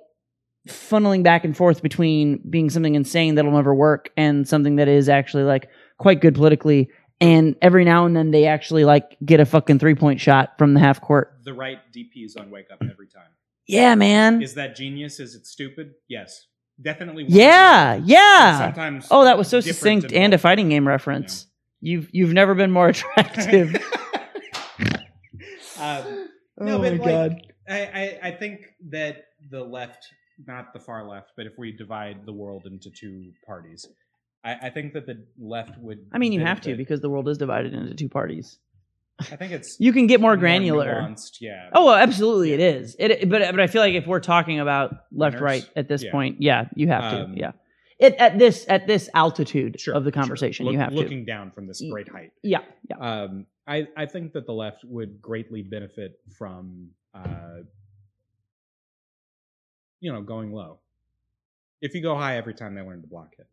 funneling 0.66 1.22
back 1.22 1.44
and 1.44 1.56
forth 1.56 1.82
between 1.82 2.42
being 2.48 2.70
something 2.70 2.94
insane 2.94 3.34
that'll 3.34 3.52
never 3.52 3.74
work 3.74 4.10
and 4.16 4.46
something 4.48 4.76
that 4.76 4.88
is 4.88 5.08
actually 5.08 5.44
like 5.44 5.68
quite 5.98 6.20
good 6.20 6.34
politically 6.34 6.90
and 7.20 7.56
every 7.62 7.84
now 7.84 8.06
and 8.06 8.16
then 8.16 8.30
they 8.30 8.46
actually 8.46 8.84
like 8.84 9.16
get 9.24 9.40
a 9.40 9.46
fucking 9.46 9.78
three 9.78 9.94
point 9.94 10.20
shot 10.20 10.56
from 10.58 10.74
the 10.74 10.80
half 10.80 11.00
court. 11.00 11.38
The 11.44 11.54
right 11.54 11.78
DPs 11.92 12.38
on 12.38 12.50
Wake 12.50 12.66
Up 12.72 12.80
every 12.82 13.08
time. 13.08 13.30
Yeah, 13.66 13.94
man. 13.94 14.40
Is 14.40 14.54
that 14.54 14.76
genius? 14.76 15.20
Is 15.20 15.34
it 15.34 15.46
stupid? 15.46 15.94
Yes. 16.08 16.46
Definitely. 16.80 17.24
Yeah, 17.28 17.96
or 17.96 17.98
yeah. 18.04 18.58
Sometimes. 18.58 19.08
Oh, 19.10 19.24
that 19.24 19.36
was 19.36 19.48
so 19.48 19.60
succinct 19.60 20.12
in 20.12 20.22
and 20.22 20.34
a 20.34 20.38
fighting 20.38 20.68
game 20.68 20.86
reference. 20.86 21.46
You've 21.80 22.08
you've 22.12 22.32
never 22.32 22.54
been 22.54 22.70
more 22.70 22.88
attractive. 22.88 23.74
um, 25.80 26.28
oh 26.60 26.64
No, 26.64 26.78
but, 26.78 26.80
my 26.80 26.88
like, 26.90 27.02
god. 27.02 27.42
I, 27.68 27.80
I, 27.80 28.18
I 28.22 28.30
think 28.30 28.60
that 28.90 29.24
the 29.50 29.62
left, 29.62 30.06
not 30.46 30.72
the 30.72 30.80
far 30.80 31.08
left, 31.08 31.32
but 31.36 31.46
if 31.46 31.52
we 31.58 31.72
divide 31.72 32.24
the 32.26 32.32
world 32.32 32.66
into 32.66 32.90
two 32.90 33.32
parties, 33.46 33.86
I, 34.44 34.54
I 34.62 34.70
think 34.70 34.92
that 34.94 35.06
the 35.06 35.24
left 35.38 35.78
would. 35.78 35.98
I 36.12 36.18
mean, 36.18 36.32
you 36.32 36.40
have 36.40 36.60
to 36.62 36.76
because 36.76 37.00
the 37.00 37.10
world 37.10 37.28
is 37.28 37.38
divided 37.38 37.74
into 37.74 37.94
two 37.94 38.08
parties. 38.08 38.58
I 39.20 39.36
think 39.36 39.52
it's 39.52 39.76
You 39.80 39.92
can 39.92 40.06
get 40.06 40.20
more 40.20 40.36
granular. 40.36 40.86
nuanced, 41.02 41.38
yeah. 41.40 41.70
Oh, 41.72 41.86
well, 41.86 41.96
absolutely, 41.96 42.52
it 42.52 42.60
is. 42.60 42.94
It, 42.98 43.28
but 43.28 43.50
but 43.50 43.58
I 43.60 43.66
feel 43.66 43.82
like 43.82 43.94
if 43.94 44.06
we're 44.06 44.20
talking 44.20 44.60
about 44.60 44.92
left 45.10 45.34
Winners? 45.34 45.42
right 45.42 45.70
at 45.74 45.88
this 45.88 46.04
Yeah. 46.04 46.12
point, 46.12 46.40
yeah, 46.40 46.68
you 46.76 46.86
have 46.88 47.12
to. 47.12 47.24
Um, 47.24 47.34
yeah, 47.36 47.52
it 47.98 48.14
at 48.14 48.38
this 48.38 48.64
at 48.68 48.86
this 48.86 49.10
altitude 49.14 49.80
Sure, 49.80 49.94
of 49.94 50.04
the 50.04 50.12
sure. 50.12 50.20
conversation, 50.22 50.66
Look- 50.66 50.74
you 50.74 50.78
have 50.78 50.92
looking 50.92 51.24
down 51.24 51.50
from 51.50 51.66
this 51.66 51.82
great 51.90 52.08
height. 52.08 52.30
Yeah, 52.44 52.60
yeah. 52.88 52.96
Um, 52.98 53.46
I, 53.66 53.86
I 53.96 54.06
think 54.06 54.32
that 54.32 54.46
the 54.46 54.52
left 54.54 54.82
would 54.84 55.20
greatly 55.20 55.62
benefit 55.62 56.12
from, 56.38 56.88
uh, 57.12 57.58
you 60.00 60.12
know, 60.12 60.22
going 60.22 60.52
low. 60.52 60.78
If 61.80 61.94
you 61.94 62.02
go 62.02 62.16
high 62.16 62.36
every 62.36 62.54
time 62.54 62.74
they 62.74 62.80
learn 62.82 63.00
to 63.02 63.06
block 63.06 63.34
it. 63.38 63.46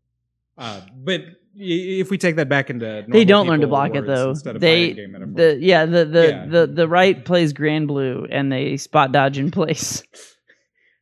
Uh, 0.58 0.82
but 0.96 1.22
if 1.56 2.10
we 2.10 2.18
take 2.18 2.38
that 2.38 2.48
back 2.48 2.70
into 2.70 3.06
They 3.10 3.26
don't 3.26 3.46
learn 3.48 3.60
to 3.62 3.68
block 3.68 3.94
it 3.94 4.06
though. 4.08 4.34
They 4.34 4.94
the 4.94 5.58
yeah 5.60 5.86
the 5.86 6.06
the, 6.06 6.28
Yeah. 6.30 6.46
the 6.46 6.68
the 6.68 6.88
right 6.88 7.24
plays 7.26 7.52
grand 7.54 7.88
blue 7.90 8.26
and 8.32 8.52
they 8.52 8.78
spot 8.78 9.12
dodge 9.12 9.38
in 9.38 9.52
place. 9.52 10.02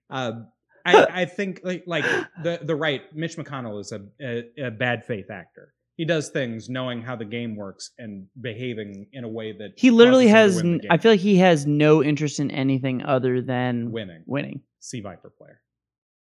Um, 0.10 0.48
I, 0.86 1.22
I 1.22 1.26
think 1.26 1.62
like 1.64 1.84
like 1.88 2.04
the 2.44 2.60
the 2.62 2.76
right 2.76 3.02
Mitch 3.16 3.38
McConnell 3.38 3.80
is 3.80 3.91
a, 3.94 4.02
a 4.22 4.66
a 4.68 4.72
bad 4.72 5.06
faith 5.06 5.30
actor. 5.32 5.74
He 5.96 6.04
does 6.06 6.30
things 6.30 6.68
knowing 6.70 7.04
how 7.04 7.16
the 7.16 7.24
game 7.24 7.56
works 7.56 7.91
and 8.00 8.26
behaving 8.41 9.06
in 9.14 9.24
a 9.24 9.30
way 9.30 9.52
that 9.54 9.74
He 9.78 9.91
literally 9.91 10.28
has. 10.28 10.58
him 10.58 10.62
to 10.62 10.68
win 10.68 10.74
n- 10.74 10.80
the 10.82 10.94
I 10.94 10.98
feel 10.98 11.12
like 11.12 11.20
he 11.22 11.38
has 11.38 11.68
no 11.68 12.04
interest 12.04 12.39
in 12.39 12.50
anything 12.52 13.04
other 13.06 13.41
than 13.41 13.91
winning. 13.91 14.24
winning. 14.26 14.62
C. 14.84 15.00
Viper 15.00 15.30
player. 15.30 15.62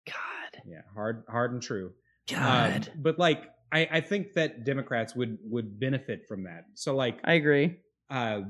God, 0.05 0.62
Yeah, 0.68 0.82
hard 0.93 1.24
hard 1.28 1.51
and 1.51 1.62
true. 1.62 1.93
Um, 2.32 2.38
God, 2.38 2.91
but 2.95 3.18
like 3.18 3.45
I, 3.72 3.88
I 3.91 4.01
think 4.01 4.34
that 4.34 4.66
Democrats 4.66 5.16
would 5.16 5.39
would 5.43 5.80
benefit 5.80 6.28
from 6.28 6.43
that. 6.43 6.66
So 6.76 6.95
like 6.95 7.20
I 7.24 7.34
agree. 7.34 7.78
uh, 8.09 8.41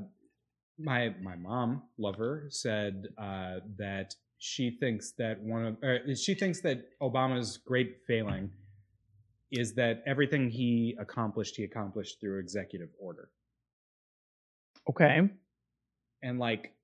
my 0.78 1.14
my 1.22 1.34
mom, 1.36 1.84
lover, 1.98 2.46
said 2.50 3.06
uh, 3.16 3.60
that 3.78 4.14
she 4.38 4.76
thinks 4.78 5.12
that 5.18 5.40
one 5.40 5.64
of 5.64 5.76
or 5.82 6.14
she 6.14 6.34
thinks 6.34 6.60
that 6.60 6.84
Obama's 7.00 7.56
great 7.56 7.96
failing 8.06 8.50
is 9.50 9.74
that 9.74 10.02
everything 10.06 10.50
he 10.50 10.94
accomplished, 11.00 11.56
he 11.56 11.64
accomplished 11.64 12.20
through 12.20 12.38
executive 12.38 12.88
order, 13.00 13.30
Okay, 14.90 15.30
and 16.22 16.38
like 16.38 16.74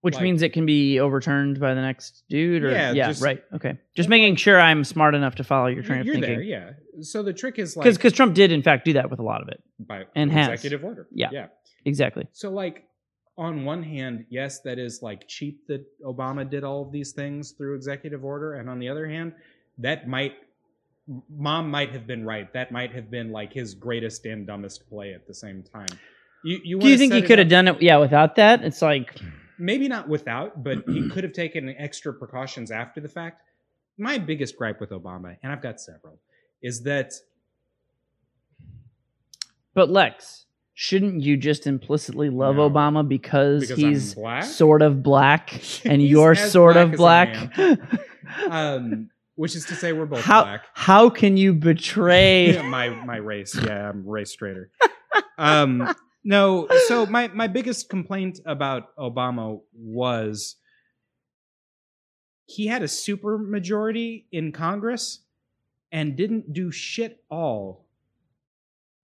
which 0.00 0.14
Like- 0.14 0.22
means 0.22 0.42
it 0.42 0.52
can 0.52 0.64
be 0.66 1.00
overturned 1.00 1.58
by 1.60 1.74
the 1.74 1.80
next 1.82 2.24
dude. 2.28 2.64
Or 2.64 2.70
Yeah, 2.70 2.92
yeah, 2.92 3.08
just- 3.08 3.22
right. 3.22 3.42
Okay, 3.54 3.78
just 3.96 4.08
making 4.08 4.36
sure 4.36 4.60
I'm 4.60 4.84
smart 4.84 5.14
enough 5.14 5.34
to 5.36 5.44
follow 5.44 5.66
your 5.66 5.82
train 5.82 6.04
you're 6.04 6.14
of 6.16 6.20
there, 6.20 6.40
yeah. 6.42 6.72
So 7.00 7.22
the 7.22 7.32
trick 7.32 7.58
is 7.58 7.76
like 7.76 7.84
Because 7.84 7.96
because 7.98 8.12
Trump 8.12 8.34
did 8.34 8.50
in 8.52 8.62
fact 8.62 8.84
do 8.84 8.92
that 8.94 9.10
with 9.10 9.18
a 9.20 9.22
lot 9.24 9.42
of 9.42 9.48
it. 9.48 9.62
by 9.80 10.04
and 10.14 10.30
has. 10.32 10.48
executive 10.48 10.84
order, 10.84 11.06
Yeah. 11.12 11.28
yeah. 11.32 11.46
Exactly. 11.84 12.26
So 12.32 12.50
like 12.50 12.84
on 13.36 13.64
one 13.64 13.82
hand, 13.84 14.24
yes, 14.30 14.60
that 14.62 14.78
is 14.80 15.00
like 15.00 15.28
cheap 15.28 15.64
that 15.68 15.84
Obama 16.04 16.48
did 16.48 16.64
all 16.64 16.82
of 16.82 16.90
these 16.90 17.12
things 17.12 17.52
through 17.52 17.76
executive 17.76 18.24
order, 18.24 18.54
and 18.54 18.68
on 18.68 18.78
the 18.80 18.88
other 18.88 19.06
hand, 19.08 19.32
that 19.78 20.08
might 20.08 20.32
mom 21.30 21.70
might 21.70 21.90
have 21.92 22.06
been 22.06 22.24
right. 22.24 22.52
That 22.52 22.70
might 22.72 22.92
have 22.92 23.10
been 23.10 23.30
like 23.30 23.52
his 23.52 23.74
greatest 23.74 24.26
and 24.26 24.46
dumbest 24.46 24.88
play 24.88 25.14
at 25.14 25.26
the 25.26 25.34
same 25.34 25.62
time. 25.62 25.86
You, 26.44 26.60
you 26.64 26.78
Do 26.80 26.88
you 26.88 26.98
think 26.98 27.12
he 27.14 27.22
could 27.22 27.38
have 27.38 27.48
done 27.48 27.68
it? 27.68 27.80
Yeah, 27.80 27.96
without 27.98 28.36
that, 28.36 28.62
it's 28.64 28.82
like 28.82 29.14
maybe 29.58 29.88
not 29.88 30.08
without, 30.08 30.62
but 30.62 30.84
he 30.88 31.08
could 31.08 31.24
have 31.24 31.32
taken 31.32 31.68
extra 31.78 32.12
precautions 32.14 32.70
after 32.70 33.00
the 33.00 33.08
fact. 33.08 33.42
My 33.96 34.18
biggest 34.18 34.56
gripe 34.56 34.80
with 34.80 34.90
Obama, 34.90 35.36
and 35.42 35.50
I've 35.52 35.62
got 35.62 35.80
several, 35.80 36.18
is 36.62 36.82
that 36.84 37.12
But 39.74 39.90
Lex, 39.90 40.46
shouldn't 40.74 41.22
you 41.22 41.36
just 41.36 41.66
implicitly 41.66 42.30
love 42.30 42.56
No. 42.56 42.68
Obama 42.70 43.06
because, 43.06 43.62
Because 43.62 43.76
he's 43.78 44.14
black? 44.14 44.44
sort 44.44 44.82
of 44.82 45.02
black 45.02 45.52
and 45.84 46.00
He's 46.00 46.10
you're 46.10 46.34
sort 46.34 46.74
black 46.74 46.86
of 47.54 47.56
black? 47.56 47.78
um, 48.50 49.10
which 49.36 49.54
is 49.54 49.64
to 49.66 49.74
say, 49.74 49.92
we're 49.92 50.06
both 50.06 50.20
how 50.24 50.42
black. 50.44 50.64
how 50.74 51.10
can 51.10 51.36
you 51.36 51.54
betray? 51.54 52.54
Yeah, 52.54 52.62
my 52.68 52.88
my 52.90 53.16
race. 53.18 53.54
Yeah, 53.56 53.88
I'm 53.90 54.06
race 54.06 54.32
traitor. 54.34 54.70
Um, 55.36 55.94
no, 56.24 56.68
so 56.86 57.06
my 57.06 57.28
my 57.28 57.46
biggest 57.46 57.88
complaint 57.88 58.40
about 58.44 58.96
Obama 58.96 59.60
was 59.72 60.56
he 62.46 62.66
had 62.66 62.82
a 62.82 62.88
super 62.88 63.38
majority 63.38 64.26
in 64.32 64.52
Congress 64.52 65.20
and 65.92 66.16
didn't 66.16 66.52
do 66.52 66.70
shit 66.70 67.22
all. 67.30 67.86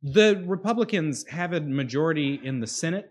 The 0.03 0.43
Republicans 0.47 1.27
have 1.29 1.53
a 1.53 1.61
majority 1.61 2.41
in 2.43 2.61
the 2.61 2.67
Senate 2.67 3.11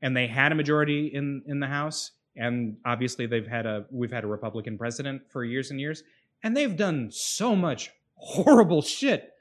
and 0.00 0.16
they 0.16 0.26
had 0.26 0.52
a 0.52 0.54
majority 0.54 1.08
in 1.08 1.42
in 1.46 1.60
the 1.60 1.66
House 1.66 2.12
and 2.36 2.76
obviously 2.84 3.26
they've 3.26 3.46
had 3.46 3.66
a 3.66 3.84
we've 3.90 4.12
had 4.12 4.24
a 4.24 4.28
Republican 4.28 4.78
president 4.78 5.22
for 5.30 5.44
years 5.44 5.70
and 5.70 5.80
years 5.80 6.02
and 6.42 6.56
they've 6.56 6.76
done 6.76 7.10
so 7.12 7.54
much 7.54 7.90
horrible 8.14 8.82
shit. 8.82 9.32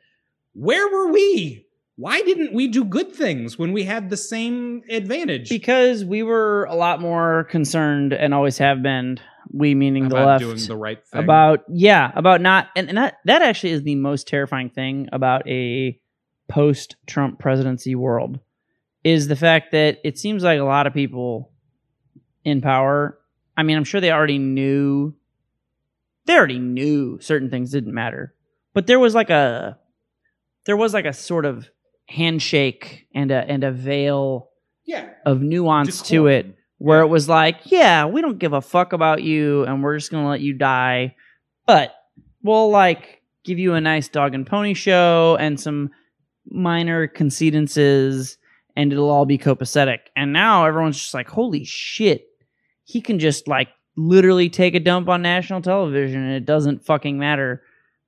Where 0.54 0.88
were 0.90 1.12
we? 1.12 1.68
Why 2.02 2.22
didn't 2.22 2.54
we 2.54 2.68
do 2.68 2.84
good 2.84 3.14
things 3.14 3.60
when 3.60 3.74
we 3.74 3.84
had 3.84 4.10
the 4.10 4.18
same 4.18 4.82
advantage? 4.90 5.50
because 5.50 6.04
we 6.04 6.24
were 6.24 6.66
a 6.66 6.76
lot 6.76 7.00
more 7.00 7.46
concerned 7.46 8.14
and 8.14 8.34
always 8.34 8.58
have 8.58 8.82
been. 8.82 9.20
We 9.54 9.76
meaning 9.76 10.10
the 10.10 10.16
about 10.16 10.28
left. 10.28 10.44
doing 10.44 10.68
the 10.68 10.78
right 10.78 11.06
thing. 11.06 11.24
about 11.24 11.60
yeah 11.68 12.12
about 12.16 12.42
not 12.42 12.70
and, 12.76 12.90
and 12.90 12.98
that 12.98 13.18
that 13.26 13.42
actually 13.42 13.72
is 13.72 13.84
the 13.84 13.96
most 13.96 14.28
terrifying 14.28 14.70
thing 14.70 15.10
about 15.12 15.48
a 15.48 16.00
post 16.48 16.96
trump 17.06 17.40
presidency 17.40 17.96
world 17.96 18.40
is 19.04 19.28
the 19.28 19.36
fact 19.36 19.72
that 19.72 19.98
it 20.04 20.18
seems 20.18 20.44
like 20.44 20.60
a 20.60 20.64
lot 20.64 20.88
of 20.88 20.94
people 20.94 21.52
in 22.46 22.62
power 22.62 23.18
I 23.58 23.64
mean, 23.64 23.78
I'm 23.78 23.84
sure 23.84 24.02
they 24.02 24.12
already 24.12 24.38
knew. 24.38 25.14
They 26.26 26.36
already 26.36 26.60
knew 26.60 27.20
certain 27.20 27.50
things 27.50 27.72
didn't 27.72 27.94
matter, 27.94 28.34
but 28.74 28.88
there 28.88 29.00
was 29.00 29.16
like 29.16 29.30
a, 29.30 29.78
there 30.66 30.78
was 30.78 30.94
like 30.94 31.06
a 31.06 31.14
sort 31.14 31.46
of 31.46 31.68
handshake 32.12 33.08
and 33.16 33.32
a 33.32 33.50
and 33.50 33.64
a 33.64 33.72
veil 33.72 34.50
Yeah. 34.86 35.10
of 35.26 35.42
nuance 35.42 36.02
to 36.04 36.28
it 36.28 36.46
where 36.78 37.02
it 37.02 37.08
was 37.08 37.30
like, 37.30 37.58
yeah, 37.66 38.06
we 38.06 38.22
don't 38.22 38.40
give 38.40 38.54
a 38.54 38.62
fuck 38.62 38.92
about 38.94 39.22
you 39.24 39.64
and 39.66 39.84
we're 39.84 39.98
just 39.98 40.12
going 40.12 40.24
to 40.24 40.30
let 40.30 40.42
you 40.42 40.54
die. 40.54 41.16
But 41.68 41.94
we'll 42.44 42.70
like 42.72 43.22
give 43.44 43.60
you 43.60 43.74
a 43.76 43.82
nice 43.82 44.10
dog 44.10 44.34
and 44.34 44.46
pony 44.48 44.74
show 44.74 45.38
and 45.40 45.60
some 45.60 45.92
minor 46.50 47.08
concedences 47.08 48.38
and 48.76 48.92
it'll 48.92 49.10
all 49.10 49.26
be 49.26 49.38
copacetic. 49.38 50.00
And 50.16 50.34
now 50.34 50.66
everyone's 50.66 50.98
just 50.98 51.14
like, 51.14 51.30
holy 51.30 51.64
shit. 51.66 52.28
He 52.84 53.02
can 53.02 53.20
just 53.20 53.48
like 53.48 53.70
literally 53.96 54.50
take 54.50 54.74
a 54.74 54.80
dump 54.80 55.08
on 55.10 55.22
national 55.22 55.62
television 55.62 56.24
and 56.24 56.34
it 56.34 56.46
doesn't 56.46 56.84
fucking 56.86 57.18
matter. 57.20 57.62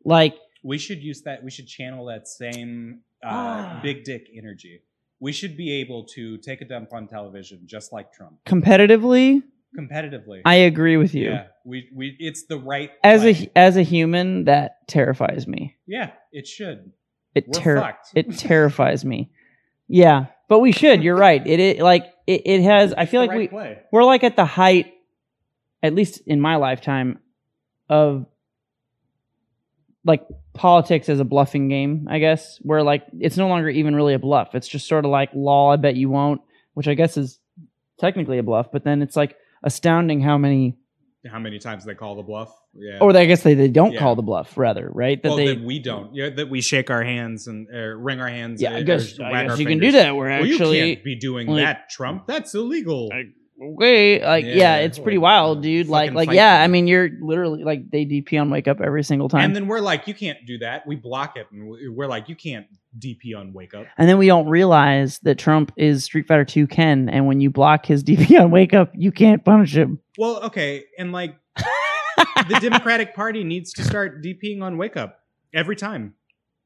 Like, 0.04 0.36
We 0.64 0.78
should 0.78 1.04
use 1.04 1.22
that. 1.24 1.43
We 1.43 1.51
should 1.51 1.68
channel 1.68 2.06
that 2.06 2.28
same 2.28 3.01
uh, 3.24 3.28
Ah. 3.30 3.80
big 3.84 4.03
dick 4.03 4.28
energy. 4.36 4.82
We 5.19 5.32
should 5.32 5.55
be 5.55 5.71
able 5.82 6.03
to 6.15 6.38
take 6.39 6.61
a 6.61 6.65
dump 6.65 6.91
on 6.93 7.07
television, 7.07 7.61
just 7.65 7.93
like 7.93 8.11
Trump, 8.11 8.43
competitively, 8.45 9.41
competitively. 9.78 10.41
I 10.45 10.55
agree 10.55 10.97
with 10.97 11.15
you. 11.15 11.30
Yeah, 11.32 11.47
we 11.63 11.89
we. 11.95 12.15
It's 12.19 12.45
the 12.45 12.57
right. 12.57 12.91
As 13.03 13.24
a 13.24 13.49
as 13.55 13.78
a 13.78 13.84
human, 13.84 14.45
that 14.45 14.88
terrifies 14.88 15.47
me. 15.47 15.76
yeah, 15.88 16.11
it 16.32 16.45
should. 16.47 16.91
It 17.36 17.51
ter- 17.53 17.95
it 18.13 18.38
terrifies 18.38 19.03
me. 19.05 19.32
Yeah, 19.88 20.26
but 20.49 20.59
we 20.59 20.71
should. 20.71 21.03
You're 21.03 21.15
right. 21.17 21.45
It, 21.45 21.59
it 21.59 21.80
like 21.80 22.05
it, 22.28 22.41
it 22.45 22.61
has. 22.63 22.93
I 22.93 23.05
feel 23.05 23.21
like 23.21 23.30
right 23.32 23.39
we 23.39 23.47
play. 23.47 23.80
we're 23.91 24.03
like 24.03 24.24
at 24.24 24.36
the 24.36 24.45
height, 24.45 24.93
at 25.82 25.95
least 25.95 26.21
in 26.28 26.39
my 26.41 26.57
lifetime, 26.57 27.19
of 27.89 28.26
like 30.06 30.24
politics 30.54 31.08
as 31.10 31.20
a 31.20 31.24
bluffing 31.26 31.70
game. 31.70 32.08
I 32.10 32.20
guess 32.20 32.60
where 32.62 32.84
like 32.84 33.04
it's 33.20 33.38
no 33.38 33.47
longer 33.47 33.70
even 33.70 33.95
really 33.95 34.14
a 34.14 34.20
bluff. 34.20 34.56
It's 34.56 34.68
just 34.68 34.88
sort 34.88 35.06
of 35.06 35.12
like 35.12 35.30
law. 35.34 35.72
I 35.72 35.78
bet 35.78 35.95
you 35.95 36.10
won't, 36.10 36.41
which 36.74 36.88
I 36.88 36.93
guess 36.93 37.18
is 37.18 37.39
technically 37.99 38.38
a 38.38 38.43
bluff. 38.43 38.68
But 38.72 38.84
then 38.84 39.01
it's 39.01 39.16
like 39.16 39.36
astounding 39.64 40.20
how 40.22 40.38
many, 40.38 40.78
How 41.26 41.39
many 41.39 41.58
times 41.60 41.86
they 41.86 41.95
call 41.95 42.16
the 42.16 42.22
bluff? 42.24 42.54
Yeah. 42.76 42.97
or 43.01 43.16
I 43.16 43.26
guess 43.26 43.43
they, 43.43 43.54
they 43.54 43.68
don't 43.68 43.93
Yeah. 43.93 43.99
call 43.99 44.16
the 44.16 44.24
bluff. 44.24 44.58
Rather, 44.58 44.89
right? 44.91 45.22
That 45.22 45.30
well, 45.30 45.38
they. 45.38 45.56
that 45.56 45.64
we 45.64 45.78
don't. 45.80 46.14
Yeah, 46.16 46.32
that 46.32 46.49
we 46.49 46.60
shake 46.60 46.89
our 46.89 47.04
hands 47.04 47.47
and 47.47 47.68
uh, 47.74 47.78
wring 47.95 48.20
our 48.20 48.28
hands. 48.28 48.62
yeah, 48.62 48.76
I 48.76 48.82
guess, 48.82 49.20
I 49.20 49.45
guess 49.45 49.60
you 49.60 49.66
can 49.68 49.78
do 49.80 49.91
that. 49.93 50.16
We're 50.16 50.28
Well, 50.30 50.45
you 50.45 50.56
actually 50.56 50.80
can't 50.95 51.04
be 51.04 51.16
doing 51.16 51.47
like- 51.47 51.64
that, 51.64 51.89
Trump. 51.91 52.26
That's 52.28 52.54
illegal. 52.56 53.10
I- 53.14 53.26
okay 53.62 54.26
like 54.26 54.45
yeah, 54.45 54.54
Yeah, 54.54 54.76
it's 54.78 54.97
pretty 54.99 55.18
like, 55.18 55.24
wild 55.24 55.62
dude 55.62 55.88
like 55.88 56.14
like 56.14 56.32
yeah 56.32 56.58
them. 56.58 56.64
i 56.64 56.68
mean 56.68 56.88
you're 56.88 57.10
literally 57.22 57.64
like 57.64 57.89
they 57.91 58.06
dp 58.06 58.39
on 58.39 58.49
wake 58.49 58.68
up 58.68 58.82
every 58.82 59.04
single 59.04 59.30
time 59.30 59.45
and 59.45 59.56
then, 59.56 59.68
we're 59.68 59.80
like, 59.80 60.08
you 60.08 60.14
can't 60.14 60.39
do 60.45 60.58
that. 60.60 60.86
We 60.88 60.95
block 60.95 61.38
it, 61.38 61.47
and 61.51 61.68
we- 61.70 61.89
we're 61.89 62.08
like, 62.08 62.30
you 62.30 62.36
can't 62.36 62.66
DP 62.99 63.36
on 63.36 63.54
Wake 63.54 63.74
Up. 63.74 63.88
And 63.97 64.08
then 64.08 64.20
we 64.20 64.28
don't 64.28 64.47
realize 64.47 65.20
that 65.24 65.38
trump 65.39 65.72
is 65.78 66.04
street 66.04 66.28
fighter 66.28 66.45
2 66.45 66.68
ken 66.68 67.10
and 67.10 67.26
when 67.28 67.41
you 67.41 67.49
block 67.49 67.86
his 67.86 68.04
dp 68.10 68.39
on 68.39 68.51
wake 68.51 68.74
up 68.74 68.91
you 68.93 69.12
can't 69.12 69.43
punish 69.43 69.76
him 69.76 69.99
Well, 70.18 70.43
okay, 70.43 70.84
and 70.99 71.12
like 71.12 71.36
the 71.58 72.60
Democratic 72.62 73.16
Party 73.16 73.43
needs 73.43 73.74
to 73.74 73.84
start 73.84 74.24
DPing 74.24 74.62
on 74.62 74.78
Wake 74.78 74.97
Up 74.97 75.20
every 75.54 75.76
time. 75.76 76.14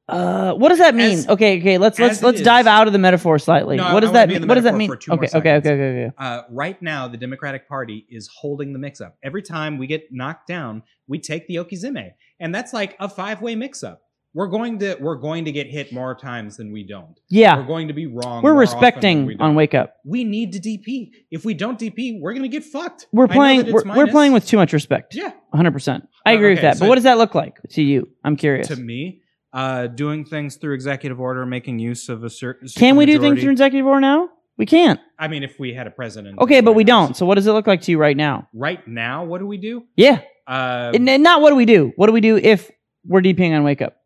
Uh 0.10 0.53
what 0.53 0.70
does 0.70 0.78
that 0.78 0.95
mean 0.95 1.18
As- 1.20 1.28
okay 1.28 1.60
okay 1.60 1.78
let's 1.78 1.99
let's 1.99 2.22
let's 2.24 2.39
is- 2.39 2.45
dive 2.45 2.66
out 2.66 2.88
of 2.88 2.93
the 2.93 2.99
metaphor 2.99 3.38
slightly 3.39 3.76
No, 3.76 3.93
what 3.93 3.99
does 3.99 4.12
I 4.12 4.14
that 4.14 4.20
wanna 4.20 4.28
be 4.34 4.39
mean 4.39 4.47
what 4.47 4.55
does 4.55 4.64
that 4.64 4.76
mean 4.76 4.89
for 4.89 4.95
two 4.95 5.12
more 5.12 5.24
okay 5.26 5.38
okay 5.38 5.55
okay 5.55 5.70
okay 5.74 6.03
okay 6.05 6.12
Uh, 6.18 6.41
right 6.49 6.82
now, 6.82 7.08
the 7.10 7.18
Democratic 7.18 7.68
Party 7.68 8.05
is 8.10 8.30
holding 8.39 8.72
the 8.72 8.80
mix-up. 8.80 9.18
Every 9.22 9.41
time 9.41 9.78
we 9.78 9.86
get 9.88 10.03
knocked 10.12 10.47
down, 10.47 10.84
we 11.08 11.20
take 11.20 11.47
the 11.47 11.55
Okizeme, 11.58 12.12
and 12.39 12.55
that's 12.55 12.72
like 12.72 12.95
a 13.01 13.10
five-way 13.10 13.55
mix-up. 13.55 14.01
We're 14.34 14.47
going 14.47 14.78
to 14.80 14.95
we're 15.01 15.16
going 15.16 15.45
to 15.45 15.51
get 15.51 15.68
hit 15.68 15.91
more 15.91 16.14
times 16.16 16.58
than 16.58 16.72
we 16.72 16.84
don't. 16.84 17.20
yeah 17.30 17.58
We're 17.58 17.64
going 17.76 17.88
to 17.89 17.93
be 17.93 18.05
wrong. 18.05 18.43
we're 18.43 18.53
more 18.53 18.64
often 18.64 18.76
than 18.76 18.82
respecting 18.82 19.26
we 19.26 19.36
on 19.39 19.55
wake 19.55 19.74
up 19.74 19.95
we 20.05 20.24
need 20.24 20.53
to 20.53 20.60
DP. 20.60 21.12
If 21.32 21.43
we 21.43 21.53
don't 21.53 21.78
DP, 21.80 22.20
we're 22.22 22.34
gonna 22.34 22.47
get 22.47 22.64
fucked. 22.64 23.08
we're 23.12 23.28
playing 23.28 23.72
we're, 23.74 23.84
we're 23.95 24.08
playing 24.08 24.32
with 24.34 24.45
too 24.45 24.58
much 24.58 24.72
respect 24.74 25.16
yeah. 25.16 25.32
100% 25.53 26.08
i 26.26 26.34
Uh, 26.34 26.36
agree 26.38 26.49
with 26.51 26.60
okay, 26.60 26.68
that 26.68 26.80
but 26.80 26.88
what 26.88 26.95
does 26.95 27.03
that 27.05 27.18
look 27.18 27.34
like 27.36 27.55
to 27.72 27.82
you 27.82 28.08
i'm 28.24 28.36
curious 28.38 28.68
To 28.70 28.76
me, 28.76 29.22
uh, 29.58 29.88
doing 29.88 30.24
things 30.24 30.55
through 30.55 30.76
executive 30.76 31.20
order, 31.20 31.43
making 31.45 31.80
use 31.80 32.10
of 32.10 32.24
a 32.24 32.30
certain. 32.30 32.68
Can 32.70 32.95
we 32.95 33.08
do 33.08 33.20
things 33.20 33.41
through 33.41 33.51
executive 33.51 33.88
order 33.88 34.01
now? 34.01 34.30
We 34.55 34.68
can't. 34.68 34.99
I 35.18 35.28
mean, 35.28 35.43
if 35.43 35.60
we 35.60 35.74
had 35.74 35.88
a 35.88 35.91
president. 35.91 36.39
Okay, 36.39 36.62
but 36.62 36.74
we 36.74 36.84
don't. 36.84 37.18
So 37.18 37.26
what 37.26 37.36
does 37.36 37.47
it 37.47 37.51
look 37.51 37.66
like 37.66 37.82
to 37.82 37.91
you 37.91 37.97
right 37.97 38.16
now? 38.16 38.47
Right 38.53 38.88
now, 38.88 39.24
what 39.24 39.39
do 39.39 39.47
we 39.47 39.58
do? 39.58 39.84
Yeah. 39.95 40.22
Uh, 40.47 40.91
and, 40.93 41.10
and 41.10 41.24
not 41.24 41.41
what 41.41 41.49
do 41.49 41.55
we 41.55 41.66
do? 41.66 41.91
What 41.95 42.08
do 42.08 42.14
we 42.14 42.22
do 42.22 42.38
if 42.38 42.70
we're 43.03 43.22
DPing 43.22 43.55
on 43.55 43.64
Wake 43.64 43.82
Up 43.82 43.97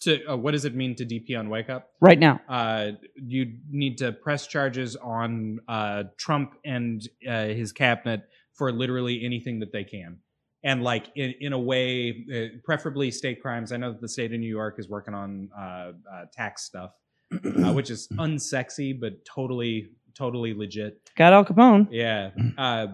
to 0.00 0.24
uh, 0.26 0.36
what 0.36 0.52
does 0.52 0.64
it 0.64 0.74
mean 0.74 0.94
to 0.96 1.04
DP 1.04 1.36
on 1.38 1.48
Wake 1.48 1.68
Up? 1.68 1.90
right 2.00 2.18
now? 2.18 2.40
Uh, 2.48 2.92
you 3.16 3.54
need 3.70 3.98
to 3.98 4.12
press 4.12 4.46
charges 4.46 4.96
on 4.96 5.58
uh, 5.66 6.04
Trump 6.16 6.54
and 6.64 7.06
uh, 7.28 7.46
his 7.46 7.72
cabinet 7.72 8.22
for 8.54 8.72
literally 8.72 9.24
anything 9.24 9.60
that 9.60 9.72
they 9.72 9.84
can. 9.84 10.18
And 10.64 10.82
like 10.82 11.06
in, 11.14 11.34
in 11.40 11.52
a 11.52 11.58
way, 11.58 12.24
uh, 12.34 12.58
preferably 12.64 13.10
state 13.10 13.40
crimes. 13.40 13.70
I 13.72 13.76
know 13.76 13.92
that 13.92 14.00
the 14.00 14.08
state 14.08 14.32
of 14.32 14.40
New 14.40 14.48
York 14.48 14.76
is 14.78 14.88
working 14.88 15.14
on 15.14 15.48
uh, 15.56 15.62
uh, 15.62 15.92
tax 16.32 16.64
stuff, 16.64 16.90
uh, 17.32 17.72
which 17.78 17.90
is 17.90 18.08
unsexy 18.18 18.98
but 18.98 19.24
totally, 19.24 19.90
totally 20.16 20.54
legit. 20.54 21.00
Got 21.16 21.32
Al 21.32 21.44
Capone. 21.44 21.86
Yeah. 21.90 22.30
Uh, 22.58 22.86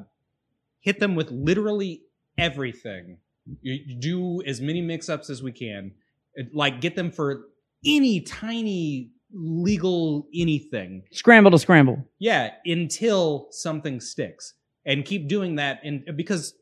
hit 0.81 1.01
them 1.01 1.15
with 1.15 1.31
literally 1.31 2.03
everything. 2.37 3.17
You, 3.63 3.73
you 3.87 3.95
do 3.99 4.43
as 4.47 4.61
many 4.61 4.83
mix 4.83 5.09
ups 5.09 5.31
as 5.31 5.43
we 5.43 5.53
can. 5.53 5.93
It- 6.35 6.55
Like, 6.55 6.83
get 6.83 6.95
them 6.97 7.11
for 7.11 7.47
any 7.87 8.21
tiny 8.21 9.11
legal 9.33 10.27
anything. 10.35 11.03
Scramble 11.13 11.51
to 11.53 11.59
scramble. 11.59 12.05
Yeah, 12.19 12.51
until 12.67 13.49
something 13.51 14.01
sticks. 14.01 14.55
And 14.87 15.05
keep 15.05 15.29
doing 15.29 15.57
that. 15.57 15.81
And 15.85 16.05
because 16.17 16.55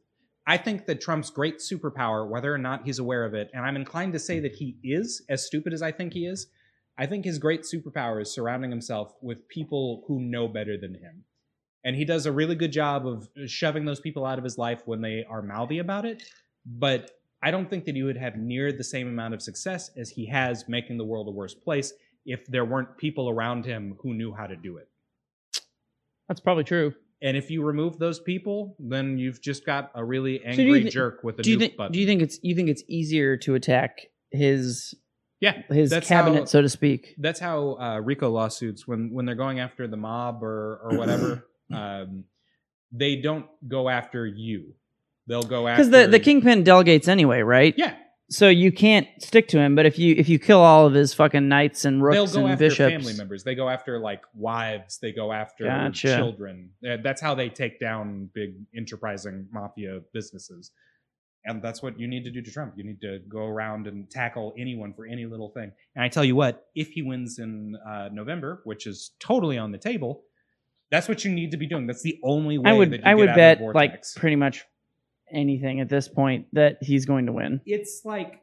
I 0.47 0.57
think 0.57 0.87
that 0.87 1.01
Trump's 1.01 1.31
great 1.31 1.59
superpower, 1.59 2.29
whether 2.29 2.53
or 2.53 2.59
not 2.59 2.85
he's 2.85 2.99
aware 2.99 3.25
of 3.25 3.35
it, 3.35 3.51
and 3.55 3.65
I'm 3.65 3.77
inclined 3.77 4.13
to 4.15 4.19
say 4.19 4.41
that 4.41 4.55
he 4.55 4.77
is, 4.83 5.23
as 5.29 5.47
stupid 5.47 5.73
as 5.73 5.83
I 5.83 5.93
think 5.93 6.13
he 6.13 6.27
is, 6.27 6.49
I 6.99 7.07
think 7.07 7.25
his 7.25 7.39
great 7.39 7.63
superpower 7.63 8.21
is 8.21 8.33
surrounding 8.33 8.71
himself 8.71 9.15
with 9.23 9.49
people 9.49 10.05
who 10.07 10.21
know 10.21 10.49
better 10.49 10.77
than 10.77 10.95
him. 10.95 11.25
And 11.85 11.97
he 11.97 12.05
does 12.05 12.27
a 12.27 12.33
really 12.33 12.55
good 12.55 12.73
job 12.73 13.07
of 13.07 13.29
shoving 13.47 13.85
those 13.85 14.01
people 14.01 14.27
out 14.27 14.39
of 14.39 14.45
his 14.45 14.59
life 14.59 14.83
when 14.85 15.01
they 15.01 15.25
are 15.29 15.43
mouthy 15.43 15.79
about 15.79 16.05
it. 16.05 16.23
But 16.67 17.11
I 17.43 17.51
don't 17.51 17.69
think 17.69 17.85
that 17.87 17.97
he 17.97 18.03
would 18.03 18.17
have 18.17 18.37
near 18.37 18.73
the 18.73 18.85
same 18.85 19.09
amount 19.09 19.35
of 19.35 19.43
success 19.43 19.91
as 19.97 20.11
he 20.11 20.27
has 20.27 20.69
making 20.69 20.99
the 20.99 21.05
world 21.05 21.27
a 21.29 21.33
worse 21.33 21.55
place 21.55 21.93
if 22.25 22.47
there 22.47 22.65
weren't 22.65 22.97
people 22.99 23.29
around 23.29 23.65
him 23.65 23.97
who 24.01 24.15
knew 24.15 24.33
how 24.33 24.47
to 24.47 24.55
do 24.55 24.77
it. 24.77 24.89
That's 26.29 26.41
probably 26.41 26.65
true. 26.65 26.95
And 27.23 27.37
if 27.37 27.51
you 27.51 27.63
remove 27.63 27.99
those 27.99 28.19
people, 28.19 28.75
then 28.81 29.17
you've 29.17 29.41
just 29.41 29.65
got 29.65 29.91
a 29.95 30.05
really 30.05 30.39
do 30.39 30.63
you 30.63 30.75
angry 30.75 30.91
jerk 30.91 31.23
with 31.23 31.39
a 31.39 31.43
Do 31.43 31.51
you 31.51 31.59
think? 31.59 31.77
button. 31.77 31.93
Do 31.93 32.01
you 32.01 32.07
think 32.07 32.21
it's? 32.23 32.39
You 32.43 32.55
think 32.57 32.69
it's 32.69 32.83
easier 32.89 33.37
to 33.39 33.55
attack 33.55 34.01
his 34.33 34.95
Yeah, 35.41 35.63
his 35.69 35.91
that's 35.91 36.09
cabinet, 36.09 36.39
how- 36.41 36.45
so 36.47 36.63
to 36.63 36.69
speak? 36.69 37.15
that's 37.19 37.39
how 37.41 37.77
uh, 37.79 38.01
RICO 38.01 38.29
lawsuits, 38.31 38.89
when 38.89 39.11
when 39.13 39.25
they're 39.25 39.37
going 39.37 39.61
after 39.61 39.87
the 39.87 39.97
mob 39.97 40.43
or 40.43 40.81
or 40.83 40.97
whatever, 40.99 41.47
um, 41.73 42.25
they 42.91 43.17
don't 43.17 43.47
go 43.69 43.89
after 43.89 44.27
you. 44.27 44.75
They'll 45.29 45.43
go 45.45 45.69
after 45.69 45.85
Because 45.85 45.91
the 45.91 46.09
the 46.09 46.19
kingpin 46.19 46.65
delegates 46.65 47.07
anyway, 47.07 47.43
right? 47.43 47.73
Yeah, 47.77 47.95
So 48.33 48.49
you 48.49 48.73
can't 48.73 49.07
stick 49.21 49.49
to 49.49 49.59
him. 49.59 49.75
But 49.75 49.85
if 49.87 49.99
you 49.99 50.15
if 50.17 50.29
you 50.29 50.39
kill 50.39 50.61
all 50.61 50.87
of 50.87 50.95
his 50.95 51.13
fucking 51.13 51.49
knights 51.49 51.85
and 51.85 51.99
they'll 51.99 52.23
rooks 52.23 52.33
go 52.33 52.41
and 52.41 52.53
after 52.53 52.69
bishops, 52.69 52.91
family 52.91 53.15
members. 53.15 53.45
They 53.45 53.55
go 53.55 53.69
after 53.69 53.99
like 53.99 54.23
wives. 54.35 54.99
They 55.01 55.13
go 55.13 55.33
after 55.33 55.65
Gotcha. 55.65 56.17
children. 56.17 56.71
Uh, 56.87 56.97
That's 57.03 57.21
how 57.21 57.35
they 57.35 57.49
take 57.49 57.79
down 57.79 58.31
big 58.35 58.55
enterprising 58.77 59.49
mafia 59.53 60.01
businesses. 60.13 60.71
And 61.45 61.61
that's 61.61 61.83
what 61.83 61.99
you 61.99 62.07
need 62.07 62.25
to 62.25 62.31
do 62.31 62.41
to 62.41 62.51
Trump. 62.53 62.75
You 62.77 62.85
need 62.85 63.01
to 63.01 63.19
go 63.29 63.41
around 63.47 63.89
and 63.89 64.09
tackle 64.09 64.55
anyone 64.57 64.95
for 64.95 65.07
any 65.07 65.27
little 65.27 65.51
thing. 65.51 65.73
And 65.97 66.05
I 66.05 66.09
tell 66.09 66.25
you 66.25 66.37
what, 66.37 66.67
if 66.77 66.91
he 66.91 67.03
wins 67.03 67.41
in 67.41 67.77
uh, 67.85 68.11
November, 68.13 68.61
which 68.63 68.87
is 68.87 69.11
totally 69.19 69.59
on 69.59 69.73
the 69.73 69.79
table, 69.79 70.23
that's 70.93 71.09
what 71.09 71.25
you 71.25 71.33
need 71.33 71.51
to 71.51 71.57
be 71.57 71.67
doing. 71.67 71.89
That's 71.89 72.03
the 72.03 72.21
only 72.23 72.59
way 72.59 72.71
I 72.71 72.75
would 72.75 72.93
that 72.93 73.01
you 73.01 73.07
I 73.07 73.11
get 73.11 73.19
would 73.19 73.29
out 73.31 73.37
bet 73.37 73.53
of 73.55 73.59
the 73.59 73.65
like 73.73 73.91
vortex. 73.91 74.15
pretty 74.15 74.37
much 74.37 74.65
anything 75.33 75.81
at 75.81 75.89
this 75.89 76.09
point 76.09 76.47
that 76.53 76.79
he's 76.81 77.05
going 77.07 77.27
to 77.27 77.33
win. 77.33 77.61
it's 77.67 78.03
like 78.05 78.41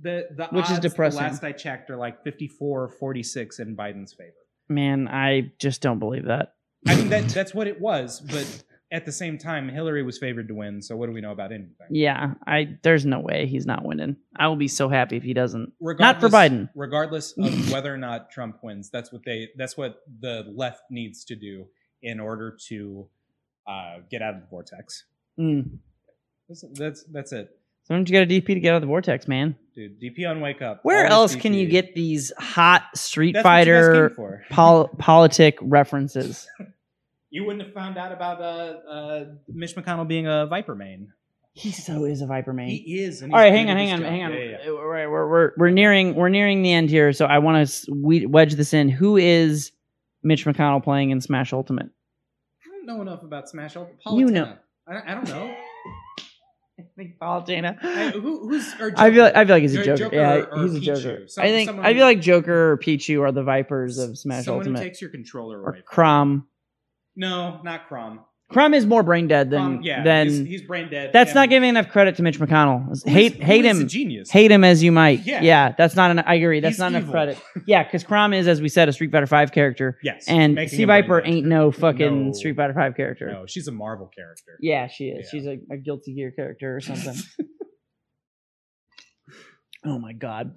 the 0.00 0.26
the 0.36 0.46
Which 0.46 0.64
is 0.66 0.72
odds, 0.72 0.80
the 0.80 0.88
depressing. 0.88 1.20
last 1.20 1.44
I 1.44 1.52
checked 1.52 1.90
are 1.90 1.96
like 1.96 2.24
54 2.24 2.88
46 2.88 3.58
in 3.60 3.76
Biden's 3.76 4.12
favor. 4.12 4.32
Man, 4.68 5.08
I 5.08 5.52
just 5.58 5.82
don't 5.82 5.98
believe 5.98 6.24
that. 6.26 6.54
I 6.86 6.96
mean 6.96 7.08
that 7.10 7.28
that's 7.28 7.54
what 7.54 7.66
it 7.66 7.80
was, 7.80 8.20
but 8.20 8.64
at 8.92 9.04
the 9.04 9.12
same 9.12 9.38
time, 9.38 9.68
Hillary 9.68 10.02
was 10.04 10.18
favored 10.18 10.46
to 10.48 10.54
win. 10.54 10.80
So 10.80 10.96
what 10.96 11.06
do 11.06 11.12
we 11.12 11.20
know 11.20 11.32
about 11.32 11.50
anything? 11.52 11.88
Yeah, 11.90 12.34
I 12.46 12.76
there's 12.82 13.04
no 13.06 13.20
way 13.20 13.46
he's 13.46 13.66
not 13.66 13.84
winning. 13.84 14.16
I 14.36 14.46
will 14.48 14.56
be 14.56 14.68
so 14.68 14.88
happy 14.88 15.16
if 15.16 15.22
he 15.22 15.32
doesn't. 15.34 15.72
Regardless, 15.80 16.22
Not 16.22 16.30
for 16.30 16.36
Biden. 16.36 16.68
Regardless 16.74 17.32
of 17.38 17.70
whether 17.72 17.92
or 17.92 17.98
not 17.98 18.30
Trump 18.30 18.58
wins, 18.62 18.90
that's 18.90 19.12
what 19.12 19.22
they 19.24 19.48
that's 19.56 19.76
what 19.76 20.00
the 20.20 20.44
left 20.54 20.82
needs 20.90 21.24
to 21.26 21.36
do 21.36 21.66
in 22.02 22.20
order 22.20 22.56
to 22.68 23.08
uh, 23.66 23.96
get 24.10 24.22
out 24.22 24.34
of 24.34 24.40
the 24.42 24.46
vortex. 24.48 25.04
Mm. 25.38 25.78
That's 26.48 26.64
that's, 26.74 27.04
that's 27.04 27.32
it, 27.32 27.58
Sometimes 27.84 28.10
you 28.10 28.14
got 28.14 28.22
a 28.22 28.26
DP 28.26 28.46
to 28.46 28.60
get 28.60 28.72
out 28.72 28.76
of 28.76 28.82
the 28.82 28.86
vortex, 28.86 29.28
man. 29.28 29.56
dude. 29.74 30.00
DP 30.00 30.28
on 30.28 30.40
wake 30.40 30.62
up. 30.62 30.80
Where 30.84 31.06
Always 31.06 31.32
else 31.32 31.42
can 31.42 31.52
you 31.52 31.66
get 31.66 31.94
these 31.94 32.32
hot 32.38 32.84
Street 32.94 33.32
That's 33.32 33.42
Fighter 33.42 34.10
pol- 34.50 34.88
politic 34.98 35.58
references? 35.60 36.48
You 37.30 37.44
wouldn't 37.44 37.64
have 37.64 37.74
found 37.74 37.98
out 37.98 38.12
about 38.12 38.40
uh, 38.40 38.88
uh, 38.88 39.24
Mitch 39.48 39.74
McConnell 39.76 40.08
being 40.08 40.26
a 40.26 40.46
Viper 40.46 40.74
main. 40.74 41.12
He 41.52 41.72
so 41.72 42.04
is 42.04 42.20
a 42.20 42.26
Viper 42.26 42.52
main. 42.52 42.68
He 42.68 43.02
is. 43.02 43.22
All 43.22 43.28
right, 43.28 43.52
hang 43.52 43.70
on, 43.70 43.76
hang 43.76 43.92
on, 43.92 44.00
job. 44.00 44.08
hang 44.08 44.24
on. 44.24 44.32
Yeah, 44.32 44.38
yeah, 44.38 44.56
yeah. 44.64 44.70
We're, 44.70 45.08
we're, 45.10 45.28
we're, 45.28 45.52
we're 45.56 45.70
nearing 45.70 46.14
we're 46.14 46.28
nearing 46.28 46.62
the 46.62 46.72
end 46.72 46.90
here, 46.90 47.12
so 47.12 47.26
I 47.26 47.38
want 47.38 47.68
to 47.68 48.26
wedge 48.28 48.54
this 48.54 48.72
in. 48.74 48.88
Who 48.88 49.16
is 49.16 49.72
Mitch 50.22 50.44
McConnell 50.46 50.82
playing 50.82 51.10
in 51.10 51.20
Smash 51.20 51.52
Ultimate? 51.52 51.86
I 51.86 52.68
don't 52.70 52.86
know 52.86 53.02
enough 53.02 53.22
about 53.22 53.48
Smash 53.48 53.76
Ultimate. 53.76 54.18
You 54.18 54.26
know. 54.26 54.56
I, 54.88 55.12
I 55.12 55.14
don't 55.14 55.28
know. 55.28 55.54
I 56.78 56.82
think 56.96 57.18
Palutena. 57.20 57.78
I, 57.84 58.10
who, 58.10 58.48
who's 58.48 58.74
or 58.80 58.92
I 58.96 59.12
feel 59.12 59.24
like, 59.24 59.36
I 59.36 59.44
feel 59.44 59.54
like 59.56 59.62
he's 59.62 59.74
a 59.76 59.84
Joker. 59.84 59.96
Joker 59.96 60.16
yeah, 60.16 60.34
or- 60.34 60.46
or 60.58 60.62
he's 60.64 60.74
a 60.74 60.80
Pichu. 60.80 60.84
Joker. 61.02 61.28
Some- 61.28 61.44
I 61.44 61.48
think 61.48 61.68
someone 61.68 61.86
I 61.86 61.94
feel 61.94 62.04
like 62.04 62.20
Joker 62.20 62.72
or 62.72 62.78
Pichu 62.78 63.20
are 63.22 63.30
the 63.32 63.44
Vipers 63.44 63.98
of 63.98 64.18
Smash 64.18 64.44
Someone 64.44 64.62
Ultimate. 64.62 64.78
who 64.80 64.84
takes 64.84 65.00
your 65.00 65.10
controller 65.10 65.60
away. 65.62 65.82
from 65.88 66.04
Chrom. 66.04 66.44
No, 67.16 67.60
not 67.62 67.88
Chrom. 67.88 68.20
Chrom 68.54 68.74
is 68.74 68.86
more 68.86 69.02
brain 69.02 69.26
dead 69.26 69.50
than 69.50 69.82
yeah, 69.82 70.04
than. 70.04 70.28
he's, 70.28 70.38
he's 70.46 70.62
brain 70.62 70.88
dead. 70.88 71.10
that's 71.12 71.30
and 71.30 71.34
not 71.34 71.48
giving 71.50 71.68
enough 71.68 71.88
credit 71.88 72.14
to 72.16 72.22
Mitch 72.22 72.38
McConnell. 72.38 73.04
hate 73.06 73.34
who 73.34 73.44
hate 73.44 73.64
is 73.64 73.76
a 73.76 73.80
him. 73.82 73.88
genius. 73.88 74.30
Hate 74.30 74.50
him 74.52 74.62
as 74.62 74.82
you 74.82 74.92
might. 74.92 75.26
Yeah. 75.26 75.42
Yeah, 75.42 75.74
that's 75.76 75.96
not 75.96 76.12
an. 76.12 76.20
I 76.20 76.34
agree. 76.36 76.60
That's 76.60 76.74
He's 76.74 76.78
not 76.78 76.88
enough 76.92 77.02
evil. 77.02 77.12
credit. 77.12 77.38
Yeah, 77.66 77.82
because 77.82 78.04
Chrom 78.04 78.34
is, 78.34 78.46
as 78.46 78.60
we 78.60 78.68
said, 78.68 78.88
a 78.88 78.92
Street 78.92 79.10
Fighter 79.10 79.26
Five 79.26 79.50
character, 79.52 79.98
Yes, 80.02 80.26
and 80.28 80.54
making 80.54 80.78
him 80.78 80.86
brain 80.86 81.02
Viper 81.02 81.20
dead. 81.22 81.30
ain't 81.30 81.46
no 81.46 81.72
fucking 81.72 82.26
No. 82.28 82.32
Street 82.32 82.56
Fighter 82.56 82.74
Five 82.74 82.94
character. 82.96 83.30
No, 83.32 83.46
she's 83.46 83.66
a 83.68 83.72
Marvel 83.72 84.06
character. 84.14 84.56
Yeah, 84.60 84.86
she 84.86 85.06
is. 85.08 85.26
Yeah. 85.26 85.30
She's 85.40 85.46
a, 85.46 85.58
a 85.72 85.76
Guilty 85.78 86.14
Gear 86.14 86.30
character 86.30 86.76
or 86.76 86.80
something. 86.80 87.14
oh 89.84 89.98
my 89.98 90.12
god. 90.12 90.54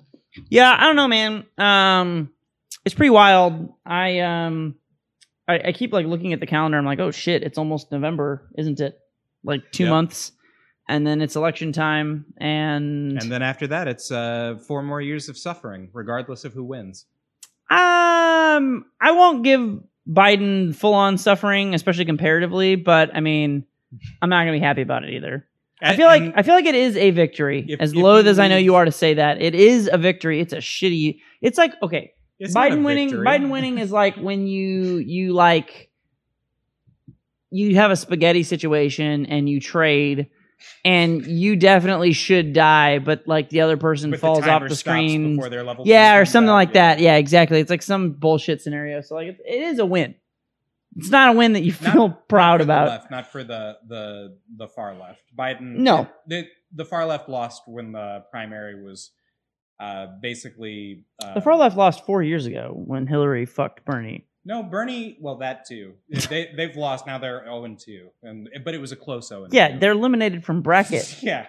Yeah, 0.49 0.75
I 0.77 0.83
don't 0.85 0.95
know, 0.95 1.07
man. 1.07 1.45
Um, 1.57 2.29
it's 2.85 2.93
pretty 2.95 3.09
wild. 3.09 3.73
I 3.85 4.19
um, 4.19 4.75
I, 5.47 5.59
I 5.69 5.71
keep 5.71 5.93
like 5.93 6.05
looking 6.05 6.33
at 6.33 6.39
the 6.39 6.45
calendar. 6.47 6.77
I'm 6.77 6.85
like, 6.85 6.99
oh 6.99 7.11
shit, 7.11 7.43
it's 7.43 7.57
almost 7.57 7.91
November, 7.91 8.49
isn't 8.57 8.79
it? 8.79 8.99
Like 9.43 9.71
two 9.71 9.83
Yep. 9.83 9.89
months, 9.89 10.31
and 10.89 11.05
then 11.07 11.21
it's 11.21 11.35
election 11.35 11.71
time, 11.71 12.25
and, 12.37 13.21
And 13.21 13.31
then 13.31 13.41
after 13.41 13.67
that, 13.67 13.87
it's 13.87 14.11
uh, 14.11 14.55
four 14.67 14.81
more 14.83 14.99
years 15.01 15.29
of 15.29 15.37
suffering, 15.37 15.89
regardless 15.93 16.43
of 16.45 16.53
who 16.53 16.63
wins. 16.63 17.05
um, 17.69 18.85
I 19.01 19.11
won't 19.11 19.43
give 19.43 19.79
Biden 20.09 20.73
full 20.75 20.93
on 20.93 21.17
suffering, 21.17 21.73
especially 21.75 22.05
comparatively. 22.05 22.75
But 22.75 23.15
I 23.15 23.19
mean, 23.19 23.65
I'm 24.21 24.29
not 24.29 24.41
gonna 24.41 24.53
be 24.53 24.59
happy 24.59 24.81
about 24.81 25.03
it 25.03 25.13
either. 25.13 25.45
I 25.81 25.95
feel 25.95 26.07
like 26.07 26.33
I 26.35 26.41
feel 26.43 26.55
like 26.55 26.65
it 26.65 26.75
is 26.75 26.95
a 26.97 27.11
victory. 27.11 27.65
If- 27.69 27.79
as 27.81 27.91
if 27.91 27.97
loath 27.97 28.25
you 28.25 28.31
as 28.31 28.39
I 28.39 28.47
know 28.47 28.57
you 28.57 28.75
are 28.75 28.85
to 28.85 28.91
say 28.91 29.13
that, 29.15 29.41
it 29.41 29.53
is 29.53 29.89
a 29.91 29.97
victory. 29.97 30.39
It's 30.39 30.53
a 30.53 30.57
shitty. 30.57 31.19
It's 31.41 31.57
like 31.57 31.73
okay, 31.83 32.13
it's 32.39 32.53
Biden 32.53 32.83
winning. 32.85 33.09
Biden 33.11 33.49
winning 33.51 33.77
is 33.77 33.91
like 33.91 34.15
when 34.15 34.47
you 34.47 34.97
you 34.97 35.33
like 35.33 35.89
you 37.49 37.75
have 37.75 37.91
a 37.91 37.95
spaghetti 37.95 38.43
situation 38.43 39.25
and 39.27 39.47
you 39.49 39.59
trade, 39.61 40.27
and 40.83 41.25
you 41.25 41.55
definitely 41.55 42.11
should 42.13 42.53
die, 42.53 42.99
but 42.99 43.23
like 43.27 43.49
the 43.49 43.61
other 43.61 43.77
person 43.77 44.11
But 44.11 44.19
falls 44.19 44.39
off 44.39 44.45
timer 44.45 44.69
the 44.69 44.75
stops 44.75 44.95
screen. 44.95 45.35
before 45.37 45.49
their 45.49 45.63
level 45.63 45.85
Yeah, 45.87 46.11
three 46.11 46.15
or 46.17 46.19
comes 46.21 46.31
something 46.31 46.49
out. 46.49 46.53
like 46.53 46.69
Yeah. 46.69 46.73
that. 46.95 46.99
Yeah, 46.99 47.15
exactly. 47.15 47.59
It's 47.59 47.69
like 47.69 47.81
some 47.81 48.11
bullshit 48.11 48.61
scenario. 48.61 49.01
So 49.01 49.15
like 49.15 49.27
it, 49.29 49.37
it 49.45 49.61
is 49.61 49.79
a 49.79 49.85
win. 49.85 50.15
It's 50.97 51.09
not 51.09 51.29
a 51.29 51.37
win 51.37 51.53
that 51.53 51.61
you 51.63 51.73
Not- 51.83 51.93
feel 51.93 52.09
proud 52.09 52.59
for 52.59 52.65
the 52.65 52.73
about. 52.73 52.87
left, 52.89 53.11
not 53.11 53.31
for 53.31 53.43
the 53.43 53.77
the 53.87 54.37
the 54.57 54.67
far 54.67 54.95
left. 54.95 55.21
Biden. 55.37 55.77
No. 55.77 56.07
the 56.27 56.47
the 56.73 56.83
far 56.85 57.05
left 57.05 57.29
lost 57.29 57.63
when 57.67 57.93
the 57.93 58.25
primary 58.31 58.83
was 58.83 59.11
uh, 59.79 60.07
basically 60.21 61.03
uh, 61.23 61.33
The 61.35 61.41
far 61.41 61.55
left 61.55 61.77
lost 61.77 62.05
four 62.05 62.23
years 62.23 62.45
ago 62.45 62.71
when 62.75 63.07
Hillary 63.07 63.45
fucked 63.45 63.85
Bernie. 63.85 64.25
No, 64.45 64.63
Bernie. 64.63 65.17
Well, 65.19 65.37
that 65.39 65.65
too. 65.65 65.93
they 66.29 66.51
they've 66.55 66.75
lost 66.75 67.05
now. 67.05 67.17
They're 67.17 67.43
zero 67.43 67.65
and 67.65 67.77
two, 67.77 68.09
and 68.23 68.49
but 68.63 68.73
it 68.73 68.79
was 68.79 68.91
a 68.91 68.95
close 68.95 69.27
zero. 69.27 69.47
Yeah, 69.51 69.73
two. 69.73 69.79
they're 69.79 69.91
eliminated 69.91 70.45
from 70.45 70.61
bracket. 70.61 71.17
yeah. 71.21 71.47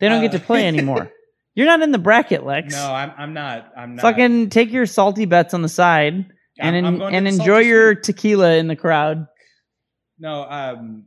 They 0.00 0.08
don't 0.08 0.22
get 0.22 0.34
Uh, 0.34 0.38
to 0.38 0.44
play 0.44 0.66
anymore. 0.72 1.10
You're 1.54 1.66
not 1.66 1.82
in 1.82 1.90
the 1.92 1.98
bracket, 1.98 2.44
Lex. 2.46 2.72
No, 2.74 2.92
I'm 2.94 3.12
I'm 3.18 3.34
not. 3.34 3.70
I'm 3.76 3.96
not. 3.96 4.02
Fucking 4.02 4.50
take 4.50 4.70
your 4.72 4.86
salty 4.86 5.24
bets 5.24 5.54
on 5.54 5.62
the 5.62 5.68
side 5.68 6.14
I'm- 6.60 6.74
and 6.74 6.86
I'm 6.86 7.02
and 7.02 7.28
enjoy 7.28 7.58
your 7.58 7.94
tequila 7.94 8.54
in 8.56 8.66
the 8.68 8.76
crowd. 8.76 9.26
No, 10.18 10.42
um, 10.48 11.04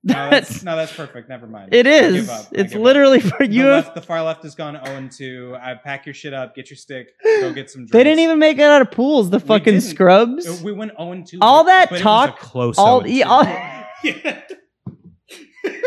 no, 0.04 0.30
that's 0.30 0.62
no, 0.62 0.76
that's 0.76 0.94
perfect. 0.94 1.28
Never 1.28 1.46
mind. 1.46 1.74
It 1.74 1.86
is. 1.86 2.26
It's 2.52 2.72
give 2.72 2.80
up. 2.80 2.84
literally 2.84 3.20
for 3.20 3.46
The, 3.46 3.52
you. 3.52 3.66
left, 3.66 3.94
the 3.94 4.00
far 4.00 4.22
left 4.22 4.42
has 4.44 4.54
gone 4.54 4.72
zero 4.82 4.96
and 4.96 5.12
two. 5.12 5.54
I 5.60 5.74
pack 5.74 6.06
your 6.06 6.14
shit 6.14 6.32
up, 6.32 6.54
get 6.54 6.70
your 6.70 6.78
stick, 6.78 7.08
go 7.22 7.52
get 7.52 7.70
some. 7.70 7.80
Drinks. 7.82 7.92
They 7.92 8.04
didn't 8.04 8.20
even 8.20 8.38
make 8.38 8.56
it 8.58 8.62
out 8.62 8.80
of 8.80 8.90
pools. 8.90 9.28
The 9.28 9.40
fucking 9.40 9.80
scrubs. 9.80 10.46
Uh, 10.46 10.56
We 10.64 10.72
went 10.72 10.92
zero 10.92 11.12
and 11.12 11.26
two. 11.26 11.36
All 11.42 11.64
that 11.64 11.90
but 11.90 12.00
it 12.00 12.04
was 12.04 12.24
a 12.28 12.28
talk, 12.28 12.38
close. 12.38 12.78
all, 12.78 13.02
0 13.02 13.10
yeah, 13.14 13.22
and 13.24 13.30
all 13.30 13.44
yeah. 14.04 14.40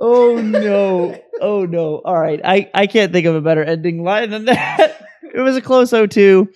oh 0.00 0.40
no. 0.42 1.20
Oh 1.40 1.64
no. 1.64 1.96
All 2.04 2.18
right. 2.18 2.40
I, 2.44 2.70
I 2.74 2.86
can't 2.86 3.12
think 3.12 3.26
of 3.26 3.34
a 3.34 3.40
better 3.40 3.62
ending 3.64 4.02
line 4.02 4.30
than 4.30 4.46
that. 4.46 5.00
it 5.34 5.40
was 5.40 5.56
a 5.56 5.60
close 5.62 5.90
0-2. 5.92 6.48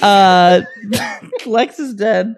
Uh 0.00 0.62
Lex 1.46 1.78
is 1.80 1.94
dead. 1.94 2.36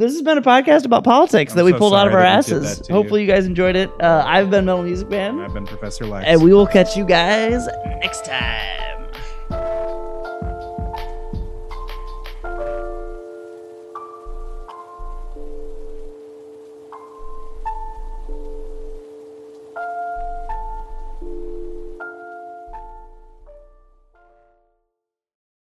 This 0.00 0.14
has 0.14 0.22
been 0.22 0.38
a 0.38 0.42
podcast 0.42 0.86
about 0.86 1.04
politics 1.04 1.52
I'm 1.52 1.58
that 1.58 1.64
we 1.66 1.72
so 1.72 1.78
pulled 1.78 1.92
out 1.92 2.06
of 2.06 2.14
our 2.14 2.20
that 2.22 2.46
we 2.46 2.54
did 2.54 2.64
asses. 2.64 2.88
Hopefully 2.88 3.20
you 3.20 3.26
guys 3.26 3.44
enjoyed 3.44 3.76
it. 3.76 3.90
Uh, 4.00 4.24
I've 4.26 4.48
been 4.48 4.64
Metal 4.64 4.82
Music 4.82 5.10
Man. 5.10 5.38
I've 5.40 5.52
been 5.52 5.66
Professor 5.66 6.06
Lex. 6.06 6.24
And 6.26 6.42
we 6.42 6.54
will 6.54 6.66
catch 6.66 6.96
you 6.96 7.04
guys 7.04 7.66
next 8.00 8.24
time. 8.24 8.99